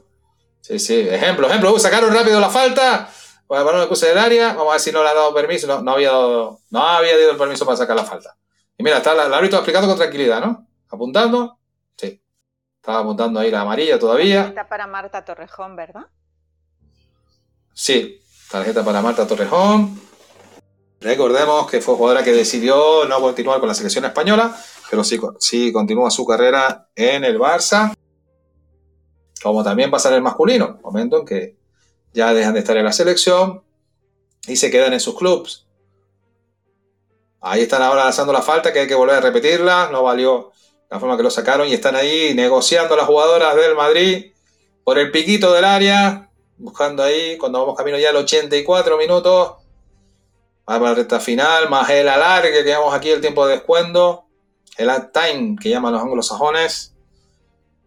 Sí, 0.62 0.80
sí. 0.80 1.00
Ejemplo, 1.00 1.48
ejemplo. 1.48 1.74
Uh, 1.74 1.80
sacaron 1.80 2.14
rápido 2.14 2.40
la 2.40 2.50
falta. 2.50 3.10
Bueno, 3.48 3.66
balón 3.66 3.88
puse 3.90 4.08
del 4.08 4.18
área. 4.18 4.50
Vamos 4.50 4.70
a 4.70 4.72
ver 4.74 4.82
si 4.82 4.92
no 4.92 5.04
le 5.04 5.10
ha 5.10 5.14
dado 5.14 5.34
permiso. 5.34 5.68
No, 5.68 5.82
no 5.82 5.92
había 5.94 6.12
dado, 6.12 6.60
no 6.70 6.82
había 6.82 7.18
dado 7.18 7.32
el 7.32 7.38
permiso 7.38 7.66
para 7.66 7.78
sacar 7.78 7.96
la 7.96 8.04
falta. 8.04 8.38
Y 8.78 8.84
mira, 8.84 8.98
está 8.98 9.14
el 9.14 9.34
árbitro 9.34 9.58
explicando 9.58 9.88
con 9.88 9.98
tranquilidad, 9.98 10.42
¿no? 10.42 10.68
Apuntando. 10.90 11.60
Sí. 11.98 12.22
Estaba 12.76 13.00
apuntando 13.00 13.40
ahí 13.40 13.52
la 13.52 13.62
amarilla 13.62 13.98
todavía. 13.98 14.44
Tarjeta 14.44 14.70
para 14.70 14.88
Marta 14.88 15.26
Torrejón, 15.26 15.76
¿verdad? 15.76 16.06
Sí. 17.74 18.22
Tarjeta 18.52 18.84
para 18.84 19.02
Marta 19.02 19.28
Torrejón. 19.28 20.00
Recordemos 21.02 21.70
que 21.70 21.82
fue 21.82 21.96
jugadora 21.96 22.24
que 22.24 22.34
decidió 22.34 23.06
no 23.06 23.22
continuar 23.22 23.60
con 23.60 23.70
la 23.70 23.74
selección 23.74 24.04
española, 24.06 24.56
pero 24.90 25.04
sí, 25.04 25.20
sí 25.40 25.72
continúa 25.72 26.12
su 26.12 26.26
carrera 26.26 26.90
en 26.94 27.24
el 27.24 27.40
Barça 27.40 27.94
como 29.42 29.64
también 29.64 29.92
pasa 29.92 30.14
el 30.14 30.22
masculino, 30.22 30.80
momento 30.84 31.20
en 31.20 31.26
que 31.26 31.56
ya 32.14 32.34
dejan 32.34 32.54
de 32.54 32.60
estar 32.60 32.78
en 32.78 32.86
la 32.86 32.92
selección 32.92 33.64
y 34.48 34.56
se 34.56 34.72
quedan 34.72 34.94
en 34.94 35.00
sus 35.00 35.16
clubes. 35.16 35.66
Ahí 37.42 37.62
están 37.62 37.82
ahora 37.82 38.04
lanzando 38.04 38.34
la 38.34 38.42
falta, 38.42 38.74
que 38.74 38.80
hay 38.80 38.88
que 38.88 38.96
volver 38.96 39.16
a 39.16 39.22
repetirla, 39.22 39.90
no 39.92 40.04
valió 40.04 40.52
la 40.90 41.00
forma 41.00 41.16
que 41.16 41.24
lo 41.24 41.30
sacaron 41.30 41.68
y 41.68 41.74
están 41.74 41.96
ahí 41.96 42.34
negociando 42.34 42.96
las 42.96 43.06
jugadoras 43.06 43.56
del 43.56 43.76
Madrid 43.76 44.34
por 44.84 44.98
el 44.98 45.12
piquito 45.12 45.54
del 45.54 45.64
área, 45.64 46.30
buscando 46.58 47.04
ahí, 47.04 47.38
cuando 47.38 47.60
vamos 47.60 47.78
camino 47.78 47.98
ya 47.98 48.10
al 48.10 48.18
84 48.18 48.98
minutos, 48.98 49.54
para 50.66 50.84
la 50.84 50.94
recta 50.96 51.20
final, 51.20 51.70
más 51.70 51.90
el 51.90 52.10
alargue 52.10 52.52
que 52.52 52.64
llevamos 52.64 52.94
aquí, 52.94 53.10
el 53.10 53.22
tiempo 53.22 53.46
de 53.48 53.54
descuento, 53.54 54.26
el 54.78 54.90
time 55.12 55.56
que 55.62 55.70
llaman 55.70 55.94
los 55.94 56.02
anglosajones, 56.02 56.96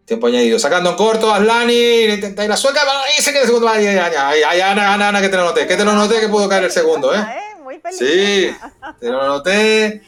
Tiempo 0.05 0.27
añadido. 0.27 0.59
Sacando 0.59 0.91
en 0.91 0.95
corto, 0.95 1.33
Aslani, 1.33 1.73
y 1.73 2.21
la 2.47 2.57
sueca, 2.57 2.81
y 3.17 3.21
se 3.21 3.31
queda 3.31 3.41
el 3.41 3.47
segundo. 3.47 3.69
Ay, 3.69 3.87
ay, 3.87 3.97
ay, 3.97 4.41
ay, 4.43 4.61
Ana, 4.61 4.93
Ana, 4.93 5.09
Ana, 5.09 5.21
que 5.21 5.29
te 5.29 5.37
lo 5.37 5.45
noté. 5.45 5.65
Que 5.65 5.77
te 5.77 5.85
lo 5.85 5.93
noté 5.93 6.19
que 6.19 6.29
pudo 6.29 6.49
caer 6.49 6.65
el 6.65 6.71
segundo, 6.71 7.13
¿eh? 7.13 7.25
Muy 7.63 7.81
sí, 7.91 8.53
te 8.99 9.09
lo 9.09 9.25
noté. 9.25 10.01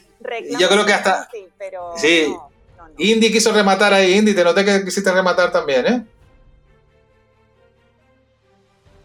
Y 0.50 0.58
yo 0.58 0.68
creo 0.68 0.86
que 0.86 0.94
hasta. 0.94 1.30
Sí, 1.98 2.36
Indy 2.98 3.32
quiso 3.32 3.52
rematar 3.52 3.94
ahí, 3.94 4.14
Indy, 4.14 4.34
te 4.34 4.44
noté 4.44 4.66
que 4.66 4.84
quisiste 4.84 5.12
rematar 5.12 5.52
también, 5.52 5.86
¿eh? 5.86 6.06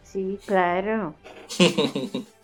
Sí, 0.04 0.38
claro. 0.44 1.14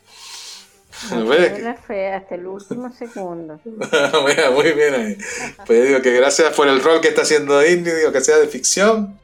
fue 1.87 2.13
hasta 2.13 2.35
el 2.35 2.47
último 2.47 2.91
segundo. 2.93 3.61
muy 3.65 4.73
bien 4.73 4.95
ahí. 4.95 5.19
Pues 5.67 5.87
digo 5.87 6.01
que 6.01 6.13
gracias 6.13 6.55
por 6.55 6.69
el 6.69 6.83
rol 6.83 7.01
que 7.01 7.09
está 7.09 7.23
haciendo 7.23 7.65
Indy, 7.65 7.91
digo 7.91 8.13
que 8.13 8.21
sea 8.21 8.39
de 8.39 8.49
ficción, 8.49 9.19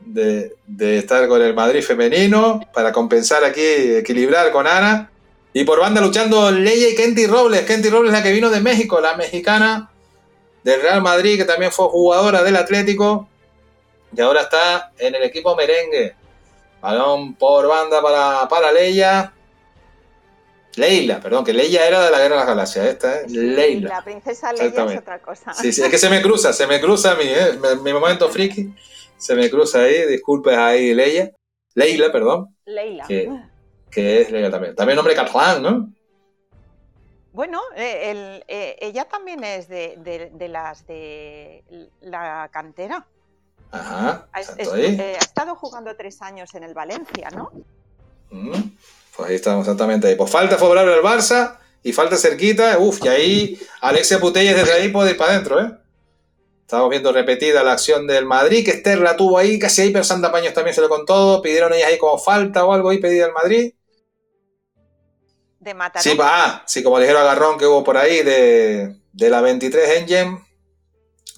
de, 0.00 0.54
estar 0.98 1.26
con 1.28 1.42
el 1.42 1.54
Madrid 1.54 1.82
femenino, 1.82 2.60
para 2.72 2.92
compensar 2.92 3.44
aquí, 3.44 3.60
equilibrar 3.62 4.50
con 4.52 4.66
Ana. 4.66 5.10
Y 5.52 5.64
por 5.64 5.80
banda 5.80 6.00
luchando 6.00 6.50
Leia 6.52 6.90
y 6.90 6.94
Kenty 6.94 7.26
Robles. 7.26 7.62
Kenty 7.62 7.90
Robles, 7.90 8.12
la 8.12 8.22
que 8.22 8.30
vino 8.30 8.50
de 8.50 8.60
México, 8.60 9.00
la 9.00 9.16
mexicana 9.16 9.90
del 10.62 10.80
Real 10.80 11.02
Madrid, 11.02 11.36
que 11.36 11.44
también 11.44 11.72
fue 11.72 11.88
jugadora 11.88 12.44
del 12.44 12.54
Atlético. 12.54 13.28
Y 14.16 14.20
ahora 14.20 14.42
está 14.42 14.92
en 14.98 15.16
el 15.16 15.24
equipo 15.24 15.56
merengue. 15.56 16.14
Balón 16.80 17.34
por 17.34 17.66
banda 17.66 18.00
para, 18.00 18.48
para 18.48 18.70
Leia. 18.70 19.32
Leila, 20.76 21.20
perdón, 21.20 21.44
que 21.44 21.52
Leia 21.52 21.86
era 21.86 22.04
de 22.04 22.10
la 22.10 22.18
Guerra 22.18 22.34
de 22.34 22.40
las 22.40 22.46
Galaxias, 22.46 22.86
esta, 22.86 23.20
¿eh? 23.20 23.28
Leila. 23.28 23.88
La 23.88 24.04
princesa 24.04 24.52
Leia 24.52 24.84
es 24.84 24.98
otra 24.98 25.20
cosa. 25.20 25.52
Sí, 25.52 25.72
sí, 25.72 25.82
es 25.82 25.88
que 25.88 25.98
se 25.98 26.08
me 26.08 26.22
cruza, 26.22 26.52
se 26.52 26.66
me 26.66 26.80
cruza 26.80 27.12
a 27.12 27.14
mí, 27.16 27.24
¿eh? 27.26 27.58
Mi 27.82 27.92
momento 27.92 28.28
friki, 28.28 28.72
se 29.16 29.34
me 29.34 29.50
cruza 29.50 29.80
ahí, 29.80 30.06
disculpe 30.06 30.54
ahí, 30.54 30.94
Leia. 30.94 31.32
Leila, 31.74 32.12
perdón. 32.12 32.56
Leila. 32.64 33.06
Que, 33.06 34.20
es 34.20 34.30
Leila 34.30 34.50
también. 34.50 34.76
También 34.76 34.96
nombre 34.96 35.14
catalán, 35.14 35.62
¿no? 35.62 35.92
Bueno, 37.32 37.60
eh, 37.76 38.42
eh, 38.46 38.76
ella 38.80 39.04
también 39.06 39.42
es 39.44 39.68
de, 39.68 39.96
de, 40.32 40.48
las 40.48 40.86
de 40.86 41.64
la 42.00 42.48
cantera. 42.52 43.06
Ajá. 43.72 44.28
Ha, 44.32 44.38
ha 44.38 45.18
estado 45.18 45.54
jugando 45.54 45.94
tres 45.96 46.22
años 46.22 46.54
en 46.54 46.64
el 46.64 46.74
Valencia, 46.74 47.30
¿no? 47.30 47.52
Mm, 48.30 48.52
pues 49.20 49.30
ahí 49.30 49.36
estamos 49.36 49.66
exactamente 49.66 50.06
ahí. 50.06 50.16
Pues 50.16 50.30
falta 50.30 50.56
favorable 50.56 50.94
al 50.94 51.02
Barça 51.02 51.58
y 51.82 51.92
falta 51.92 52.16
cerquita. 52.16 52.78
Uf, 52.78 53.04
y 53.04 53.08
ahí 53.08 53.60
Alexia 53.82 54.18
Putelles 54.18 54.56
desde 54.56 54.72
ahí 54.72 54.88
puede 54.88 55.10
ir 55.10 55.16
para 55.18 55.32
adentro, 55.32 55.60
¿eh? 55.60 55.72
Estamos 56.62 56.88
viendo 56.88 57.12
repetida 57.12 57.62
la 57.62 57.72
acción 57.72 58.06
del 58.06 58.24
Madrid, 58.24 58.64
que 58.64 58.70
Esther 58.70 59.00
la 59.00 59.16
tuvo 59.16 59.36
ahí, 59.36 59.58
casi 59.58 59.82
ahí, 59.82 59.90
pero 59.90 60.04
Santa 60.04 60.32
Paños 60.32 60.54
también 60.54 60.74
se 60.74 60.80
lo 60.80 60.88
contó. 60.88 61.42
Pidieron 61.42 61.74
ellas 61.74 61.88
ahí 61.88 61.98
como 61.98 62.16
falta 62.16 62.64
o 62.64 62.72
algo 62.72 62.88
ahí 62.88 62.98
pedida 62.98 63.26
al 63.26 63.32
Madrid. 63.32 63.74
De 65.58 65.74
matar. 65.74 66.02
Sí, 66.02 66.16
va, 66.16 66.62
sí, 66.66 66.82
como 66.82 66.98
dijeron 66.98 67.20
Agarrón 67.20 67.58
que 67.58 67.66
hubo 67.66 67.84
por 67.84 67.98
ahí 67.98 68.22
de, 68.22 68.96
de 69.12 69.30
la 69.30 69.42
23 69.42 69.98
Engine, 69.98 70.38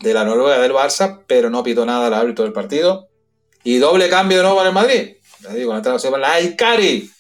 de 0.01 0.15
la 0.15 0.25
Noruega 0.25 0.61
del 0.61 0.73
Barça, 0.73 1.25
pero 1.27 1.51
no 1.51 1.65
pitó 1.65 1.85
nada 1.85 2.07
el 2.07 2.15
árbitro 2.15 2.45
del 2.45 2.53
partido. 2.53 3.09
Y 3.65 3.79
doble 3.79 4.09
cambio 4.09 4.37
de 4.39 4.45
nuevo 4.45 4.61
en 4.61 4.67
el 4.69 4.73
Madrid. 4.73 5.17
Les 5.41 5.55
digo, 5.55 5.73
la 5.73 5.83
traducción 5.83 6.21
la 6.21 6.35
Aikari. 6.35 7.11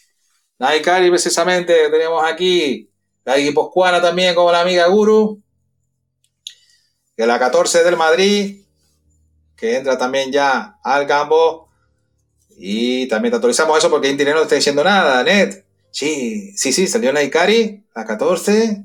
La 0.63 0.69
Aikari, 0.69 1.11
precisamente, 1.11 1.91
tenemos 1.91 2.23
aquí. 2.23 2.89
La 3.25 3.37
Guipuzcoana 3.37 4.01
también, 4.01 4.33
como 4.33 4.53
la 4.53 4.61
amiga 4.61 4.87
Guru. 4.87 5.43
Que 7.17 7.27
la 7.27 7.41
14 7.41 7.83
del 7.83 7.97
Madrid, 7.97 8.65
que 9.57 9.77
entra 9.77 9.99
también 9.99 10.31
ya 10.31 10.79
al 10.85 11.09
campo. 11.09 11.69
Y 12.51 13.09
también 13.09 13.33
te 13.33 13.37
actualizamos 13.39 13.77
eso 13.77 13.91
porque 13.91 14.09
Inti 14.09 14.25
no 14.25 14.43
está 14.43 14.55
diciendo 14.55 14.85
nada, 14.85 15.25
Net. 15.25 15.65
Sí, 15.91 16.57
sí, 16.57 16.73
sí, 16.73 16.87
salió 16.87 17.13
Naikari, 17.13 17.83
la 17.97 18.05
14. 18.05 18.85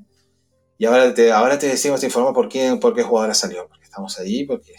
Y 0.79 0.85
ahora 0.87 1.13
te, 1.13 1.31
ahora 1.31 1.59
te 1.59 1.67
decimos, 1.67 1.99
te 1.99 2.07
informamos 2.07 2.33
por, 2.33 2.49
quién, 2.49 2.79
por 2.79 2.95
qué 2.95 3.03
jugadora 3.03 3.35
salió. 3.35 3.67
Porque 3.67 3.83
estamos 3.83 4.17
allí, 4.17 4.45
porque 4.45 4.73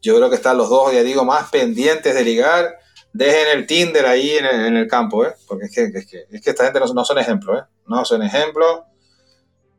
yo 0.00 0.16
creo 0.16 0.30
que 0.30 0.36
están 0.36 0.56
los 0.56 0.70
dos, 0.70 0.94
ya 0.94 1.02
digo, 1.02 1.26
más 1.26 1.50
pendientes 1.50 2.14
de 2.14 2.24
ligar. 2.24 2.78
Dejen 3.12 3.58
el 3.58 3.66
Tinder 3.66 4.06
ahí 4.06 4.30
en 4.38 4.76
el, 4.76 4.88
campo, 4.88 5.24
¿eh? 5.24 5.34
Porque 5.46 5.66
es 5.66 5.74
que, 5.74 5.84
es 5.84 6.06
que, 6.06 6.24
es 6.30 6.40
que 6.40 6.50
esta 6.50 6.64
gente 6.64 6.80
no, 6.80 7.04
son 7.04 7.18
ejemplos, 7.18 7.60
¿eh? 7.60 7.64
No 7.86 8.04
son 8.04 8.22
ejemplos. 8.22 8.80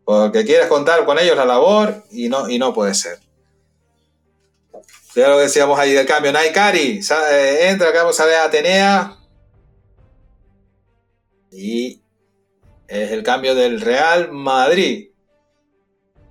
Porque 0.05 0.45
quieres 0.45 0.67
contar 0.67 1.03
con 1.05 1.17
ellos 1.17 1.35
la 1.35 1.45
labor 1.45 2.03
y 2.11 2.29
no, 2.29 2.49
y 2.49 2.59
no 2.59 2.73
puede 2.73 2.93
ser. 2.93 3.19
Ya 5.15 5.29
lo 5.29 5.39
decíamos 5.39 5.79
ahí 5.79 5.93
del 5.93 6.05
cambio. 6.05 6.31
Naikari, 6.31 6.99
eh, 7.31 7.69
entra, 7.69 7.89
acá 7.89 8.03
ver 8.03 8.35
a 8.35 8.45
Atenea. 8.45 9.17
Y 11.51 12.01
es 12.87 13.11
el 13.11 13.23
cambio 13.23 13.55
del 13.55 13.79
Real 13.79 14.31
Madrid 14.31 15.11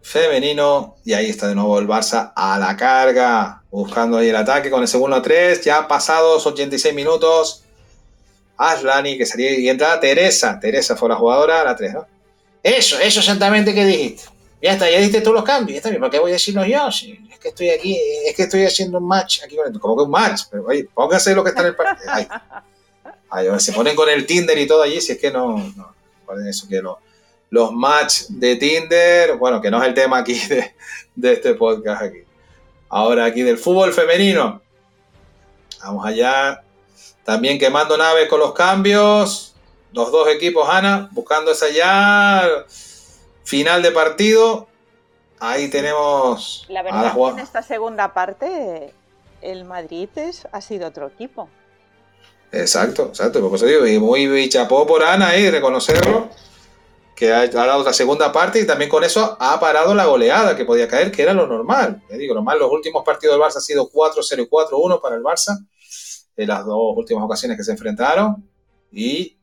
femenino. 0.03 0.96
Y 1.05 1.14
ahí 1.14 1.30
está 1.30 1.48
de 1.48 1.55
nuevo 1.55 1.78
el 1.78 1.86
Barça 1.86 2.32
a 2.34 2.59
la 2.59 2.76
carga, 2.76 3.61
buscando 3.72 4.18
ahí 4.18 4.28
el 4.28 4.36
ataque 4.36 4.70
con 4.70 4.82
el 4.82 4.88
segundo 4.88 5.16
a 5.16 5.22
3. 5.22 5.62
Ya 5.64 5.88
pasados 5.88 6.46
86 6.46 6.94
minutos. 6.94 7.64
Aslani 8.56 9.18
que 9.18 9.26
salía 9.26 9.58
y 9.58 9.68
entra 9.68 9.98
Teresa. 9.98 10.60
Teresa 10.60 10.94
fue 10.94 11.08
la 11.08 11.16
jugadora, 11.16 11.64
la 11.64 11.74
3, 11.74 11.94
¿no? 11.94 12.06
Eso, 12.62 13.00
eso 13.00 13.18
exactamente 13.18 13.74
que 13.74 13.84
dijiste. 13.84 14.24
Ya 14.60 14.74
está, 14.74 14.88
ya 14.88 15.00
diste 15.00 15.20
todos 15.20 15.34
los 15.34 15.44
cambios. 15.44 15.72
Ya 15.72 15.78
está 15.78 15.88
bien, 15.88 16.00
¿para 16.00 16.12
qué 16.12 16.20
voy 16.20 16.30
a 16.30 16.34
decirlo 16.34 16.64
yo? 16.64 16.86
es 16.86 17.38
que 17.40 17.48
estoy 17.48 17.70
aquí, 17.70 17.98
es 18.26 18.36
que 18.36 18.44
estoy 18.44 18.64
haciendo 18.64 18.98
un 18.98 19.08
match 19.08 19.40
aquí 19.42 19.56
con 19.56 19.76
Como 19.80 19.96
que 19.96 20.02
un 20.04 20.10
match. 20.10 20.42
Pero 20.48 20.64
oye, 20.66 20.88
pónganse 20.94 21.34
lo 21.34 21.42
que 21.42 21.50
está 21.50 21.62
en 21.62 21.68
el 21.68 21.74
partido. 21.74 22.12
se 23.58 23.72
ponen 23.72 23.96
con 23.96 24.08
el 24.08 24.24
Tinder 24.26 24.56
y 24.56 24.68
todo 24.68 24.82
allí, 24.82 25.00
si 25.00 25.12
es 25.12 25.18
que 25.18 25.32
no. 25.32 25.56
no 25.76 25.92
eso 26.48 26.66
que 26.68 26.80
los 27.50 27.72
match 27.72 28.28
de 28.28 28.56
Tinder, 28.56 29.36
bueno, 29.36 29.60
que 29.60 29.70
no 29.70 29.82
es 29.82 29.88
el 29.88 29.94
tema 29.94 30.18
aquí 30.18 30.38
de, 30.48 30.74
de 31.14 31.32
este 31.32 31.54
podcast 31.54 32.02
aquí. 32.02 32.20
Ahora 32.95 33.24
aquí 33.24 33.40
del 33.40 33.57
fútbol 33.57 33.90
femenino. 33.95 34.61
Vamos 35.82 36.05
allá. 36.05 36.62
También 37.24 37.59
quemando 37.59 37.97
naves 37.97 38.28
con 38.28 38.38
los 38.38 38.53
cambios. 38.53 39.55
Los 39.95 40.12
dos 40.12 40.28
equipos, 40.28 40.68
Ana, 40.68 41.09
buscando 41.12 41.53
esa 41.53 41.70
ya 41.70 42.47
final 43.45 43.80
de 43.80 43.93
partido. 43.93 44.68
Ahí 45.40 45.68
tenemos. 45.68 46.66
La 46.68 46.82
verdad 46.82 47.07
es 47.07 47.12
que 47.14 47.28
en 47.30 47.38
esta 47.38 47.62
segunda 47.62 48.12
parte 48.12 48.93
el 49.40 49.64
Madrid 49.64 50.11
ha 50.53 50.61
sido 50.61 50.88
otro 50.88 51.07
equipo. 51.07 51.49
Exacto, 52.53 53.07
exacto. 53.07 53.40
Digo, 53.40 53.86
y 53.86 53.99
muy 53.99 54.49
chapó 54.51 54.86
por 54.86 55.03
Ana 55.03 55.28
ahí, 55.28 55.51
reconocerlo, 55.51 56.28
que 57.14 57.32
ha, 57.32 57.46
dado 57.46 57.84
la 57.84 57.92
segunda 57.92 58.32
parte 58.32 58.60
y 58.60 58.66
también 58.66 58.90
con 58.90 59.04
eso 59.04 59.36
ha 59.38 59.60
parado 59.60 59.94
la 59.94 60.06
goleada 60.06 60.56
que 60.56 60.64
podía 60.64 60.88
caer, 60.88 61.12
que 61.12 61.22
era 61.22 61.34
lo 61.34 61.46
normal. 61.46 62.02
Ya 62.10 62.16
digo, 62.16 62.34
normal, 62.34 62.58
los 62.58 62.70
últimos 62.70 63.04
partidos 63.04 63.36
del 63.36 63.42
Barça 63.42 63.56
han 63.56 63.62
sido 63.62 63.90
4-0 63.90 64.42
y 64.42 64.48
4-1 64.48 65.00
para 65.00 65.16
el 65.16 65.22
Barça, 65.22 65.58
en 66.36 66.48
las 66.48 66.64
dos 66.64 66.96
últimas 66.96 67.24
ocasiones 67.24 67.56
que 67.56 67.64
se 67.64 67.72
enfrentaron, 67.72 68.48
y 68.90 69.38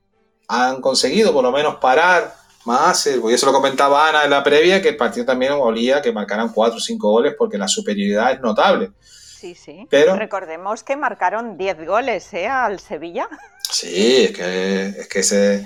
han 0.48 0.82
conseguido 0.82 1.32
por 1.32 1.44
lo 1.44 1.52
menos 1.52 1.76
parar 1.76 2.36
más, 2.66 3.08
eh, 3.08 3.20
y 3.24 3.34
eso 3.34 3.46
lo 3.46 3.54
comentaba 3.54 4.10
Ana 4.10 4.24
en 4.26 4.32
la 4.32 4.44
previa, 4.44 4.82
que 4.82 4.90
el 4.90 4.98
partido 4.98 5.26
también 5.26 5.54
olía 5.54 6.02
que 6.02 6.12
marcaran 6.12 6.52
4 6.52 6.78
o 6.78 6.80
5 6.80 7.10
goles 7.10 7.36
porque 7.38 7.58
la 7.58 7.68
superioridad 7.68 8.32
es 8.34 8.42
notable. 8.42 8.92
Sí, 9.02 9.56
sí. 9.56 9.88
Pero, 9.90 10.16
Recordemos 10.16 10.84
que 10.84 10.98
marcaron 10.98 11.58
10 11.58 11.88
goles 11.88 12.34
¿eh? 12.34 12.48
al 12.48 12.80
Sevilla. 12.80 13.30
Sí, 13.72 14.26
es 14.26 14.32
que, 14.32 14.88
es 14.88 15.08
que 15.08 15.24
se, 15.24 15.66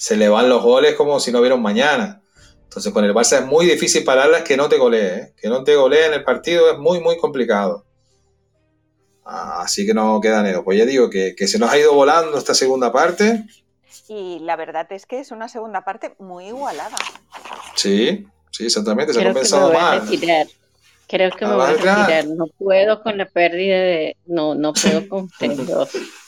se 0.00 0.16
le 0.16 0.30
van 0.30 0.48
los 0.48 0.62
goles 0.62 0.94
como 0.94 1.20
si 1.20 1.30
no 1.30 1.40
hubiera 1.40 1.54
un 1.54 1.60
mañana. 1.60 2.22
Entonces 2.62 2.90
con 2.90 3.04
el 3.04 3.12
Barça 3.12 3.40
es 3.40 3.44
muy 3.44 3.66
difícil 3.66 4.02
pararlas 4.02 4.44
que 4.44 4.56
no 4.56 4.66
te 4.66 4.78
golee. 4.78 4.98
¿eh? 4.98 5.34
Que 5.36 5.50
no 5.50 5.62
te 5.62 5.76
golee 5.76 6.06
en 6.06 6.14
el 6.14 6.24
partido 6.24 6.70
es 6.72 6.78
muy, 6.78 7.00
muy 7.00 7.18
complicado. 7.18 7.84
Así 9.26 9.84
que 9.84 9.92
no 9.92 10.18
queda 10.22 10.42
nada. 10.42 10.64
Pues 10.64 10.78
ya 10.78 10.86
digo 10.86 11.10
que, 11.10 11.34
se 11.46 11.58
nos 11.58 11.70
ha 11.70 11.78
ido 11.78 11.92
volando 11.92 12.38
esta 12.38 12.54
segunda 12.54 12.90
parte. 12.90 13.44
Y 14.08 14.38
la 14.38 14.56
verdad 14.56 14.90
es 14.90 15.04
que 15.04 15.20
es 15.20 15.32
una 15.32 15.50
segunda 15.50 15.84
parte 15.84 16.14
muy 16.18 16.46
igualada. 16.46 16.96
Sí, 17.76 18.26
sí, 18.50 18.64
exactamente. 18.64 19.12
Se 19.12 19.20
ha 19.20 19.24
compensado 19.24 19.70
mal. 19.70 20.02
Creo 21.08 21.30
que 21.30 21.44
me 21.44 21.54
voy 21.54 21.62
a 21.62 21.72
retirar. 21.72 22.24
No 22.24 22.46
puedo 22.46 23.02
con 23.02 23.18
la 23.18 23.26
pérdida 23.26 23.76
de. 23.76 24.16
No, 24.24 24.54
no 24.54 24.72
puedo 24.72 25.06
con 25.10 25.24
ustedes 25.24 25.58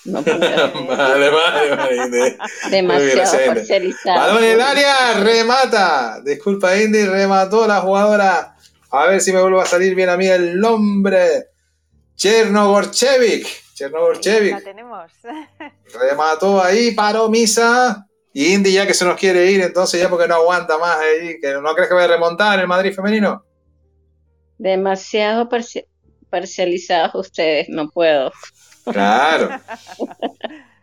No 0.05 0.23
puedo. 0.23 0.39
vale, 0.89 1.31
vale, 1.31 1.77
vale. 1.77 2.39
Demasiado 2.71 3.55
parcializado. 3.55 4.19
Balón 4.19 4.45
en 4.45 4.51
el 4.53 4.61
área, 4.61 5.15
remata. 5.21 6.21
Disculpa, 6.25 6.77
Indy, 6.77 7.05
remató 7.05 7.67
la 7.67 7.81
jugadora. 7.81 8.57
A 8.91 9.07
ver 9.07 9.21
si 9.21 9.33
me 9.33 9.41
vuelve 9.41 9.61
a 9.61 9.67
salir 9.67 9.95
bien 9.95 10.09
a 10.09 10.17
mí 10.17 10.27
el 10.27 10.59
nombre. 10.59 11.47
Chernogorchevik. 12.17 13.47
Chernogorchevik. 13.75 14.53
La 14.53 14.61
tenemos. 14.61 15.13
Remató 15.95 16.63
ahí, 16.63 16.91
paró 16.93 17.29
Misa. 17.29 18.07
Y 18.35 18.55
Indy 18.55 18.73
ya 18.73 18.87
que 18.87 18.95
se 18.95 19.05
nos 19.05 19.17
quiere 19.19 19.51
ir, 19.51 19.61
entonces 19.61 20.01
ya 20.01 20.09
porque 20.09 20.27
no 20.27 20.37
aguanta 20.37 20.79
más 20.79 20.99
ahí, 20.99 21.39
que 21.39 21.53
no 21.53 21.75
crees 21.75 21.89
que 21.89 21.95
vaya 21.95 22.07
a 22.07 22.13
remontar 22.13 22.59
el 22.59 22.67
Madrid 22.67 22.95
femenino. 22.95 23.45
Demasiado 24.57 25.49
parcializados 26.31 27.15
ustedes, 27.15 27.69
no 27.69 27.91
puedo. 27.91 28.33
Claro. 28.85 29.61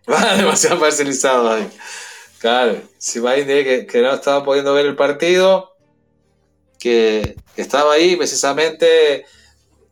demasiado 0.37 0.79
parcializados 0.79 1.51
ahí. 1.51 1.69
Claro, 2.39 2.81
si 2.97 3.19
va 3.19 3.35
que, 3.35 3.85
que 3.89 4.01
no 4.01 4.13
estaba 4.13 4.43
pudiendo 4.43 4.73
ver 4.73 4.85
el 4.85 4.95
partido, 4.95 5.75
que, 6.79 7.35
estaba 7.55 7.93
ahí 7.93 8.15
precisamente. 8.15 9.25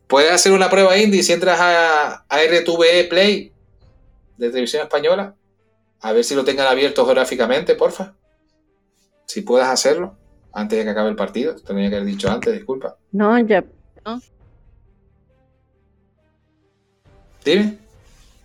Puedes 0.06 0.32
hacer 0.32 0.52
una 0.52 0.70
prueba 0.70 0.96
indie 0.96 1.22
si 1.22 1.34
entras 1.34 1.60
a, 1.60 2.24
a 2.26 2.38
RTVE 2.38 3.04
Play 3.10 3.52
de 4.38 4.48
televisión 4.48 4.82
española. 4.82 5.34
A 6.00 6.12
ver 6.12 6.24
si 6.24 6.34
lo 6.34 6.44
tengan 6.44 6.66
abierto 6.66 7.04
geográficamente, 7.04 7.74
porfa. 7.74 8.14
Si 9.26 9.42
puedes 9.42 9.68
hacerlo 9.68 10.16
antes 10.52 10.78
de 10.78 10.84
que 10.84 10.90
acabe 10.90 11.10
el 11.10 11.16
partido. 11.16 11.54
Te 11.54 11.62
tenía 11.62 11.90
que 11.90 11.96
haber 11.96 12.08
dicho 12.08 12.30
antes, 12.30 12.54
disculpa. 12.54 12.96
No, 13.12 13.38
ya, 13.40 13.62
Dime. 17.44 17.78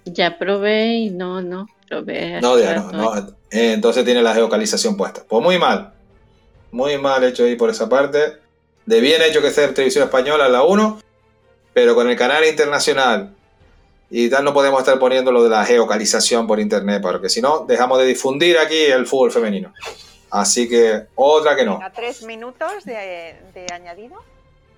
Ya 0.06 0.38
probé 0.38 0.95
y 0.95 1.10
no, 1.10 1.41
no, 1.41 1.68
probé. 1.88 2.41
No, 2.41 2.60
ya 2.60 2.76
no, 2.76 2.91
no. 2.91 3.18
Eh, 3.51 3.74
entonces 3.74 4.04
tiene 4.04 4.22
la 4.22 4.34
geocalización 4.34 4.97
puesta. 4.97 5.24
Pues 5.28 5.43
muy 5.43 5.58
mal. 5.58 5.93
Muy 6.72 6.97
mal 6.97 7.24
hecho 7.24 7.43
ahí 7.43 7.56
por 7.56 7.70
esa 7.70 7.88
parte. 7.88 8.38
De 8.86 8.99
bien 8.99 9.22
hecho 9.22 9.41
que 9.41 9.51
sea 9.51 9.74
televisión 9.74 10.04
española 10.04 10.49
la 10.49 10.64
1, 10.64 10.99
pero 11.74 11.95
con 11.95 12.10
el 12.10 12.18
canal 12.18 12.45
internacional 12.45 13.34
y 14.16 14.30
tal 14.30 14.43
no 14.43 14.54
podemos 14.54 14.80
estar 14.80 14.99
poniendo 14.99 15.32
lo 15.32 15.43
de 15.43 15.49
la 15.49 15.66
geocalización 15.66 16.45
por 16.45 16.60
internet, 16.60 17.01
porque 17.01 17.30
si 17.30 17.41
no, 17.41 17.66
dejamos 17.68 17.97
de 17.97 18.06
difundir 18.06 18.60
aquí 18.60 18.78
el 18.78 19.08
fútbol 19.08 19.32
femenino. 19.32 19.74
Así 20.30 20.70
que 20.70 21.08
otra 21.16 21.56
que 21.56 21.66
no. 21.66 21.80
A 21.82 21.91
tres 21.91 22.24
minutos 22.24 22.86
de, 22.86 23.36
de 23.54 23.66
añadido. 23.74 24.24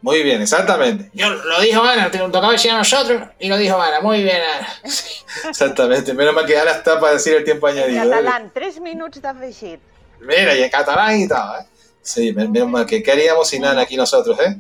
Muy 0.06 0.22
bien, 0.22 0.40
exactamente. 0.40 1.10
Yo 1.14 1.32
lo 1.32 1.60
dijo 1.62 1.82
Ana, 1.82 2.12
te 2.12 2.20
tocaba 2.20 2.52
decir 2.52 2.70
a 2.70 2.78
nosotros 2.78 3.24
y 3.40 3.48
lo 3.48 3.58
dijo 3.58 3.82
Ana. 3.82 4.02
Muy 4.02 4.22
bien, 4.22 4.38
Ana. 4.38 4.68
exactamente. 5.50 6.14
Menos 6.14 6.36
mal 6.36 6.46
que 6.46 6.56
Ana 6.56 6.74
está 6.74 7.00
para 7.00 7.14
decir 7.14 7.34
el 7.34 7.44
tiempo 7.44 7.66
añadido. 7.66 8.04
En 8.04 8.12
catalán, 8.12 8.52
tres 8.54 8.80
minutos 8.80 9.20
de 9.20 9.28
afegit. 9.28 9.80
Mira, 10.20 10.56
y 10.56 10.62
en 10.62 10.70
catalán 10.70 11.20
y 11.20 11.28
todo, 11.28 11.58
¿eh? 11.60 11.66
Sí, 12.04 12.32
menos 12.34 12.70
mal 12.70 12.86
que 12.86 13.02
¿qué 13.02 13.14
haríamos 13.14 13.50
sin 13.50 13.66
Ana 13.66 13.82
aquí 13.82 13.98
nosotros, 13.98 14.40
eh? 14.42 14.56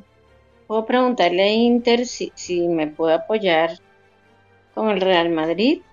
Puedo 0.66 0.84
preguntarle 0.84 1.44
a 1.44 1.52
Inter 1.52 2.08
si, 2.08 2.32
si 2.34 2.62
me 2.62 2.88
puede 2.88 3.14
apoyar 3.14 3.78
con 4.74 4.90
el 4.90 5.00
Real 5.00 5.30
Madrid. 5.30 5.84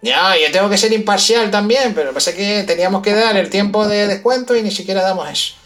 Ya, 0.00 0.34
yo 0.34 0.50
tengo 0.50 0.70
que 0.70 0.78
ser 0.78 0.94
imparcial 0.94 1.50
también, 1.50 1.92
pero 1.94 2.14
pasa 2.14 2.34
que 2.34 2.64
teníamos 2.66 3.02
que 3.02 3.12
dar 3.12 3.36
el 3.36 3.50
tiempo 3.50 3.86
de 3.86 4.06
descuento 4.06 4.56
y 4.56 4.62
ni 4.62 4.70
siquiera 4.70 5.02
damos 5.02 5.28
eso. 5.28 5.65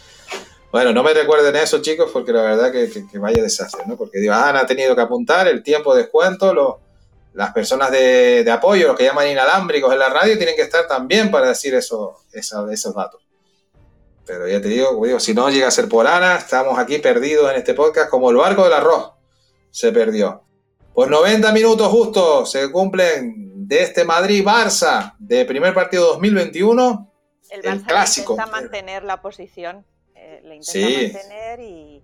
Bueno, 0.71 0.93
no 0.93 1.03
me 1.03 1.13
recuerden 1.13 1.55
eso, 1.57 1.81
chicos, 1.81 2.09
porque 2.13 2.31
la 2.31 2.43
verdad 2.43 2.71
que, 2.71 2.89
que, 2.89 3.17
vaya 3.17 3.43
desastre, 3.43 3.83
¿no? 3.85 3.97
Porque 3.97 4.19
digo, 4.19 4.33
Ana 4.33 4.61
ha 4.61 4.65
tenido 4.65 4.95
que 4.95 5.01
apuntar 5.01 5.47
el 5.47 5.61
tiempo 5.63 5.93
de 5.93 6.03
descuento, 6.03 6.53
los, 6.53 6.75
las 7.33 7.53
personas 7.53 7.91
de, 7.91 8.49
apoyo, 8.51 8.87
los 8.87 8.97
que 8.97 9.05
llaman 9.05 9.29
inalámbricos 9.29 9.91
en 9.93 9.99
la 9.99 10.09
radio, 10.09 10.37
tienen 10.37 10.55
que 10.55 10.61
estar 10.61 10.87
también 10.87 11.31
para 11.31 11.49
decir 11.49 11.73
eso, 11.73 12.21
esos 12.31 12.95
datos. 12.95 13.21
Pero 14.25 14.47
ya 14.47 14.61
te 14.61 14.67
digo, 14.67 15.03
digo, 15.05 15.19
si 15.19 15.33
no 15.33 15.49
llega 15.49 15.67
a 15.67 15.71
ser 15.71 15.89
por 15.89 16.07
Ana, 16.07 16.37
estamos 16.37 16.77
aquí 16.77 16.99
perdidos 16.99 17.51
en 17.51 17.57
este 17.57 17.73
podcast 17.73 18.09
como 18.09 18.29
el 18.29 18.37
barco 18.37 18.63
del 18.63 18.73
arroz. 18.73 19.11
Se 19.71 19.91
perdió. 19.91 20.43
Pues 20.93 21.09
90 21.09 21.51
minutos 21.53 21.87
justo 21.87 22.45
se 22.45 22.71
cumplen 22.71 23.67
de 23.67 23.83
este 23.83 24.03
Madrid-Barça 24.03 25.15
de 25.19 25.45
primer 25.45 25.73
partido 25.73 26.07
2021. 26.13 27.11
El, 27.49 27.61
Barça 27.61 27.85
clásico. 27.85 28.33
intenta 28.33 28.51
mantener 28.51 29.03
la 29.03 29.21
posición, 29.21 29.85
le 30.43 30.55
intenta 30.55 31.01
mantener 31.13 31.59
y, 31.59 32.03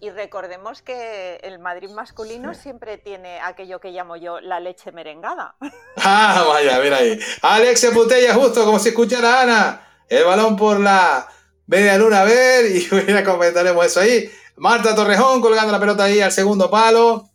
y, 0.00 0.10
recordemos 0.10 0.82
que 0.82 1.36
el 1.42 1.58
Madrid 1.58 1.90
masculino 1.90 2.54
siempre 2.54 2.98
tiene 2.98 3.40
aquello 3.40 3.80
que 3.80 3.90
llamo 3.90 4.16
yo 4.16 4.40
la 4.40 4.60
leche 4.60 4.92
merengada. 4.92 5.56
Ah, 5.96 6.44
vaya, 6.48 6.78
mira 6.80 6.98
ahí. 6.98 7.18
Alex 7.42 7.80
se 7.80 7.92
justo 7.92 8.64
como 8.64 8.78
si 8.78 8.90
escuchara 8.90 9.40
a 9.40 9.42
Ana. 9.42 10.04
El 10.08 10.24
balón 10.24 10.56
por 10.56 10.80
la 10.80 11.28
media 11.66 11.98
luna 11.98 12.22
a 12.22 12.24
ver 12.24 12.66
y 12.66 12.88
mira, 13.06 13.24
comentaremos 13.24 13.84
eso 13.84 14.00
ahí. 14.00 14.30
Marta 14.56 14.94
Torrejón 14.94 15.40
colgando 15.40 15.72
la 15.72 15.80
pelota 15.80 16.04
ahí 16.04 16.20
al 16.20 16.32
segundo 16.32 16.70
palo. 16.70 17.30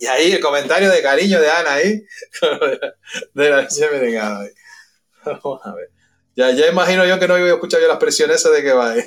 Y 0.00 0.06
ahí 0.06 0.32
el 0.32 0.40
comentario 0.40 0.90
de 0.90 1.02
cariño 1.02 1.40
de 1.40 1.50
Ana 1.50 1.74
ahí. 1.74 2.04
de 3.34 3.50
la 3.50 3.58
ahí. 4.40 4.48
Vamos 5.24 5.60
a 5.64 5.74
ver. 5.74 5.90
Ya, 6.34 6.50
ya 6.50 6.66
imagino 6.66 7.04
yo 7.04 7.18
que 7.18 7.28
no 7.28 7.38
iba 7.38 7.48
a 7.48 7.54
escuchar 7.54 7.80
yo 7.80 7.88
las 7.88 7.98
presiones 7.98 8.42
de 8.42 8.62
que 8.62 8.72
va 8.72 8.92
ahí. 8.92 9.02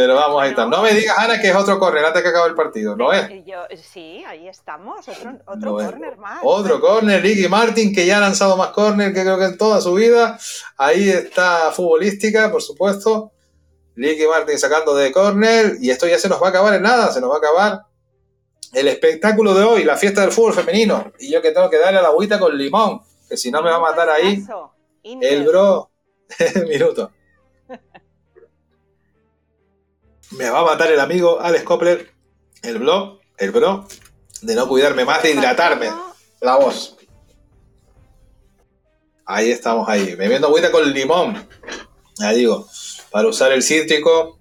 Pero 0.00 0.14
vamos, 0.14 0.42
ahí 0.42 0.50
está. 0.50 0.64
No 0.64 0.82
me 0.82 0.94
digas, 0.94 1.14
Ana, 1.18 1.38
que 1.38 1.50
es 1.50 1.54
otro 1.54 1.78
corner 1.78 2.02
antes 2.02 2.22
que 2.22 2.28
acabe 2.30 2.48
el 2.48 2.54
partido, 2.54 2.96
¿no 2.96 3.12
es? 3.12 3.28
sí, 3.82 4.24
ahí 4.26 4.48
estamos. 4.48 5.06
Otro, 5.06 5.38
otro 5.46 5.72
corner 5.74 6.16
más. 6.16 6.40
Otro 6.42 6.80
corner, 6.80 7.20
Ricky 7.20 7.48
Martin, 7.48 7.94
que 7.94 8.06
ya 8.06 8.16
ha 8.16 8.20
lanzado 8.20 8.56
más 8.56 8.68
corner 8.68 9.12
que 9.12 9.20
creo 9.20 9.38
que 9.38 9.44
en 9.44 9.58
toda 9.58 9.78
su 9.82 9.92
vida. 9.92 10.38
Ahí 10.78 11.10
está 11.10 11.70
futbolística, 11.70 12.50
por 12.50 12.62
supuesto. 12.62 13.32
Ricky 13.94 14.26
Martin 14.26 14.58
sacando 14.58 14.94
de 14.94 15.12
corner. 15.12 15.76
Y 15.82 15.90
esto 15.90 16.06
ya 16.06 16.18
se 16.18 16.30
nos 16.30 16.40
va 16.40 16.46
a 16.46 16.50
acabar 16.50 16.72
en 16.72 16.82
nada, 16.82 17.12
se 17.12 17.20
nos 17.20 17.28
va 17.28 17.34
a 17.34 17.38
acabar 17.38 17.80
el 18.72 18.88
espectáculo 18.88 19.52
de 19.52 19.64
hoy, 19.64 19.84
la 19.84 19.98
fiesta 19.98 20.22
del 20.22 20.32
fútbol 20.32 20.54
femenino. 20.54 21.12
Y 21.18 21.30
yo 21.30 21.42
que 21.42 21.50
tengo 21.50 21.68
que 21.68 21.76
darle 21.76 21.98
a 21.98 22.02
la 22.02 22.08
agüita 22.08 22.38
con 22.38 22.56
limón, 22.56 23.02
que 23.28 23.36
si 23.36 23.50
no 23.50 23.62
me 23.62 23.68
va 23.68 23.76
a 23.76 23.80
matar 23.80 24.08
ahí. 24.08 24.42
El 25.02 25.44
bro. 25.44 25.90
Minuto. 26.68 27.10
Me 30.30 30.48
va 30.48 30.60
a 30.60 30.64
matar 30.64 30.90
el 30.90 31.00
amigo 31.00 31.40
Alex 31.40 31.64
Kopler, 31.64 32.12
el 32.62 32.78
bro, 32.78 33.20
el 33.36 33.50
bro, 33.50 33.86
de 34.42 34.54
no 34.54 34.68
cuidarme 34.68 35.04
más, 35.04 35.22
de 35.22 35.32
hidratarme. 35.32 35.90
La 36.40 36.56
voz. 36.56 36.96
Ahí 39.26 39.50
estamos 39.50 39.88
ahí, 39.88 40.14
bebiendo 40.14 40.48
agüita 40.48 40.70
con 40.70 40.90
limón. 40.92 41.46
Ya 42.18 42.30
digo, 42.30 42.66
para 43.10 43.28
usar 43.28 43.52
el 43.52 43.62
cítrico, 43.62 44.38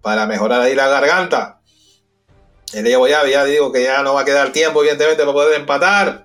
para 0.00 0.26
mejorar 0.26 0.60
ahí 0.60 0.74
la 0.74 0.88
garganta. 0.88 1.60
El 2.72 2.84
Diego 2.84 3.06
ya, 3.06 3.26
ya 3.26 3.44
digo 3.44 3.70
que 3.70 3.82
ya 3.82 4.02
no 4.02 4.14
va 4.14 4.22
a 4.22 4.24
quedar 4.24 4.50
tiempo, 4.50 4.80
evidentemente, 4.80 5.22
para 5.22 5.32
poder 5.32 5.60
empatar. 5.60 6.24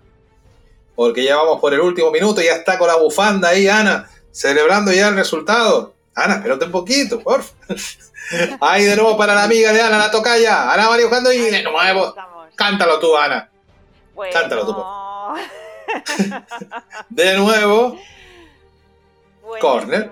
Porque 0.95 1.23
ya 1.23 1.35
vamos 1.35 1.59
por 1.59 1.73
el 1.73 1.81
último 1.81 2.09
minuto, 2.09 2.41
ya 2.41 2.53
está 2.53 2.77
con 2.77 2.87
la 2.87 2.95
bufanda 2.95 3.49
ahí, 3.49 3.67
Ana, 3.67 4.09
celebrando 4.31 4.91
ya 4.91 5.09
el 5.09 5.15
resultado. 5.15 5.93
Ana, 6.15 6.35
espérate 6.35 6.65
un 6.65 6.71
poquito, 6.71 7.21
por 7.21 7.43
Ahí 8.59 8.83
de 8.83 8.95
nuevo 8.95 9.17
para 9.17 9.33
la 9.35 9.43
amiga 9.43 9.71
de 9.71 9.81
Ana, 9.81 9.97
la 9.97 10.11
toca 10.11 10.37
ya. 10.37 10.71
Ana 10.71 10.89
María 10.89 11.05
buscando 11.05 11.31
y 11.31 11.39
de 11.39 11.63
nuevo. 11.63 12.13
Cántalo 12.55 12.99
tú, 12.99 13.15
Ana. 13.15 13.49
Cántalo 14.31 14.65
tú. 14.65 14.75
de 17.09 17.37
nuevo. 17.37 17.99
Corner. 19.59 20.11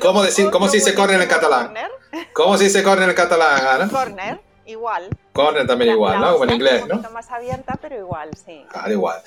¿Cómo, 0.00 0.22
decir, 0.22 0.50
¿Cómo 0.50 0.68
se 0.68 0.78
dice 0.78 0.94
corner 0.94 1.20
en 1.20 1.28
catalán? 1.28 1.72
¿Cómo 2.32 2.58
se 2.58 2.64
dice 2.64 2.82
corner 2.82 3.08
en 3.08 3.14
catalán, 3.14 3.66
Ana? 3.66 3.88
Corner, 3.88 4.40
igual. 4.66 5.08
Corner 5.32 5.66
también 5.66 5.92
igual, 5.92 6.20
¿no? 6.20 6.32
Como 6.32 6.44
en 6.44 6.50
inglés, 6.50 6.86
¿no? 6.86 6.96
Un 6.96 7.12
más 7.12 7.30
abierta, 7.30 7.78
pero 7.80 7.96
igual, 7.96 8.30
sí. 8.44 8.64
Claro, 8.70 8.92
igual. 8.92 9.22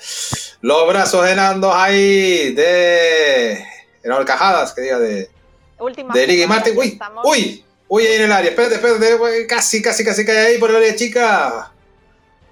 Los 0.60 0.88
brazos 0.88 1.26
enandos 1.26 1.72
ahí 1.74 2.52
de. 2.52 3.64
En 4.02 4.12
horcajadas, 4.12 4.72
que 4.74 4.82
diga 4.82 4.98
de. 4.98 5.30
Última 5.78 6.12
de 6.12 6.26
Ligue 6.26 6.46
Martin. 6.46 6.76
Uy, 6.76 6.98
uy, 7.24 7.64
uy, 7.88 8.06
ahí 8.06 8.16
en 8.16 8.22
el 8.22 8.32
área. 8.32 8.50
Espérate, 8.50 8.76
espérate. 8.76 9.46
Casi, 9.46 9.82
casi, 9.82 10.04
casi 10.04 10.24
cae 10.24 10.38
ahí 10.38 10.58
por 10.58 10.70
el 10.70 10.76
área 10.76 10.94
chica. 10.94 11.72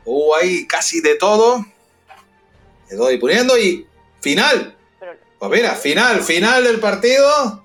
Uh, 0.04 0.34
ahí 0.34 0.66
casi 0.66 1.00
de 1.00 1.16
todo. 1.16 1.64
Le 2.88 2.96
doy 2.96 3.18
poniendo 3.18 3.58
y 3.58 3.86
final. 4.20 4.76
Pues 5.38 5.50
mira, 5.50 5.74
final, 5.74 6.22
final 6.22 6.64
del 6.64 6.80
partido. 6.80 7.64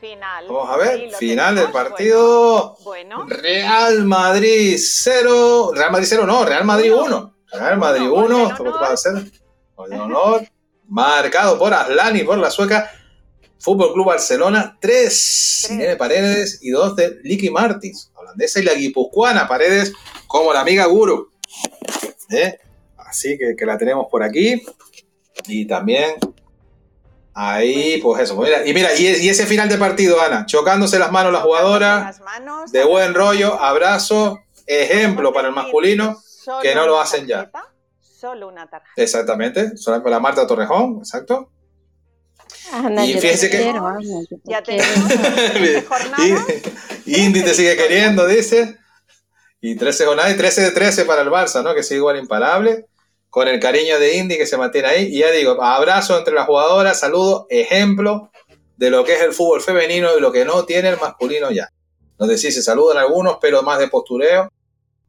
Final. 0.00 0.46
Vamos 0.48 0.70
a 0.70 0.76
ver, 0.76 1.14
final 1.14 1.54
del 1.54 1.70
partido. 1.70 2.76
Bueno, 2.82 3.24
Real 3.28 4.04
Madrid 4.04 4.76
0. 4.76 5.70
Real 5.74 5.92
Madrid 5.92 6.08
0, 6.10 6.26
no, 6.26 6.44
Real 6.44 6.64
Madrid 6.64 6.92
1. 6.92 7.34
Real 7.52 7.78
Madrid 7.78 8.10
1. 8.10 8.50
Esto 8.50 8.64
va 8.64 8.88
a 8.88 8.96
ser. 8.96 9.12
honor. 9.76 10.42
Marcado 10.88 11.58
por 11.58 11.72
Aslani, 11.72 12.24
por 12.24 12.38
la 12.38 12.50
sueca. 12.50 12.90
Fútbol 13.62 13.92
Club 13.92 14.06
Barcelona, 14.06 14.76
3. 14.80 15.70
Irene 15.70 15.96
Paredes 15.96 16.58
y 16.62 16.70
2 16.70 16.96
de 16.96 17.18
Licky 17.22 17.48
Martins. 17.48 18.10
Holandesa 18.14 18.60
y 18.60 18.64
la 18.64 18.74
guipuzcoana 18.74 19.46
Paredes, 19.46 19.92
como 20.26 20.52
la 20.52 20.60
amiga 20.60 20.86
Guru. 20.86 21.30
¿Eh? 22.30 22.58
Así 22.96 23.38
que, 23.38 23.54
que 23.56 23.64
la 23.64 23.78
tenemos 23.78 24.06
por 24.10 24.22
aquí. 24.22 24.62
Y 25.46 25.66
también 25.66 26.16
Ahí, 27.34 27.98
pues 28.02 28.22
eso. 28.22 28.36
Pues 28.36 28.50
mira, 28.50 28.66
y 28.66 28.74
mira, 28.74 28.94
y, 28.94 29.28
ese 29.28 29.46
final 29.46 29.68
de 29.68 29.78
partido, 29.78 30.20
Ana, 30.20 30.44
chocándose 30.44 30.98
las 30.98 31.10
manos 31.10 31.32
las 31.32 31.42
jugadoras, 31.42 32.20
de 32.70 32.84
buen 32.84 33.14
rollo, 33.14 33.54
abrazo, 33.60 34.40
ejemplo 34.66 35.32
para 35.32 35.48
el 35.48 35.54
masculino, 35.54 36.18
que 36.60 36.74
no 36.74 36.86
lo 36.86 37.00
hacen 37.00 37.26
ya. 37.26 37.50
Solo 38.00 38.48
una 38.48 38.68
tarjeta. 38.68 38.92
Exactamente, 38.96 39.76
solo 39.76 40.06
la 40.08 40.20
Marta 40.20 40.46
Torrejón, 40.46 40.98
exacto. 40.98 41.50
Y 43.04 43.14
fíjense 43.14 43.50
que. 43.50 43.74
ya 44.44 44.62
te 44.62 44.76
Indy 47.06 47.42
te 47.42 47.54
sigue 47.54 47.76
queriendo, 47.76 48.26
dice. 48.26 48.78
Y 49.60 49.76
13 49.76 50.06
jornadas 50.06 50.32
y 50.32 50.36
13 50.36 50.62
de 50.62 50.70
13 50.72 51.04
para 51.04 51.22
el 51.22 51.28
Barça, 51.28 51.62
¿no? 51.62 51.74
Que 51.74 51.82
sigue 51.82 51.98
igual 51.98 52.18
imparable 52.18 52.86
con 53.32 53.48
el 53.48 53.60
cariño 53.60 53.98
de 53.98 54.16
Indy 54.18 54.36
que 54.36 54.46
se 54.46 54.58
mantiene 54.58 54.88
ahí. 54.88 55.04
Y 55.06 55.20
ya 55.20 55.30
digo, 55.30 55.62
abrazo 55.62 56.18
entre 56.18 56.34
las 56.34 56.46
jugadoras, 56.46 57.00
saludo, 57.00 57.46
ejemplo 57.48 58.30
de 58.76 58.90
lo 58.90 59.04
que 59.04 59.14
es 59.14 59.22
el 59.22 59.32
fútbol 59.32 59.62
femenino 59.62 60.10
y 60.18 60.20
lo 60.20 60.30
que 60.30 60.44
no 60.44 60.66
tiene 60.66 60.90
el 60.90 60.98
masculino 60.98 61.50
ya. 61.50 61.70
Donde 62.18 62.36
sí 62.36 62.52
se 62.52 62.62
saludan 62.62 62.98
algunos, 62.98 63.38
pero 63.40 63.62
más 63.62 63.78
de 63.78 63.88
postureo 63.88 64.52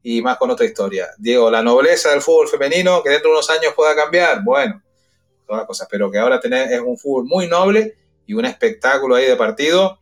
y 0.02 0.22
más 0.22 0.38
con 0.38 0.50
otra 0.52 0.66
historia. 0.66 1.10
Digo, 1.18 1.52
la 1.52 1.62
nobleza 1.62 2.12
del 2.12 2.22
fútbol 2.22 2.48
femenino, 2.48 3.04
que 3.04 3.10
dentro 3.10 3.30
de 3.30 3.36
unos 3.36 3.50
años 3.50 3.74
pueda 3.76 3.94
cambiar, 3.94 4.42
bueno, 4.42 4.82
todas 5.46 5.62
las 5.62 5.68
cosas, 5.68 5.88
pero 5.90 6.10
que 6.10 6.20
ahora 6.20 6.40
tener, 6.40 6.72
es 6.72 6.80
un 6.80 6.98
fútbol 6.98 7.26
muy 7.26 7.48
noble 7.48 7.96
y 8.26 8.34
un 8.34 8.46
espectáculo 8.46 9.16
ahí 9.16 9.26
de 9.26 9.36
partido. 9.36 10.00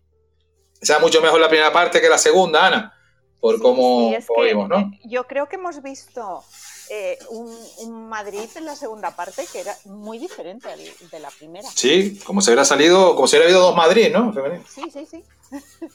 O 0.81 0.85
sea, 0.85 0.99
mucho 0.99 1.21
mejor 1.21 1.39
la 1.39 1.49
primera 1.49 1.71
parte 1.71 2.01
que 2.01 2.09
la 2.09 2.17
segunda, 2.17 2.67
Ana, 2.67 2.93
por 3.39 3.61
cómo, 3.61 4.11
vimos, 4.43 4.69
¿no? 4.69 4.91
Yo 5.03 5.25
creo 5.25 5.47
que 5.47 5.55
hemos 5.55 5.81
visto 5.81 6.43
eh, 6.89 7.17
un, 7.29 8.09
Madrid 8.09 8.49
en 8.55 8.65
la 8.65 8.75
segunda 8.75 9.15
parte 9.15 9.45
que 9.51 9.61
era 9.61 9.75
muy 9.85 10.17
diferente 10.17 10.67
de 11.11 11.19
la 11.19 11.29
primera. 11.31 11.67
Sí, 11.73 12.19
como 12.25 12.41
se 12.41 12.51
hubiera 12.51 12.65
salido, 12.65 13.15
como 13.15 13.27
si 13.27 13.35
hubiera 13.35 13.45
habido 13.45 13.61
dos 13.61 13.75
Madrid, 13.75 14.11
¿no? 14.11 14.33
Sí, 14.67 14.83
sí, 14.91 15.05
sí. 15.05 15.23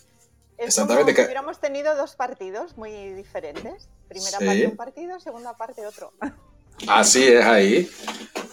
Exactamente. 0.58 1.12
Como 1.12 1.16
si 1.16 1.24
hubiéramos 1.24 1.60
tenido 1.60 1.94
dos 1.96 2.16
partidos 2.16 2.76
muy 2.76 2.90
diferentes. 3.12 3.88
Primera 4.08 4.38
parte 4.38 4.66
un 4.66 4.76
partido, 4.76 5.20
segunda 5.20 5.56
parte 5.56 5.86
otro. 5.86 6.12
Así 6.86 7.26
es 7.26 7.44
ahí. 7.44 7.90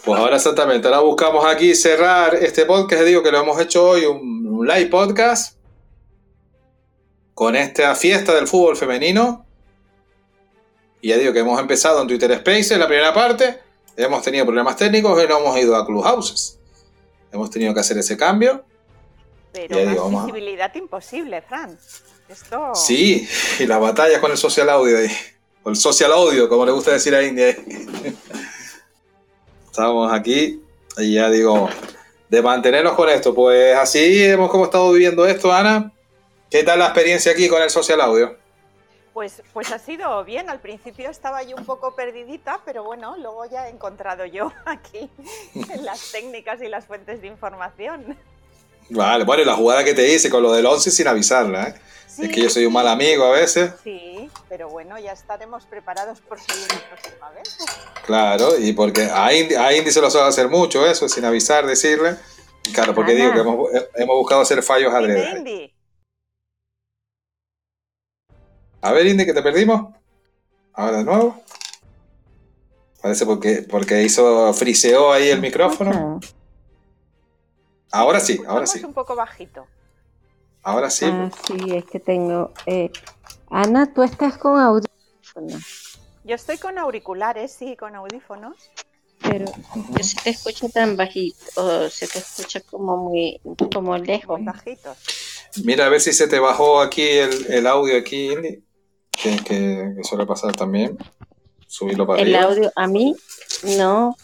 Pues 0.04 0.20
ahora 0.20 0.36
exactamente, 0.36 0.86
ahora 0.88 1.00
buscamos 1.00 1.44
aquí 1.46 1.74
cerrar 1.74 2.34
este 2.34 2.66
podcast, 2.66 3.04
digo 3.04 3.22
que 3.22 3.30
lo 3.30 3.40
hemos 3.40 3.58
hecho 3.60 3.88
hoy, 3.88 4.04
un, 4.04 4.46
un 4.46 4.66
live 4.66 4.86
podcast, 4.86 5.56
con 7.32 7.56
esta 7.56 7.94
fiesta 7.94 8.34
del 8.34 8.46
fútbol 8.46 8.76
femenino, 8.76 9.46
y 11.00 11.08
ya 11.08 11.18
digo 11.18 11.32
que 11.32 11.40
hemos 11.40 11.58
empezado 11.58 12.00
en 12.02 12.08
Twitter 12.08 12.34
Spaces 12.38 12.78
la 12.78 12.86
primera 12.86 13.12
parte, 13.12 13.60
hemos 13.96 14.22
tenido 14.22 14.44
problemas 14.44 14.76
técnicos 14.76 15.22
y 15.22 15.26
no 15.26 15.38
hemos 15.38 15.58
ido 15.58 15.76
a 15.76 15.86
Clubhouses. 15.86 16.58
Hemos 17.32 17.50
tenido 17.50 17.74
que 17.74 17.80
hacer 17.80 17.98
ese 17.98 18.16
cambio. 18.16 18.64
Pero 19.52 19.78
una 19.80 19.90
digo, 19.90 20.08
visibilidad 20.08 20.74
imposible, 20.74 21.42
Fran. 21.42 21.78
Esto... 22.28 22.74
Sí, 22.74 23.28
y 23.58 23.66
las 23.66 23.80
batallas 23.80 24.20
con 24.20 24.30
el 24.30 24.38
social 24.38 24.68
audio 24.70 24.98
ahí. 24.98 25.10
O 25.64 25.70
el 25.70 25.76
social 25.76 26.12
audio, 26.12 26.48
como 26.48 26.64
le 26.64 26.72
gusta 26.72 26.92
decir 26.92 27.14
a 27.14 27.22
India. 27.22 27.48
Estamos 29.66 30.12
aquí 30.12 30.62
y 30.98 31.14
ya 31.14 31.28
digo, 31.28 31.68
de 32.28 32.42
mantenernos 32.42 32.92
con 32.94 33.08
esto, 33.08 33.34
pues 33.34 33.76
así 33.76 34.22
hemos 34.24 34.50
como 34.50 34.64
estado 34.64 34.92
viviendo 34.92 35.26
esto, 35.26 35.52
Ana. 35.52 35.90
¿Qué 36.50 36.62
tal 36.62 36.78
la 36.78 36.86
experiencia 36.86 37.32
aquí 37.32 37.48
con 37.48 37.60
el 37.60 37.70
social 37.70 38.00
audio? 38.00 38.36
Pues, 39.12 39.42
pues 39.52 39.72
ha 39.72 39.78
sido 39.78 40.24
bien, 40.24 40.50
al 40.50 40.60
principio 40.60 41.08
estaba 41.08 41.42
yo 41.42 41.56
un 41.56 41.64
poco 41.64 41.94
perdidita, 41.94 42.60
pero 42.64 42.84
bueno, 42.84 43.16
luego 43.16 43.44
ya 43.46 43.66
he 43.66 43.70
encontrado 43.70 44.26
yo 44.26 44.52
aquí 44.66 45.10
las 45.80 46.12
técnicas 46.12 46.60
y 46.62 46.68
las 46.68 46.84
fuentes 46.84 47.20
de 47.22 47.28
información. 47.28 48.16
Vale, 48.90 49.24
bueno, 49.24 49.42
y 49.42 49.46
la 49.46 49.54
jugada 49.54 49.82
que 49.82 49.94
te 49.94 50.12
hice 50.12 50.28
con 50.28 50.42
lo 50.42 50.52
del 50.52 50.66
11 50.66 50.90
sin 50.90 51.08
avisarla, 51.08 51.68
¿eh? 51.68 51.74
Es 52.18 52.30
que 52.30 52.42
yo 52.42 52.50
soy 52.50 52.66
un 52.66 52.72
mal 52.72 52.86
amigo 52.88 53.24
a 53.24 53.30
veces. 53.30 53.72
Sí, 53.82 54.30
pero 54.48 54.68
bueno, 54.68 54.98
ya 54.98 55.12
estaremos 55.12 55.64
preparados 55.66 56.20
por 56.20 56.40
seguir 56.40 56.66
la 56.72 56.88
próxima 56.90 57.30
vez. 57.30 57.58
Claro, 58.06 58.58
y 58.58 58.72
porque 58.72 59.08
a 59.12 59.32
Indy, 59.32 59.90
se 59.90 60.00
lo 60.00 60.10
suele 60.10 60.28
hacer 60.28 60.48
mucho 60.48 60.86
eso, 60.86 61.08
sin 61.08 61.24
avisar, 61.24 61.66
decirle. 61.66 62.16
Claro, 62.72 62.94
porque 62.94 63.14
digo 63.14 63.32
que 63.32 63.40
hemos, 63.40 63.68
hemos, 63.94 64.16
buscado 64.16 64.40
hacer 64.40 64.62
fallos 64.62 64.92
adrede. 64.92 65.72
A 68.80 68.92
ver, 68.92 69.06
Indy, 69.06 69.26
que 69.26 69.34
te 69.34 69.42
perdimos. 69.42 69.94
Ahora 70.72 70.98
de 70.98 71.04
nuevo. 71.04 71.42
Parece 73.00 73.26
porque, 73.26 73.66
porque 73.68 74.02
hizo, 74.02 74.52
friseó 74.54 75.12
ahí 75.12 75.28
el 75.28 75.40
micrófono. 75.40 76.20
Ahora 77.92 78.18
sí, 78.18 78.40
ahora 78.46 78.66
sí. 78.66 78.82
un 78.84 78.94
poco 78.94 79.14
bajito. 79.14 79.66
Ahora 80.64 80.88
sí. 80.88 81.04
Ah, 81.06 81.30
sí, 81.46 81.76
es 81.76 81.84
que 81.84 82.00
tengo. 82.00 82.52
Eh, 82.66 82.90
Ana, 83.50 83.92
tú 83.92 84.02
estás 84.02 84.38
con 84.38 84.58
audífonos. 84.58 86.00
Yo 86.24 86.34
estoy 86.34 86.56
con 86.56 86.78
auriculares, 86.78 87.52
sí, 87.52 87.76
con 87.76 87.94
audífonos. 87.94 88.56
Pero 89.20 89.46
se 90.02 90.22
te 90.22 90.30
escucha 90.30 90.68
tan 90.68 90.96
bajito, 90.96 91.36
o 91.56 91.88
se 91.88 92.06
te 92.08 92.18
escucha 92.18 92.60
como 92.60 92.96
muy, 92.96 93.40
como 93.72 93.96
lejos. 93.96 94.38
Muy 94.38 94.46
bajito. 94.46 94.96
Mira 95.64 95.86
a 95.86 95.88
ver 95.88 96.00
si 96.00 96.12
se 96.12 96.28
te 96.28 96.38
bajó 96.38 96.80
aquí 96.80 97.02
el, 97.02 97.66
audio 97.66 97.96
aquí, 97.96 98.30
que, 99.10 99.36
que, 99.44 99.94
suele 100.02 100.26
pasar 100.26 100.54
también. 100.56 100.98
Subirlo 101.66 102.06
para 102.06 102.22
El 102.22 102.34
audio, 102.34 102.72
a 102.74 102.86
mí, 102.86 103.14
no, 103.78 104.16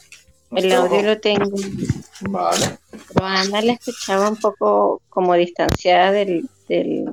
el 0.53 0.73
audio 0.73 1.03
lo 1.03 1.21
tengo. 1.21 1.51
Vale. 2.23 2.79
Pero 2.91 3.27
Ana 3.27 3.63
la 3.63 3.73
escuchaba 3.73 4.29
un 4.29 4.37
poco 4.37 5.01
como 5.09 5.35
distanciada 5.35 6.13
del, 6.13 6.49
del, 6.69 7.05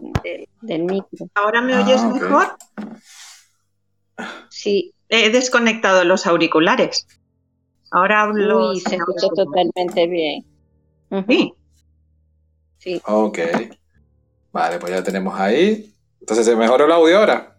del, 0.61 0.83
micro. 0.83 1.27
¿Ahora 1.35 1.61
me 1.61 1.77
oyes 1.77 2.01
ah, 2.01 2.13
mejor? 2.13 2.57
Sí. 4.49 4.93
He 5.09 5.29
desconectado 5.29 6.03
los 6.03 6.25
auriculares. 6.25 7.07
Ahora 7.91 8.23
hablo. 8.23 8.71
Uy, 8.71 8.79
se 8.79 8.95
escucha 8.95 9.27
totalmente 9.35 10.07
bien. 10.07 10.45
Sí. 11.27 11.53
Sí. 12.79 13.01
Ok. 13.05 13.39
Vale, 14.51 14.79
pues 14.79 14.91
ya 14.91 15.03
tenemos 15.03 15.39
ahí. 15.39 15.93
Entonces, 16.19 16.45
¿se 16.45 16.55
mejoró 16.55 16.85
el 16.85 16.91
audio 16.91 17.19
ahora? 17.19 17.57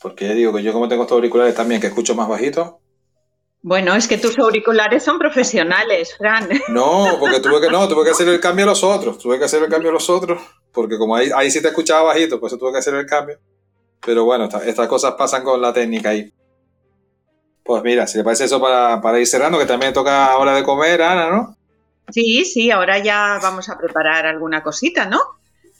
Porque 0.00 0.34
digo 0.34 0.52
que 0.52 0.62
yo 0.62 0.72
como 0.72 0.88
tengo 0.88 1.02
estos 1.02 1.16
auriculares 1.16 1.54
también, 1.54 1.80
que 1.80 1.88
escucho 1.88 2.14
más 2.14 2.28
bajito. 2.28 2.80
Bueno, 3.62 3.94
es 3.96 4.06
que 4.06 4.18
tus 4.18 4.38
auriculares 4.38 5.02
son 5.02 5.18
profesionales, 5.18 6.14
Fran. 6.16 6.48
No, 6.68 7.16
porque 7.18 7.40
tuve 7.40 7.60
que, 7.60 7.68
no, 7.68 7.88
tuve 7.88 8.04
que 8.04 8.10
hacer 8.10 8.28
el 8.28 8.40
cambio 8.40 8.64
a 8.64 8.68
los 8.68 8.84
otros. 8.84 9.18
Tuve 9.18 9.38
que 9.38 9.46
hacer 9.46 9.62
el 9.62 9.68
cambio 9.68 9.90
a 9.90 9.94
los 9.94 10.08
otros. 10.08 10.40
Porque 10.72 10.98
como 10.98 11.16
ahí, 11.16 11.30
ahí 11.34 11.50
sí 11.50 11.60
te 11.60 11.68
escuchaba 11.68 12.02
bajito, 12.02 12.38
pues 12.38 12.56
tuve 12.56 12.72
que 12.72 12.78
hacer 12.78 12.94
el 12.94 13.06
cambio. 13.06 13.38
Pero 14.04 14.24
bueno, 14.24 14.48
estas 14.64 14.86
cosas 14.88 15.14
pasan 15.14 15.42
con 15.42 15.60
la 15.60 15.72
técnica 15.72 16.10
ahí. 16.10 16.32
Pues 17.64 17.82
mira, 17.82 18.06
si 18.06 18.18
le 18.18 18.24
parece 18.24 18.44
eso 18.44 18.60
para, 18.60 19.00
para 19.00 19.18
ir 19.18 19.26
cerrando, 19.26 19.58
que 19.58 19.66
también 19.66 19.92
toca 19.92 20.36
hora 20.36 20.54
de 20.54 20.62
comer, 20.62 21.02
Ana, 21.02 21.30
¿no? 21.30 21.56
Sí, 22.10 22.44
sí, 22.44 22.70
ahora 22.70 22.98
ya 22.98 23.40
vamos 23.42 23.68
a 23.68 23.76
preparar 23.76 24.26
alguna 24.26 24.62
cosita, 24.62 25.06
¿no? 25.06 25.20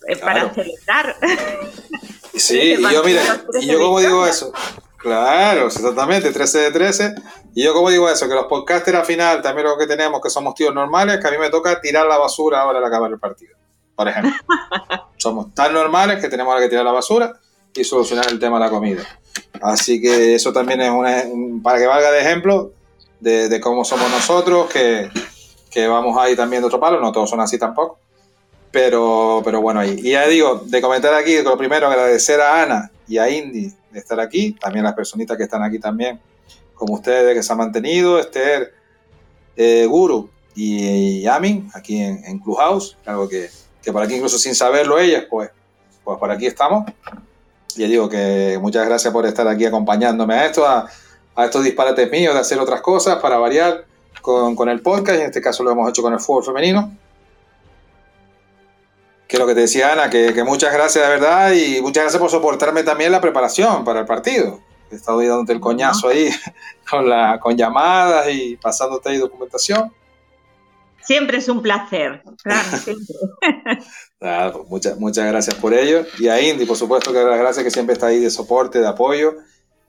Eh, 0.09 0.17
para 0.17 0.53
celebrar. 0.53 1.17
Sí, 2.35 2.75
y 2.75 2.93
yo, 2.93 3.03
mira, 3.05 3.23
y 3.61 3.67
yo 3.67 3.79
como 3.79 4.01
digo 4.01 4.27
eso, 4.27 4.53
Claro, 4.99 5.69
exactamente, 5.69 6.33
13 6.33 6.59
de 6.59 6.71
13. 6.73 7.15
Y 7.57 7.63
yo 7.63 7.73
como 7.73 7.89
digo 7.89 8.07
eso, 8.11 8.29
que 8.29 8.35
los 8.35 8.45
podcasters 8.49 8.99
al 8.99 9.07
final, 9.07 9.41
también 9.41 9.67
lo 9.67 9.79
que 9.79 9.87
tenemos, 9.87 10.21
que 10.21 10.29
somos 10.29 10.55
tíos 10.55 10.75
normales, 10.75 11.19
que 11.19 11.27
a 11.27 11.31
mí 11.31 11.39
me 11.39 11.49
toca 11.49 11.81
tirar 11.81 12.07
la 12.07 12.19
basura 12.19 12.61
ahora 12.61 12.81
al 12.81 12.85
acabar 12.85 13.11
el 13.11 13.19
partido, 13.19 13.57
por 13.95 14.07
ejemplo. 14.07 14.31
somos 15.17 15.55
tan 15.55 15.73
normales 15.73 16.21
que 16.21 16.29
tenemos 16.29 16.61
que 16.61 16.69
tirar 16.69 16.85
la 16.85 16.93
basura 16.93 17.33
y 17.75 17.83
solucionar 17.83 18.29
el 18.31 18.39
tema 18.39 18.59
de 18.59 18.65
la 18.67 18.71
comida. 18.71 19.05
Así 19.63 20.03
que 20.03 20.35
eso 20.35 20.53
también 20.53 20.83
es 20.83 20.91
una, 20.91 21.23
para 21.63 21.79
que 21.79 21.87
valga 21.87 22.11
de 22.11 22.21
ejemplo 22.21 22.73
de, 23.21 23.59
cómo 23.63 23.87
somos 23.87 24.11
nosotros, 24.11 24.69
que, 24.71 25.09
que, 25.71 25.87
vamos 25.87 26.15
ahí 26.19 26.37
también 26.37 26.61
de 26.61 26.67
otro 26.67 26.79
palo, 26.79 27.01
no 27.01 27.11
todos 27.11 27.31
son 27.31 27.41
así 27.41 27.59
tampoco. 27.59 27.99
Pero, 28.71 29.41
pero 29.43 29.63
bueno, 29.63 29.83
y, 29.83 29.93
y 30.01 30.11
ya 30.11 30.27
digo, 30.27 30.61
de 30.63 30.83
comentar 30.83 31.15
aquí, 31.15 31.41
lo 31.41 31.57
primero, 31.57 31.87
agradecer 31.87 32.39
a 32.39 32.65
Ana 32.65 32.91
y 33.09 33.17
a 33.17 33.31
Indy 33.31 33.73
de 33.93 33.99
estar 33.99 34.21
aquí, 34.21 34.53
también 34.61 34.85
las 34.85 34.93
personitas 34.93 35.39
que 35.39 35.45
están 35.45 35.63
aquí 35.63 35.79
también, 35.79 36.21
como 36.77 36.95
ustedes 36.95 37.35
que 37.35 37.43
se 37.43 37.53
han 37.53 37.59
mantenido, 37.59 38.21
Esther, 38.21 38.73
eh, 39.57 39.87
Guru 39.87 40.31
y, 40.55 41.27
Amin, 41.27 41.69
aquí 41.75 42.01
en, 42.01 42.25
en, 42.25 42.39
Clubhouse, 42.39 42.97
algo 43.05 43.29
que, 43.29 43.51
que 43.83 43.93
por 43.93 44.03
aquí 44.03 44.15
incluso 44.15 44.39
sin 44.39 44.55
saberlo 44.55 44.99
ellas, 44.99 45.25
pues, 45.29 45.51
pues 46.05 46.19
por 46.19 46.31
aquí 46.31 46.47
estamos. 46.47 46.91
Y 47.77 47.85
digo 47.87 48.09
que 48.09 48.59
muchas 48.61 48.87
gracias 48.87 49.13
por 49.13 49.27
estar 49.27 49.47
aquí 49.49 49.67
acompañándome 49.67 50.35
a 50.35 50.47
esto, 50.47 50.67
a, 50.67 50.89
a 51.35 51.45
estos 51.45 51.65
disparates 51.65 52.11
míos 52.11 52.33
de 52.35 52.41
hacer 52.41 52.59
otras 52.59 52.81
cosas 52.81 53.17
para 53.17 53.39
variar 53.39 53.85
con, 54.23 54.57
con 54.57 54.69
el 54.69 54.81
podcast, 54.81 55.19
y 55.19 55.23
en 55.23 55.27
este 55.27 55.43
caso 55.43 55.63
lo 55.63 55.73
hemos 55.73 55.91
hecho 55.91 56.03
con 56.03 56.13
el 56.13 56.21
fútbol 56.21 56.45
femenino 56.45 56.93
que 59.29 59.39
lo 59.39 59.47
que 59.47 59.55
te 59.55 59.61
decía 59.61 59.93
Ana, 59.93 60.09
que, 60.11 60.45
muchas 60.45 60.73
gracias 60.73 61.05
de 61.05 61.11
verdad 61.11 61.53
y 61.53 61.81
muchas 61.83 62.05
gracias 62.05 62.21
por 62.21 62.31
soportarme 62.31 62.83
también 62.83 63.13
la 63.13 63.21
preparación 63.21 63.85
para 63.85 64.01
el 64.01 64.07
partido. 64.07 64.61
He 64.91 64.95
estado 64.95 65.21
dándote 65.21 65.53
el 65.53 65.61
coñazo 65.61 66.09
ahí 66.09 66.31
con, 66.91 67.09
la, 67.09 67.39
con 67.41 67.57
llamadas 67.57 68.29
y 68.31 68.57
pasándote 68.57 69.11
ahí 69.11 69.19
documentación. 69.19 69.93
Siempre 71.03 71.39
es 71.39 71.49
un 71.49 71.63
placer, 71.63 72.23
claro, 72.43 72.69
siempre. 72.79 73.05
Pues 74.19 74.55
muchas, 74.69 74.99
muchas 74.99 75.27
gracias 75.27 75.57
por 75.57 75.75
ello. 75.75 76.07
Y 76.19 76.29
a 76.29 76.41
Indy, 76.41 76.65
por 76.65 76.77
supuesto, 76.77 77.13
que 77.13 77.23
las 77.23 77.39
gracias 77.39 77.63
que 77.63 77.71
siempre 77.71 77.93
está 77.93 78.07
ahí 78.07 78.19
de 78.19 78.31
soporte, 78.31 78.81
de 78.81 78.89
apoyo 78.89 79.35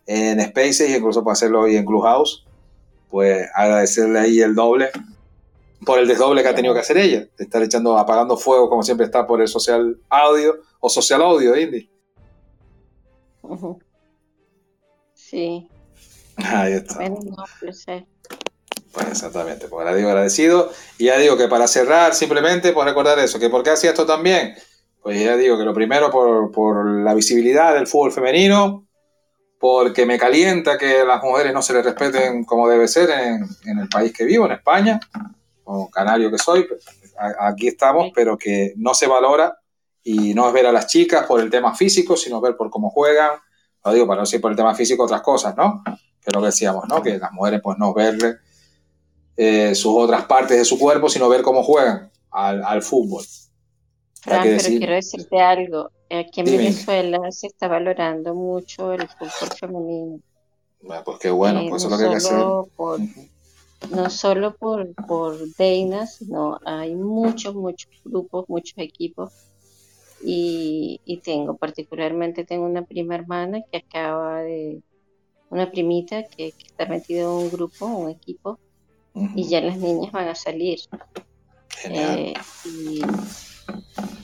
en 0.06 0.42
Spaces 0.42 0.96
incluso 0.96 1.24
para 1.24 1.34
hacerlo 1.34 1.62
hoy 1.62 1.78
en 1.78 1.86
Clubhouse. 1.86 2.46
Pues 3.10 3.48
agradecerle 3.56 4.20
ahí 4.20 4.42
el 4.42 4.54
doble 4.54 4.90
por 5.86 6.00
el 6.00 6.08
desdoble 6.08 6.42
que 6.42 6.50
ha 6.50 6.56
tenido 6.56 6.74
que 6.74 6.80
hacer 6.80 6.98
ella, 6.98 7.28
de 7.38 7.44
estar 7.44 7.62
echando, 7.62 7.98
apagando 7.98 8.36
fuego 8.36 8.70
como 8.70 8.84
siempre 8.84 9.06
está 9.06 9.26
por 9.26 9.42
el 9.42 9.48
social 9.48 9.98
audio 10.10 10.58
o 10.80 10.90
social 10.90 11.22
audio, 11.22 11.56
Indy. 11.56 11.90
Sí. 15.30 15.68
Ahí 16.38 16.74
está. 16.74 17.00
Pues 18.94 19.08
exactamente, 19.10 19.68
pues 19.68 19.96
digo 19.96 20.10
agradecido. 20.10 20.72
Y 20.98 21.06
ya 21.06 21.18
digo 21.18 21.38
que 21.38 21.48
para 21.48 21.68
cerrar, 21.68 22.14
simplemente 22.14 22.72
por 22.72 22.86
recordar 22.86 23.20
eso, 23.20 23.40
que 23.40 23.50
por 23.50 23.64
qué 23.64 23.72
hacía 23.72 23.90
esto 23.90 24.06
también. 24.06 24.56
Pues 25.02 25.22
ya 25.22 25.36
digo 25.36 25.58
que 25.58 25.66
lo 25.66 25.74
primero 25.74 26.10
por, 26.10 26.52
por 26.52 26.86
la 27.04 27.14
visibilidad 27.14 27.74
del 27.74 27.88
fútbol 27.88 28.12
femenino, 28.12 28.86
porque 29.60 30.06
me 30.06 30.18
calienta 30.18 30.78
que 30.78 31.04
las 31.04 31.22
mujeres 31.22 31.54
no 31.54 31.62
se 31.62 31.74
les 31.74 31.84
respeten 31.84 32.46
como 32.46 32.70
debe 32.70 32.88
ser 32.88 33.10
en, 33.10 33.46
en 33.66 33.80
el 33.80 33.90
país 33.90 34.14
que 34.14 34.24
vivo, 34.24 34.46
en 34.46 34.54
España 34.54 35.00
como 35.68 35.92
canario 35.92 36.32
que 36.32 36.38
soy, 36.38 36.64
pues, 36.64 36.86
aquí 37.40 37.68
estamos, 37.68 38.12
pero 38.16 38.38
que 38.38 38.74
no 38.78 38.94
se 38.94 39.06
valora 39.06 39.58
y 40.02 40.34
no 40.34 40.48
es 40.48 40.54
ver 40.54 40.68
a 40.68 40.72
las 40.72 40.88
chicas 40.88 41.26
por 41.26 41.42
el 41.42 41.50
tema 41.50 41.76
físico, 41.76 42.16
sino 42.16 42.40
ver 42.40 42.56
por 42.56 42.70
cómo 42.70 42.90
juegan, 42.90 43.32
digo 43.94 44.08
para 44.08 44.18
no 44.18 44.24
decir 44.24 44.42
por 44.42 44.52
el 44.52 44.58
tema 44.58 44.74
físico 44.76 45.04
otras 45.04 45.22
cosas, 45.22 45.56
¿no? 45.56 45.84
Que 45.86 46.30
es 46.30 46.34
lo 46.34 46.42
que 46.42 46.48
decíamos, 46.48 46.86
¿no? 46.88 47.02
Que 47.02 47.18
las 47.18 47.32
mujeres 47.32 47.62
pues 47.64 47.78
no 47.78 47.94
ver 47.94 48.42
eh, 49.36 49.76
sus 49.76 49.94
otras 49.96 50.26
partes 50.26 50.58
de 50.58 50.66
su 50.66 50.80
cuerpo, 50.80 51.10
sino 51.10 51.30
ver 51.30 51.42
cómo 51.42 51.64
juegan 51.64 52.12
al, 52.32 52.82
fútbol. 52.82 53.24
pero 54.26 54.42
quiero 54.60 54.94
decirte 54.94 55.40
algo. 55.40 55.92
Aquí 56.10 56.40
en 56.42 56.46
Venezuela 56.46 57.20
se 57.32 57.48
está 57.48 57.68
valorando 57.68 58.34
mucho 58.34 58.94
el 58.94 59.08
fútbol 59.08 59.50
femenino. 59.60 60.20
Bueno, 60.82 61.04
pues 61.04 61.18
qué 61.20 61.30
bueno, 61.30 61.62
pues 61.70 61.84
eso 61.84 61.88
es 61.88 61.92
lo 61.92 61.98
que 61.98 62.04
hay 62.04 62.10
que 62.12 62.18
hacer 62.18 63.28
no 63.92 64.10
solo 64.10 64.56
por, 64.56 64.94
por 65.08 65.38
Deina, 65.56 66.08
sino 66.08 66.60
hay 66.66 66.96
muchos, 66.96 67.56
muchos 67.56 67.92
grupos, 68.04 68.46
muchos 68.48 68.78
equipos. 68.78 69.32
Y, 70.24 71.22
tengo, 71.24 71.58
particularmente 71.58 72.44
tengo 72.44 72.66
una 72.66 72.84
prima 72.84 73.16
hermana 73.16 73.62
que 73.72 73.78
acaba 73.78 74.42
de, 74.42 74.82
una 75.50 75.70
primita 75.70 76.24
que, 76.24 76.48
está 76.48 76.86
metida 76.86 77.22
en 77.22 77.28
un 77.28 77.52
grupo, 77.52 77.86
un 77.86 78.10
equipo, 78.10 78.60
y 79.36 79.48
ya 79.48 79.62
las 79.62 79.78
niñas 79.78 80.12
van 80.12 80.28
a 80.28 80.36
salir. 80.36 80.80
Eh, 81.86 82.34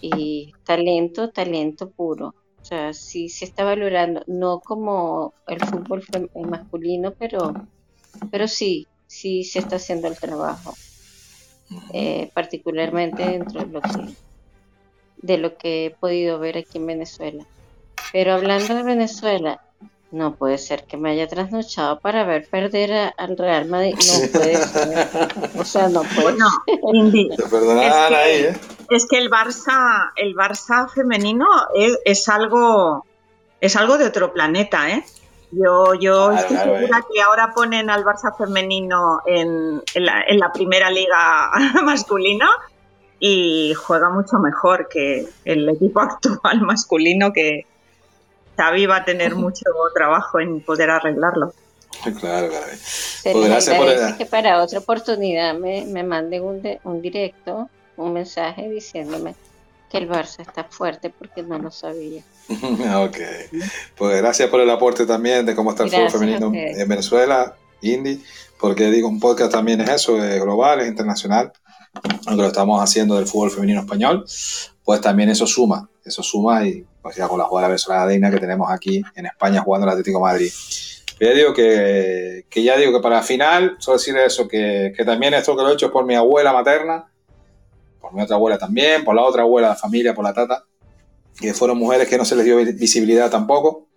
y, 0.02 0.54
talento, 0.64 1.30
talento 1.30 1.90
puro. 1.90 2.36
O 2.62 2.66
sea, 2.66 2.94
sí 2.94 3.30
se 3.30 3.46
está 3.46 3.64
valorando, 3.64 4.24
no 4.28 4.60
como 4.60 5.34
el 5.48 5.60
fútbol 5.60 6.04
masculino, 6.48 7.14
pero, 7.14 7.54
pero 8.32 8.48
sí, 8.48 8.88
sí 9.08 9.44
se 9.44 9.60
está 9.60 9.76
haciendo 9.76 10.08
el 10.08 10.18
trabajo. 10.18 10.74
Eh, 11.94 12.30
particularmente 12.34 13.24
dentro 13.24 13.62
de 13.62 13.68
lo 13.68 13.82
que 13.82 13.90
de 15.24 15.38
lo 15.38 15.58
que 15.58 15.88
he 15.88 15.90
podido 15.90 16.38
ver 16.38 16.58
aquí 16.58 16.78
en 16.78 16.86
Venezuela. 16.86 17.46
Pero 18.12 18.34
hablando 18.34 18.76
de 18.76 18.84
Venezuela, 18.84 19.62
no 20.12 20.36
puede 20.36 20.60
ser 20.60 20.84
que 20.84 20.98
me 20.98 21.10
haya 21.10 21.28
trasnochado 21.28 22.00
para 22.00 22.24
ver 22.26 22.48
perder 22.48 23.14
al 23.18 23.36
Real 23.36 23.66
Madrid. 23.68 23.96
No 23.96 24.32
puede 24.32 24.58
ser. 24.58 24.98
O 25.58 25.66
sea, 25.66 25.90
no 25.90 26.04
puede 26.04 26.38
¿eh? 28.28 28.60
es, 28.92 29.08
que, 29.08 29.18
el 29.18 29.32
Barça, 29.32 30.12
el 30.18 30.36
Barça 30.36 30.88
femenino 30.94 31.48
es, 31.74 32.30
algo 32.30 33.06
es 33.60 33.76
algo 33.76 33.98
de 33.98 34.06
otro 34.06 34.34
planeta, 34.34 34.92
¿eh? 34.92 35.04
Yo, 35.52 35.94
yo 35.94 36.32
estoy 36.32 36.58
segura 36.58 37.00
eh. 37.00 37.04
que 37.14 37.22
ahora 37.22 37.54
ponen 37.56 37.90
al 37.90 38.04
Barça 38.04 38.36
femenino 38.38 39.22
en, 39.26 39.82
la, 39.96 40.24
en 40.28 40.38
la 40.38 40.52
primera 40.52 40.92
liga 40.92 41.52
masculina 41.84 42.50
y 43.26 43.74
juega 43.76 44.10
mucho 44.10 44.38
mejor 44.38 44.90
que 44.90 45.30
el 45.46 45.70
equipo 45.70 46.02
actual 46.02 46.60
masculino 46.60 47.32
que 47.32 47.66
Xavi 48.58 48.86
va 48.86 48.98
a 48.98 49.06
tener 49.06 49.34
mucho 49.34 49.64
trabajo 49.96 50.42
en 50.42 50.60
poder 50.60 50.90
arreglarlo. 50.90 51.54
Claro, 52.20 52.50
claro. 52.50 52.66
Pues 53.24 54.14
que 54.18 54.26
para 54.26 54.62
otra 54.62 54.80
oportunidad 54.80 55.54
me, 55.54 55.86
me 55.86 56.04
manden 56.04 56.44
un, 56.44 56.62
un 56.84 57.02
directo, 57.02 57.70
un 57.96 58.12
mensaje 58.12 58.70
diciéndome 58.70 59.36
que 59.90 60.00
el 60.00 60.10
Barça 60.10 60.42
está 60.42 60.66
fuerte 60.66 61.10
porque 61.10 61.44
no 61.44 61.58
lo 61.60 61.72
sabía. 61.72 62.24
ok. 62.50 63.18
Pues 63.96 64.18
gracias 64.18 64.50
por 64.50 64.60
el 64.60 64.70
aporte 64.70 65.06
también 65.06 65.46
de 65.46 65.56
cómo 65.56 65.72
está 65.72 65.84
el 65.84 65.92
fútbol 65.92 66.12
femenino 66.12 66.52
en 66.54 66.90
Venezuela, 66.90 67.56
Indy, 67.80 68.22
porque 68.60 68.92
digo, 68.92 69.08
un 69.08 69.22
podcast 69.22 69.54
también 69.54 69.80
es 69.80 69.90
eso, 69.90 70.22
es 70.22 70.42
global, 70.42 70.82
es 70.82 70.90
internacional 70.90 71.54
aunque 72.26 72.42
lo 72.42 72.48
estamos 72.48 72.82
haciendo 72.82 73.16
del 73.16 73.28
fútbol 73.28 73.52
femenino 73.52 73.82
español, 73.82 74.26
pues 74.84 75.02
también 75.02 75.30
eso 75.30 75.46
suma, 75.46 75.90
eso 76.04 76.24
suma 76.24 76.66
y 76.66 76.86
pues 77.02 77.16
ya 77.16 77.28
con 77.28 77.38
la 77.38 77.46
jugada 77.46 77.68
venezolana 77.68 78.08
Deina 78.08 78.32
que 78.32 78.40
tenemos 78.40 78.72
aquí 78.72 79.02
en 79.16 79.26
España 79.26 79.62
jugando 79.62 79.86
el 79.88 79.92
Atlético 79.92 80.20
Madrid. 80.20 80.52
Pero 81.18 81.32
ya 81.32 81.38
digo 81.38 81.54
que, 81.54 82.46
que, 82.50 82.64
ya 82.64 82.78
digo 82.78 82.92
que 82.94 83.00
para 83.00 83.22
final, 83.22 83.76
solo 83.80 83.98
decir 83.98 84.18
eso, 84.18 84.48
que, 84.48 84.94
que, 84.96 85.06
también 85.06 85.34
esto 85.34 85.56
que 85.56 85.62
lo 85.62 85.70
he 85.70 85.74
hecho 85.74 85.88
es 85.88 85.92
por 85.92 86.06
mi 86.06 86.16
abuela 86.16 86.52
materna, 86.52 87.06
por 88.02 88.14
mi 88.14 88.22
otra 88.22 88.36
abuela 88.36 88.58
también, 88.58 89.04
por 89.04 89.16
la 89.16 89.22
otra 89.22 89.44
abuela 89.44 89.68
de 89.68 89.74
la 89.74 89.80
familia, 89.80 90.16
por 90.16 90.24
la 90.24 90.34
tata, 90.34 90.64
que 91.40 91.54
fueron 91.54 91.78
mujeres 91.78 92.08
que 92.08 92.18
no 92.18 92.26
se 92.26 92.36
les 92.36 92.46
dio 92.46 92.58
visibilidad 92.58 93.30
tampoco, 93.30 93.88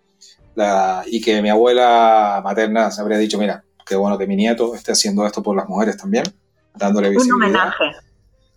la, 0.55 1.03
y 1.07 1.21
que 1.21 1.41
mi 1.41 1.49
abuela 1.49 2.41
materna 2.43 2.91
se 2.91 3.01
habría 3.01 3.17
dicho, 3.17 3.37
mira, 3.37 3.63
qué 3.85 3.95
bueno 3.95 4.17
que 4.17 4.27
mi 4.27 4.35
nieto 4.35 4.75
esté 4.75 4.91
haciendo 4.91 5.25
esto 5.25 5.41
por 5.41 5.55
las 5.55 5.67
mujeres 5.67 5.97
también 5.97 6.23
dándole 6.77 7.09
visibilidad. 7.09 7.35
Un 7.35 7.43
homenaje. 7.43 8.07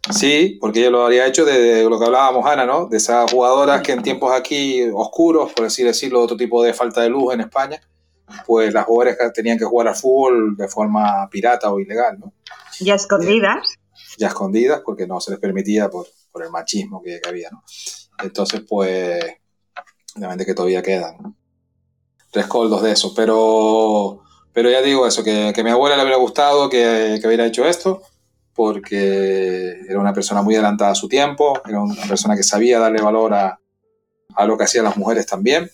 Sí, 0.09 0.57
porque 0.61 0.81
ella 0.81 0.91
lo 0.91 1.03
habría 1.03 1.27
hecho 1.27 1.45
de, 1.45 1.85
lo 1.89 1.99
que 1.99 2.07
hablábamos, 2.07 2.47
Ana, 2.47 2.64
¿no? 2.64 2.87
De 2.87 2.97
esas 2.97 3.31
jugadoras 3.31 3.83
que 3.83 3.93
en 3.93 4.03
tiempos 4.03 4.33
aquí 4.33 4.83
oscuros, 4.95 5.53
por 5.53 5.66
así 5.66 5.85
decirlo, 5.85 6.23
otro 6.23 6.37
tipo 6.37 6.62
de 6.62 6.73
falta 6.73 7.03
de 7.03 7.11
luz 7.11 7.35
en 7.35 7.43
España, 7.43 7.81
pues 8.47 8.73
las 8.73 8.87
jugadoras 8.87 9.33
tenían 9.35 9.59
que 9.59 9.66
jugar 9.66 9.89
al 9.89 9.95
fútbol 9.95 10.57
de 10.57 10.68
forma 10.68 11.29
pirata 11.31 11.71
o 11.71 11.79
ilegal, 11.79 12.18
¿no? 12.18 12.33
Ya 12.81 12.95
escondidas. 12.95 13.75
ya 14.16 14.29
escondidas, 14.29 14.81
porque 14.85 15.07
no 15.07 15.21
se 15.21 15.33
les 15.33 15.41
permitía 15.41 15.91
por, 15.91 16.07
por 16.33 16.43
el 16.43 16.51
machismo 16.51 17.03
que, 17.03 17.21
había, 17.29 17.51
¿no? 17.51 17.62
Entonces, 18.23 18.62
pues, 18.66 19.23
obviamente 20.16 20.47
que 20.47 20.55
todavía 20.55 20.83
quedan 20.83 21.37
rescoldos 22.33 22.83
de 22.83 22.93
eso, 22.93 23.12
pero, 23.14 24.23
pero 24.53 24.71
ya 24.71 24.81
digo 24.81 25.07
eso, 25.07 25.23
que, 25.23 25.53
que 25.55 25.61
a 25.61 25.64
mi 25.64 25.71
abuela 25.71 25.97
le 25.97 26.03
hubiera 26.03 26.18
gustado 26.18 26.71
que, 26.71 27.18
que 27.21 27.27
hubiera 27.27 27.45
hecho 27.45 27.66
esto, 27.66 28.03
porque 28.61 29.80
era 29.88 29.98
una 29.98 30.12
persona 30.12 30.42
muy 30.42 30.54
adelantada 30.54 30.90
a 30.90 30.94
su 30.94 31.08
tiempo, 31.08 31.58
era 31.66 31.80
una 31.80 32.04
persona 32.06 32.36
que 32.36 32.42
sabía 32.42 32.78
darle 32.78 33.00
valor 33.00 33.32
a, 33.32 33.58
a 34.34 34.44
lo 34.44 34.58
que 34.58 34.64
hacían 34.64 34.84
las 34.84 34.98
mujeres 34.98 35.24
también. 35.24 35.70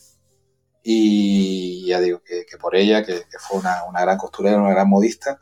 Y 0.84 1.84
ya 1.84 2.01
digo 2.01 2.22
que, 2.24 2.47
que 2.49 2.57
por 2.59 2.76
ella, 2.76 3.05
que, 3.05 3.14
que 3.14 3.39
fue 3.41 3.59
una, 3.59 3.82
una, 3.89 4.03
gran 4.03 4.16
costurera, 4.16 4.57
una 4.57 4.70
gran 4.70 4.89
modista. 4.89 5.41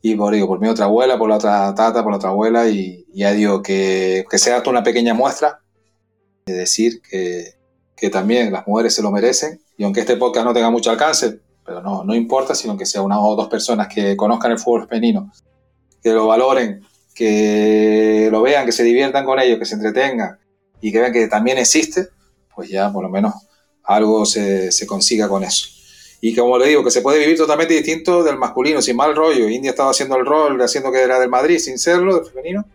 Y 0.00 0.14
por, 0.14 0.32
digo, 0.32 0.46
por 0.46 0.60
mi 0.60 0.68
otra 0.68 0.86
abuela, 0.86 1.18
por 1.18 1.28
la 1.28 1.36
otra 1.36 1.74
tata, 1.74 2.02
por 2.02 2.10
la 2.10 2.16
otra 2.16 2.30
abuela. 2.30 2.66
Y, 2.70 3.04
ya 3.12 3.32
digo 3.32 3.60
que, 3.60 4.24
que 4.30 4.38
sea 4.38 4.62
una 4.66 4.82
pequeña 4.82 5.12
muestra 5.12 5.60
de 6.46 6.54
decir 6.54 7.02
que, 7.02 7.58
que 7.94 8.08
también 8.08 8.50
las 8.50 8.66
mujeres 8.66 8.94
se 8.94 9.02
lo 9.02 9.10
merecen. 9.10 9.60
Y 9.76 9.84
aunque 9.84 10.00
este 10.00 10.16
podcast 10.16 10.46
no 10.46 10.54
tenga 10.54 10.70
mucho 10.70 10.90
alcance, 10.90 11.38
pero 11.66 11.82
no, 11.82 12.02
no 12.02 12.14
importa, 12.14 12.54
sino 12.54 12.78
que 12.78 12.86
sea 12.86 13.02
una 13.02 13.20
o 13.20 13.36
dos 13.36 13.48
personas 13.48 13.88
que 13.88 14.16
conozcan 14.16 14.52
el 14.52 14.58
fútbol 14.58 14.88
femenino 14.88 15.30
que 16.02 16.10
lo 16.10 16.26
valoren, 16.26 16.82
que 17.14 18.28
lo 18.30 18.42
vean, 18.42 18.66
que 18.66 18.72
se 18.72 18.82
diviertan 18.82 19.24
con 19.24 19.38
ello, 19.38 19.58
que 19.58 19.66
se 19.66 19.74
entretengan 19.74 20.38
y 20.80 20.92
que 20.92 21.00
vean 21.00 21.12
que 21.12 21.28
también 21.28 21.58
existe, 21.58 22.08
pues 22.54 22.68
ya 22.70 22.92
por 22.92 23.02
lo 23.02 23.10
menos 23.10 23.34
algo 23.84 24.24
se, 24.24 24.72
se 24.72 24.86
consiga 24.86 25.28
con 25.28 25.44
eso. 25.44 25.66
Y 26.22 26.34
como 26.34 26.58
le 26.58 26.68
digo, 26.68 26.84
que 26.84 26.90
se 26.90 27.00
puede 27.00 27.18
vivir 27.18 27.36
totalmente 27.36 27.74
distinto 27.74 28.22
del 28.22 28.36
masculino, 28.36 28.82
sin 28.82 28.94
mal 28.94 29.16
rollo. 29.16 29.48
India 29.48 29.70
estaba 29.70 29.90
haciendo 29.90 30.16
el 30.16 30.26
rol, 30.26 30.60
haciendo 30.60 30.92
que 30.92 31.00
era 31.00 31.18
del 31.18 31.30
Madrid 31.30 31.58
sin 31.58 31.78
serlo, 31.78 32.16
del 32.16 32.26
femenino. 32.26 32.66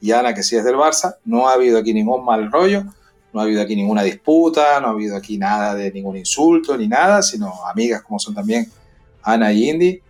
Y 0.00 0.10
Ana, 0.10 0.34
que 0.34 0.42
sí 0.42 0.56
es 0.56 0.64
del 0.64 0.74
Barça, 0.74 1.16
no 1.24 1.48
ha 1.48 1.54
habido 1.54 1.78
aquí 1.78 1.94
ningún 1.94 2.24
mal 2.24 2.50
rollo, 2.50 2.84
no 3.32 3.40
ha 3.40 3.44
habido 3.44 3.62
aquí 3.62 3.76
ninguna 3.76 4.02
disputa, 4.02 4.80
no 4.80 4.88
ha 4.88 4.90
habido 4.90 5.16
aquí 5.16 5.38
nada 5.38 5.74
de 5.74 5.92
ningún 5.92 6.16
insulto 6.16 6.76
ni 6.76 6.88
nada, 6.88 7.22
sino 7.22 7.64
amigas 7.66 8.02
como 8.02 8.18
son 8.18 8.34
también 8.34 8.70
Ana 9.22 9.52
y 9.52 9.70
Indy, 9.70 10.02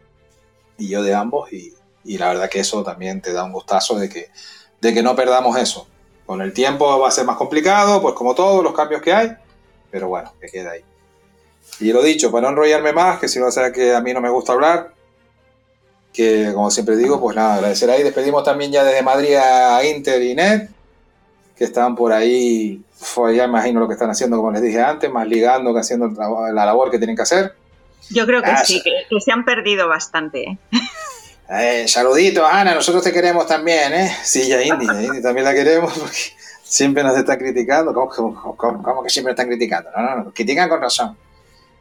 y 0.78 0.88
yo 0.88 1.02
de 1.02 1.14
ambos, 1.14 1.52
y, 1.52 1.72
y 2.08 2.16
la 2.16 2.28
verdad 2.28 2.48
que 2.48 2.60
eso 2.60 2.82
también 2.82 3.20
te 3.20 3.34
da 3.34 3.44
un 3.44 3.52
gustazo 3.52 3.98
de 3.98 4.08
que, 4.08 4.30
de 4.80 4.94
que 4.94 5.02
no 5.02 5.14
perdamos 5.14 5.58
eso. 5.58 5.86
Con 6.24 6.40
el 6.40 6.54
tiempo 6.54 6.98
va 6.98 7.08
a 7.08 7.10
ser 7.10 7.26
más 7.26 7.36
complicado, 7.36 8.00
pues 8.00 8.14
como 8.14 8.34
todos 8.34 8.64
los 8.64 8.72
cambios 8.72 9.02
que 9.02 9.12
hay, 9.12 9.36
pero 9.90 10.08
bueno, 10.08 10.32
que 10.40 10.46
queda 10.48 10.70
ahí. 10.70 10.80
Y 11.80 11.92
lo 11.92 12.02
dicho, 12.02 12.32
para 12.32 12.42
no 12.42 12.48
enrollarme 12.48 12.94
más, 12.94 13.18
que 13.18 13.28
si 13.28 13.38
no 13.38 13.46
a 13.46 13.50
ser 13.50 13.72
que 13.72 13.94
a 13.94 14.00
mí 14.00 14.14
no 14.14 14.22
me 14.22 14.30
gusta 14.30 14.54
hablar, 14.54 14.94
que 16.10 16.50
como 16.54 16.70
siempre 16.70 16.96
digo, 16.96 17.20
pues 17.20 17.36
nada, 17.36 17.56
agradecer 17.56 17.90
ahí. 17.90 18.02
Despedimos 18.02 18.42
también 18.42 18.72
ya 18.72 18.84
desde 18.84 19.02
Madrid 19.02 19.34
a 19.34 19.84
Inter 19.84 20.22
y 20.22 20.34
Net, 20.34 20.70
que 21.56 21.64
están 21.64 21.94
por 21.94 22.12
ahí, 22.14 22.82
pues 23.14 23.36
ya 23.36 23.44
imagino 23.44 23.80
lo 23.80 23.86
que 23.86 23.94
están 23.94 24.08
haciendo, 24.10 24.38
como 24.38 24.50
les 24.52 24.62
dije 24.62 24.80
antes, 24.80 25.12
más 25.12 25.28
ligando 25.28 25.74
que 25.74 25.80
haciendo 25.80 26.08
la 26.08 26.64
labor 26.64 26.90
que 26.90 26.96
tienen 26.96 27.16
que 27.16 27.22
hacer. 27.22 27.54
Yo 28.08 28.24
creo 28.24 28.42
que 28.42 28.56
sí, 28.64 28.80
que, 28.82 28.92
que, 29.10 29.20
se 29.20 29.30
han 29.30 29.44
perdido 29.44 29.88
bastante. 29.88 30.44
¿eh? 30.44 30.58
Eh, 31.50 31.88
saluditos, 31.88 32.46
Ana, 32.46 32.74
nosotros 32.74 33.02
te 33.02 33.10
queremos 33.10 33.46
también, 33.46 33.94
¿eh? 33.94 34.14
Sí, 34.22 34.46
ya 34.46 34.62
Indy, 34.62 34.86
también 35.22 35.44
la 35.44 35.54
queremos 35.54 35.96
porque 35.98 36.18
siempre 36.62 37.02
nos 37.02 37.16
están 37.16 37.38
criticando. 37.38 37.94
¿Cómo, 37.94 39.02
que 39.02 39.08
siempre 39.08 39.32
nos 39.32 39.38
están 39.38 39.48
criticando? 39.48 39.90
No, 39.96 40.02
no, 40.02 40.24
no, 40.24 40.34
critican 40.34 40.68
con 40.68 40.80
razón. 40.80 41.16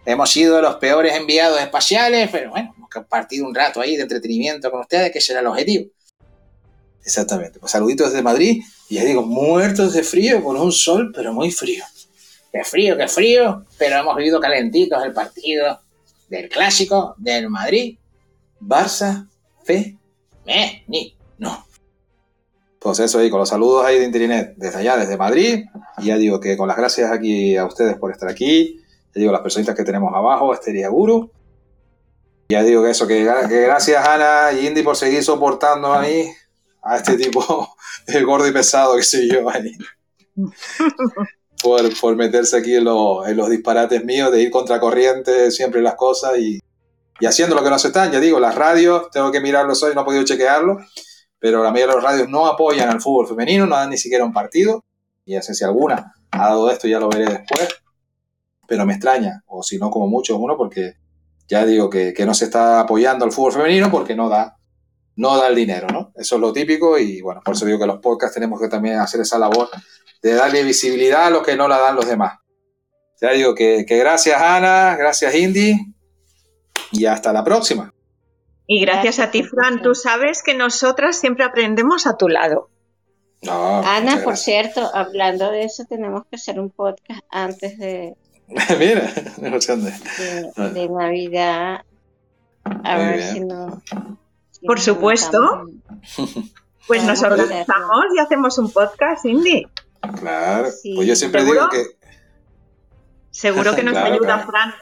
Hemos 0.05 0.29
sido 0.29 0.61
los 0.61 0.75
peores 0.75 1.13
enviados 1.15 1.59
espaciales, 1.59 2.29
pero 2.31 2.51
bueno, 2.51 2.73
hemos 2.77 2.89
compartido 2.89 3.45
un 3.45 3.53
rato 3.53 3.81
ahí 3.81 3.97
de 3.97 4.03
entretenimiento 4.03 4.71
con 4.71 4.79
ustedes, 4.79 5.11
que 5.11 5.19
será 5.19 5.41
el 5.41 5.47
objetivo. 5.47 5.89
Exactamente, 7.03 7.59
pues 7.59 7.71
saluditos 7.71 8.09
desde 8.11 8.23
Madrid, 8.23 8.61
y 8.89 8.95
ya 8.95 9.03
digo, 9.03 9.21
muertos 9.21 9.93
de 9.93 10.03
frío, 10.03 10.41
con 10.43 10.57
un 10.57 10.71
sol, 10.71 11.11
pero 11.13 11.33
muy 11.33 11.51
frío. 11.51 11.83
Qué 12.53 12.63
frío, 12.63 12.97
qué 12.97 13.07
frío, 13.09 13.65
pero 13.77 13.97
hemos 13.97 14.15
vivido 14.15 14.39
calentitos 14.39 15.03
el 15.03 15.11
partido 15.11 15.81
del 16.29 16.47
clásico 16.47 17.15
del 17.17 17.49
Madrid. 17.49 17.97
Barça 18.61 19.27
fe, 19.67 19.97
me, 20.45 20.83
ni, 20.87 21.13
no. 21.37 21.67
Pues 22.79 22.99
eso 22.99 23.19
ahí, 23.19 23.29
con 23.29 23.39
los 23.39 23.49
saludos 23.49 23.85
ahí 23.85 23.99
de 23.99 24.05
Internet, 24.05 24.53
desde 24.55 24.79
allá, 24.79 24.95
desde 24.95 25.17
Madrid. 25.17 25.65
Y 25.97 26.05
ya 26.05 26.17
digo 26.17 26.39
que 26.39 26.55
con 26.55 26.69
las 26.69 26.77
gracias 26.77 27.11
aquí 27.11 27.57
a 27.57 27.65
ustedes 27.65 27.97
por 27.97 28.11
estar 28.11 28.29
aquí. 28.29 28.81
Ya 29.13 29.19
digo, 29.19 29.33
las 29.33 29.41
personitas 29.41 29.75
que 29.75 29.83
tenemos 29.83 30.13
abajo, 30.13 30.53
Esteria 30.53 30.87
Guru. 30.87 31.29
Ya 32.47 32.63
digo 32.63 32.81
que 32.83 32.91
eso, 32.91 33.05
que, 33.07 33.25
gracias 33.25 34.07
Ana 34.07 34.53
y 34.53 34.67
Indy 34.67 34.83
por 34.83 34.95
seguir 34.95 35.21
soportando 35.21 35.93
a 35.93 36.01
mí, 36.01 36.31
a 36.81 36.95
este 36.95 37.17
tipo, 37.17 37.75
el 38.07 38.25
gordo 38.25 38.47
y 38.47 38.53
pesado 38.53 38.95
que 38.95 39.03
soy 39.03 39.29
yo 39.29 39.49
ahí. 39.49 39.73
por, 41.61 41.99
por 41.99 42.15
meterse 42.15 42.55
aquí 42.55 42.75
en, 42.75 42.87
en 42.87 43.35
los 43.35 43.49
disparates 43.49 44.05
míos, 44.05 44.31
de 44.31 44.43
ir 44.43 44.49
contracorriente 44.49 45.51
siempre 45.51 45.81
las 45.81 45.95
cosas 45.95 46.37
y, 46.39 46.61
y 47.19 47.25
haciendo 47.25 47.55
lo 47.55 47.63
que 47.63 47.69
nos 47.69 47.83
están, 47.83 48.11
ya 48.11 48.19
digo, 48.19 48.39
las 48.39 48.55
radios, 48.55 49.09
tengo 49.11 49.31
que 49.31 49.41
mirarlos 49.41 49.81
hoy, 49.83 49.95
no 49.95 50.01
he 50.01 50.05
podido 50.05 50.23
chequearlo, 50.23 50.77
pero 51.39 51.63
la 51.63 51.71
mayoría 51.71 51.87
de 51.87 51.93
los 51.95 52.03
radios 52.03 52.29
no 52.29 52.47
apoyan 52.47 52.89
al 52.89 53.01
fútbol 53.01 53.27
femenino, 53.27 53.65
no 53.65 53.75
dan 53.75 53.89
ni 53.89 53.97
siquiera 53.97 54.23
un 54.23 54.33
partido, 54.33 54.85
y 55.25 55.33
ya 55.33 55.41
sé 55.41 55.53
si 55.53 55.63
alguna 55.63 56.13
ha 56.31 56.49
dado 56.49 56.69
esto, 56.69 56.87
ya 56.87 56.99
lo 56.99 57.09
veré 57.09 57.25
después, 57.25 57.67
pero 58.67 58.85
me 58.85 58.93
extraña, 58.93 59.43
o 59.47 59.63
si 59.63 59.77
no 59.77 59.89
como 59.89 60.07
mucho 60.07 60.37
uno, 60.37 60.55
porque 60.57 60.95
ya 61.47 61.65
digo 61.65 61.89
que, 61.89 62.13
que 62.13 62.25
no 62.25 62.33
se 62.33 62.45
está 62.45 62.81
apoyando 62.81 63.25
al 63.25 63.31
fútbol 63.31 63.53
femenino 63.53 63.89
porque 63.89 64.15
no 64.15 64.27
da, 64.27 64.57
no 65.15 65.37
da 65.37 65.47
el 65.47 65.55
dinero, 65.55 65.87
¿no? 65.87 66.11
Eso 66.15 66.35
es 66.35 66.41
lo 66.41 66.51
típico 66.51 66.97
y 66.97 67.21
bueno, 67.21 67.41
por 67.43 67.55
eso 67.55 67.65
digo 67.65 67.79
que 67.79 67.87
los 67.87 67.99
podcasts 67.99 68.35
tenemos 68.35 68.59
que 68.59 68.67
también 68.67 68.99
hacer 68.99 69.21
esa 69.21 69.39
labor 69.39 69.69
de 70.21 70.33
darle 70.33 70.63
visibilidad 70.63 71.27
a 71.27 71.29
lo 71.29 71.41
que 71.41 71.55
no 71.55 71.67
la 71.67 71.77
dan 71.79 71.95
los 71.95 72.05
demás. 72.05 72.39
Ya 73.21 73.31
digo 73.31 73.55
que, 73.55 73.85
que 73.87 73.97
gracias 73.97 74.39
Ana, 74.41 74.95
gracias 74.97 75.33
Indy 75.33 75.96
y 76.91 77.05
hasta 77.05 77.33
la 77.33 77.43
próxima. 77.43 77.93
Y 78.67 78.81
gracias 78.81 79.19
a 79.19 79.31
ti, 79.31 79.43
Fran, 79.43 79.81
tú 79.81 79.95
sabes 79.95 80.43
que 80.43 80.53
nosotras 80.53 81.17
siempre 81.17 81.45
aprendemos 81.45 82.05
a 82.05 82.17
tu 82.17 82.27
lado. 82.27 82.69
Ana, 83.49 84.23
por 84.23 84.35
cierto, 84.35 84.89
hablando 84.93 85.51
de 85.51 85.63
eso, 85.63 85.85
tenemos 85.87 86.23
que 86.29 86.35
hacer 86.35 86.59
un 86.59 86.69
podcast 86.69 87.21
antes 87.29 87.77
de. 87.77 88.15
Mira, 88.79 89.13
de, 89.37 90.69
de 90.73 90.89
Navidad. 90.89 91.81
A 92.83 92.97
ver 92.97 93.21
si 93.21 93.39
no. 93.41 93.81
por 94.65 94.79
supuesto. 94.79 95.69
Pues 96.87 97.03
nos 97.03 97.21
organizamos 97.21 98.05
y 98.15 98.19
hacemos 98.19 98.57
un 98.57 98.71
podcast, 98.71 99.25
Indy. 99.25 99.67
Claro, 100.19 100.69
pues 100.95 101.07
yo 101.07 101.15
siempre 101.15 101.43
digo 101.43 101.69
que. 101.69 101.85
Seguro 103.29 103.75
que 103.75 103.83
nos 103.83 103.95
ayuda, 103.95 104.39
Fran. 104.39 104.73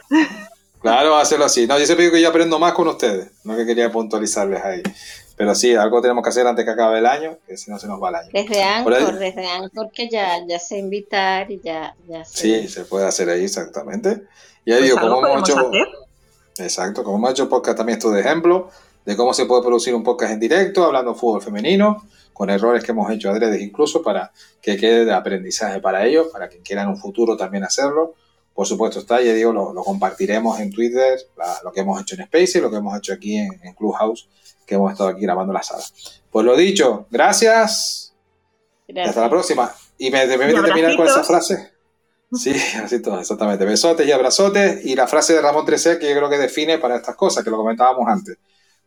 Claro, 0.85 1.15
hacerlo 1.15 1.45
así. 1.45 1.65
No, 1.65 1.79
yo 1.79 1.85
siempre 1.87 2.03
digo 2.03 2.13
que 2.13 2.21
yo 2.21 2.29
aprendo 2.29 2.59
más 2.59 2.73
con 2.73 2.87
ustedes. 2.87 3.31
No 3.43 3.55
que 3.55 3.65
quería 3.65 3.91
puntualizarles 3.91 4.63
ahí. 4.63 4.83
Pero 5.35 5.55
sí, 5.55 5.73
algo 5.73 5.99
tenemos 5.99 6.23
que 6.23 6.29
hacer 6.29 6.45
antes 6.45 6.63
que 6.63 6.69
acabe 6.69 6.99
el 6.99 7.07
año, 7.07 7.39
que 7.47 7.57
si 7.57 7.71
no 7.71 7.79
se 7.79 7.87
nos 7.87 7.99
va 7.99 8.09
el 8.09 8.15
año. 8.17 8.29
Desde 8.31 8.61
Anchor, 8.61 9.17
desde 9.17 9.47
Anchor 9.47 9.89
que 9.91 10.07
ya, 10.11 10.45
ya 10.47 10.59
sé 10.59 10.77
invitar 10.77 11.49
y 11.49 11.59
ya, 11.59 11.95
ya 12.07 12.23
sé. 12.23 12.37
Sí, 12.37 12.67
se 12.67 12.85
puede 12.85 13.07
hacer 13.07 13.31
ahí 13.31 13.45
exactamente. 13.45 14.27
Y 14.63 14.73
ahí 14.73 14.81
pues 14.81 14.83
digo, 14.83 14.99
como 14.99 15.25
hemos 15.25 15.49
hecho... 15.49 15.71
Exacto, 16.59 17.03
como 17.03 17.17
hemos 17.17 17.31
hecho 17.31 17.49
podcast 17.49 17.79
también 17.79 17.97
esto 17.97 18.11
de 18.11 18.21
ejemplo, 18.21 18.69
de 19.05 19.17
cómo 19.17 19.33
se 19.33 19.47
puede 19.47 19.63
producir 19.63 19.95
un 19.95 20.03
podcast 20.03 20.33
en 20.33 20.39
directo, 20.39 20.83
hablando 20.83 21.13
de 21.13 21.19
fútbol 21.19 21.41
femenino, 21.41 22.05
con 22.31 22.51
errores 22.51 22.83
que 22.83 22.91
hemos 22.91 23.11
hecho 23.11 23.31
adredes 23.31 23.59
incluso 23.59 24.03
para 24.03 24.31
que 24.61 24.77
quede 24.77 25.03
de 25.03 25.13
aprendizaje 25.13 25.79
para 25.79 26.05
ellos, 26.05 26.27
para 26.31 26.47
quien 26.47 26.61
quiera 26.61 26.83
en 26.83 26.89
un 26.89 26.97
futuro 26.97 27.35
también 27.35 27.63
hacerlo. 27.63 28.13
Por 28.55 28.65
supuesto 28.65 28.99
está, 28.99 29.21
ya 29.21 29.33
digo, 29.33 29.51
lo, 29.51 29.83
compartiremos 29.83 30.59
en 30.59 30.71
Twitter, 30.71 31.19
lo 31.63 31.71
que 31.71 31.81
hemos 31.81 32.01
hecho 32.01 32.15
en 32.15 32.21
Space 32.21 32.57
y 32.57 32.61
lo 32.61 32.71
que 32.71 32.77
hemos 32.77 32.97
hecho 32.97 33.13
aquí 33.13 33.35
en, 33.37 33.59
en 33.61 33.73
Clubhouse 33.73 34.27
que 34.65 34.75
hemos 34.75 34.91
estado 34.91 35.09
aquí 35.09 35.21
grabando 35.21 35.53
la 35.53 35.61
sala. 35.61 35.83
Pues 36.31 36.45
lo 36.45 36.55
dicho, 36.55 37.07
gracias. 37.11 38.13
Hasta 39.05 39.21
la 39.21 39.29
próxima. 39.29 39.73
Y 39.97 40.09
me, 40.09 40.25
me 40.25 40.37
permite 40.37 40.61
terminar 40.61 40.95
con 40.95 41.07
esa 41.07 41.23
frase. 41.23 41.71
Sí, 42.33 42.53
así 42.83 43.01
todo, 43.01 43.19
exactamente. 43.19 43.63
Besotes 43.65 44.07
y 44.07 44.11
abrazotes. 44.11 44.85
Y 44.85 44.95
la 44.95 45.07
frase 45.07 45.33
de 45.33 45.41
Ramón 45.41 45.65
Tresé 45.65 45.99
que 45.99 46.09
yo 46.09 46.15
creo 46.15 46.29
que 46.29 46.37
define 46.37 46.77
para 46.79 46.95
estas 46.95 47.15
cosas, 47.15 47.43
que 47.43 47.49
lo 47.49 47.57
comentábamos 47.57 48.07
antes. 48.07 48.37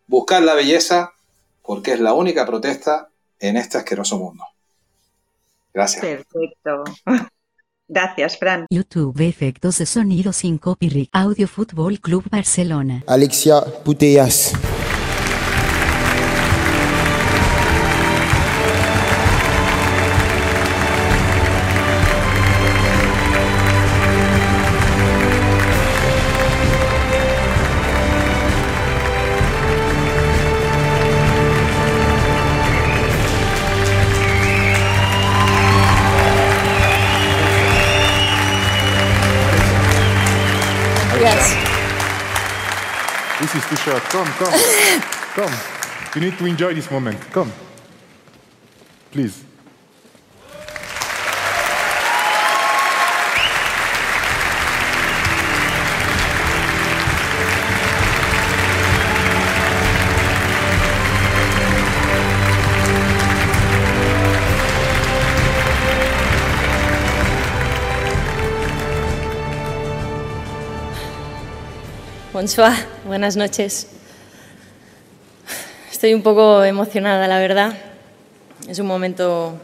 Buscar 0.07 0.43
la 0.43 0.55
belleza 0.55 1.12
porque 1.62 1.93
es 1.93 2.01
la 2.01 2.14
única 2.14 2.45
protesta 2.45 3.09
en 3.39 3.57
este 3.57 3.79
asqueroso 3.79 4.19
mundo. 4.19 4.45
Gracias. 5.73 6.03
Perfecto. 6.03 6.85
Gracias, 7.89 8.39
Fran. 8.39 8.66
YouTube 8.70 9.18
Efectos 9.20 9.78
de 9.78 9.86
Sonido 9.86 10.32
sin 10.32 10.59
copyright. 10.59 11.09
Audio 11.12 11.49
Fútbol 11.49 12.01
Club 12.01 12.24
Barcelona. 12.30 13.03
Alexia 13.07 13.62
Putellas. 13.84 14.53
Shirt. 43.89 44.03
Come, 44.11 44.26
come, 44.36 44.53
come. 45.34 45.55
You 46.14 46.20
need 46.20 46.39
to 46.39 46.47
enjoy 46.47 46.74
this 46.74 46.91
moment. 46.91 47.20
Come. 47.32 47.53
Please. 49.11 49.47
Buenas 73.05 73.36
noches. 73.36 73.89
Estoy 75.91 76.14
un 76.14 76.22
poco 76.22 76.62
emocionada, 76.62 77.26
la 77.26 77.41
verdad. 77.41 77.76
Es 78.68 78.78
un 78.78 78.86
momento 78.86 79.59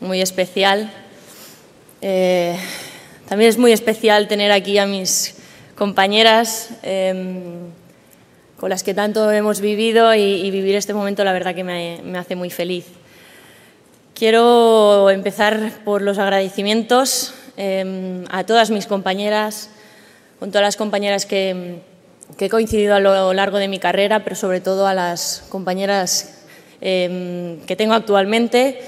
muy 0.00 0.22
especial. 0.22 0.90
Eh, 2.00 2.56
también 3.28 3.50
es 3.50 3.58
muy 3.58 3.70
especial 3.70 4.28
tener 4.28 4.50
aquí 4.50 4.78
a 4.78 4.86
mis 4.86 5.34
compañeras 5.76 6.70
em, 6.82 7.68
con 8.58 8.70
las 8.70 8.82
que 8.82 8.94
tanto 8.94 9.30
hemos 9.30 9.60
vivido 9.60 10.14
y, 10.14 10.50
vivir 10.50 10.74
este 10.74 10.94
momento, 10.94 11.22
la 11.22 11.34
verdad 11.34 11.54
que 11.54 11.64
me, 11.64 12.00
hace 12.18 12.34
muy 12.34 12.48
feliz. 12.48 12.86
Quiero 14.14 15.10
empezar 15.10 15.70
por 15.84 16.00
los 16.00 16.16
agradecimientos 16.16 17.34
em, 17.58 18.24
a 18.30 18.44
todas 18.44 18.70
mis 18.70 18.86
compañeras, 18.86 19.68
con 20.38 20.50
todas 20.50 20.64
las 20.64 20.76
compañeras 20.78 21.26
que 21.26 21.82
que 22.36 22.46
he 22.46 22.50
coincidido 22.50 22.94
a 22.94 23.00
lo 23.00 23.32
largo 23.32 23.58
de 23.58 23.68
mi 23.68 23.78
carrera, 23.78 24.24
pero 24.24 24.36
sobre 24.36 24.60
todo 24.60 24.86
a 24.86 24.94
las 24.94 25.44
compañeras 25.48 26.42
em, 26.80 27.60
que 27.60 27.76
tengo 27.76 27.94
actualmente. 27.94 28.80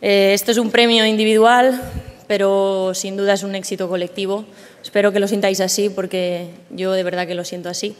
Eh, 0.00 0.32
esto 0.32 0.52
es 0.52 0.58
un 0.58 0.70
premio 0.70 1.04
individual, 1.04 1.80
pero 2.26 2.92
sin 2.94 3.16
duda 3.16 3.34
es 3.34 3.42
un 3.42 3.54
éxito 3.54 3.88
colectivo. 3.88 4.44
Espero 4.82 5.12
que 5.12 5.20
lo 5.20 5.28
sintáis 5.28 5.60
así, 5.60 5.90
porque 5.90 6.48
yo 6.70 6.92
de 6.92 7.02
verdad 7.02 7.26
que 7.26 7.34
lo 7.34 7.44
siento 7.44 7.68
así. 7.68 7.96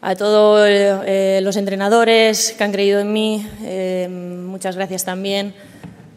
A 0.00 0.14
todos 0.14 0.66
eh, 0.68 1.40
los 1.42 1.56
entrenadores 1.56 2.54
que 2.56 2.64
han 2.64 2.72
creído 2.72 3.00
en 3.00 3.12
mí, 3.12 3.46
em, 3.64 4.46
muchas 4.46 4.76
gracias 4.76 5.04
también. 5.04 5.52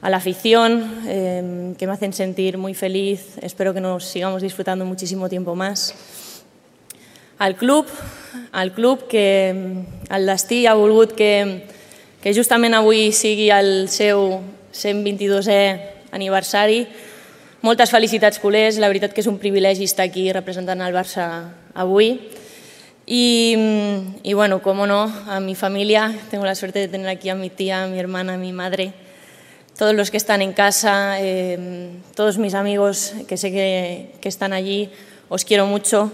A 0.02 0.10
la 0.10 0.18
afición, 0.18 1.04
em, 1.08 1.76
que 1.76 1.86
me 1.86 1.94
hacen 1.94 2.14
sentir 2.14 2.58
muy 2.58 2.74
feliz. 2.74 3.38
Espero 3.42 3.74
que 3.74 3.82
nos 3.82 4.06
sigamos 4.06 4.42
disfrutando 4.42 4.86
muchísimo 4.86 5.28
tiempo 5.28 5.56
más 5.56 5.94
al 7.40 7.56
club, 7.56 7.88
al 8.52 8.74
club 8.74 9.08
que, 9.08 9.84
al 10.10 10.26
destí 10.28 10.66
ha 10.68 10.76
volgut 10.76 11.16
que, 11.16 11.66
que 12.22 12.34
justament 12.36 12.76
avui 12.76 13.14
sigui 13.16 13.48
el 13.56 13.88
seu 13.90 14.42
122è 14.76 15.64
aniversari. 16.12 16.84
Moltes 17.64 17.92
felicitats, 17.92 18.40
culers. 18.44 18.78
La 18.80 18.92
veritat 18.92 19.16
que 19.16 19.24
és 19.24 19.32
un 19.32 19.40
privilegi 19.40 19.88
estar 19.88 20.06
aquí 20.06 20.30
representant 20.36 20.84
el 20.84 20.96
Barça 20.96 21.26
avui. 21.74 22.20
Y, 23.08 23.56
y, 24.22 24.34
bueno, 24.34 24.62
como 24.62 24.86
no, 24.86 25.12
a 25.28 25.40
mi 25.40 25.56
familia, 25.56 26.14
tengo 26.30 26.46
la 26.46 26.54
suerte 26.54 26.78
de 26.78 26.88
tener 26.88 27.08
aquí 27.08 27.30
a 27.30 27.36
mi 27.36 27.50
tía, 27.50 27.84
a 27.84 27.88
mi 27.88 27.98
hermana, 27.98 28.36
a 28.36 28.38
mi 28.38 28.54
madre, 28.54 28.94
todos 29.76 29.96
los 29.96 30.12
que 30.12 30.18
están 30.18 30.44
en 30.44 30.54
casa, 30.54 31.20
eh, 31.20 31.90
todos 32.14 32.38
mis 32.38 32.54
amigos 32.54 33.14
que 33.28 33.36
sé 33.36 33.52
que, 33.52 34.12
que 34.22 34.30
están 34.30 34.54
allí, 34.54 34.92
os 35.28 35.44
quiero 35.44 35.66
mucho. 35.66 36.12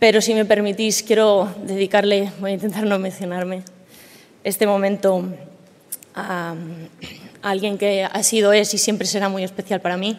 Pero 0.00 0.22
si 0.22 0.32
me 0.32 0.46
permitís, 0.46 1.02
quiero 1.02 1.54
dedicarle, 1.62 2.32
voy 2.40 2.52
a 2.52 2.54
intentar 2.54 2.86
no 2.86 2.98
mencionarme, 2.98 3.62
este 4.42 4.66
momento 4.66 5.22
a, 6.14 6.54
alguien 7.42 7.76
que 7.76 8.04
ha 8.04 8.22
sido, 8.22 8.54
es 8.54 8.72
y 8.72 8.78
siempre 8.78 9.06
será 9.06 9.28
muy 9.28 9.44
especial 9.44 9.82
para 9.82 9.98
mí. 9.98 10.18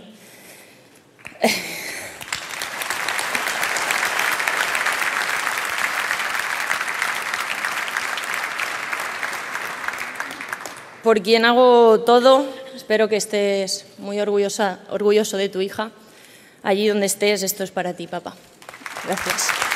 Por 11.04 11.24
quien 11.24 11.44
hago 11.46 12.02
todo, 12.02 12.46
espero 12.76 13.10
que 13.10 13.16
estés 13.16 13.88
muy 13.98 14.20
orgullosa, 14.20 14.82
orgulloso 14.92 15.38
de 15.38 15.50
tu 15.50 15.60
hija. 15.60 15.90
Allí 16.62 16.88
donde 16.88 17.08
estés, 17.08 17.42
esto 17.42 17.64
es 17.64 17.72
para 17.72 17.96
ti, 17.96 18.06
papá. 18.06 18.36
Gracias. 19.08 19.71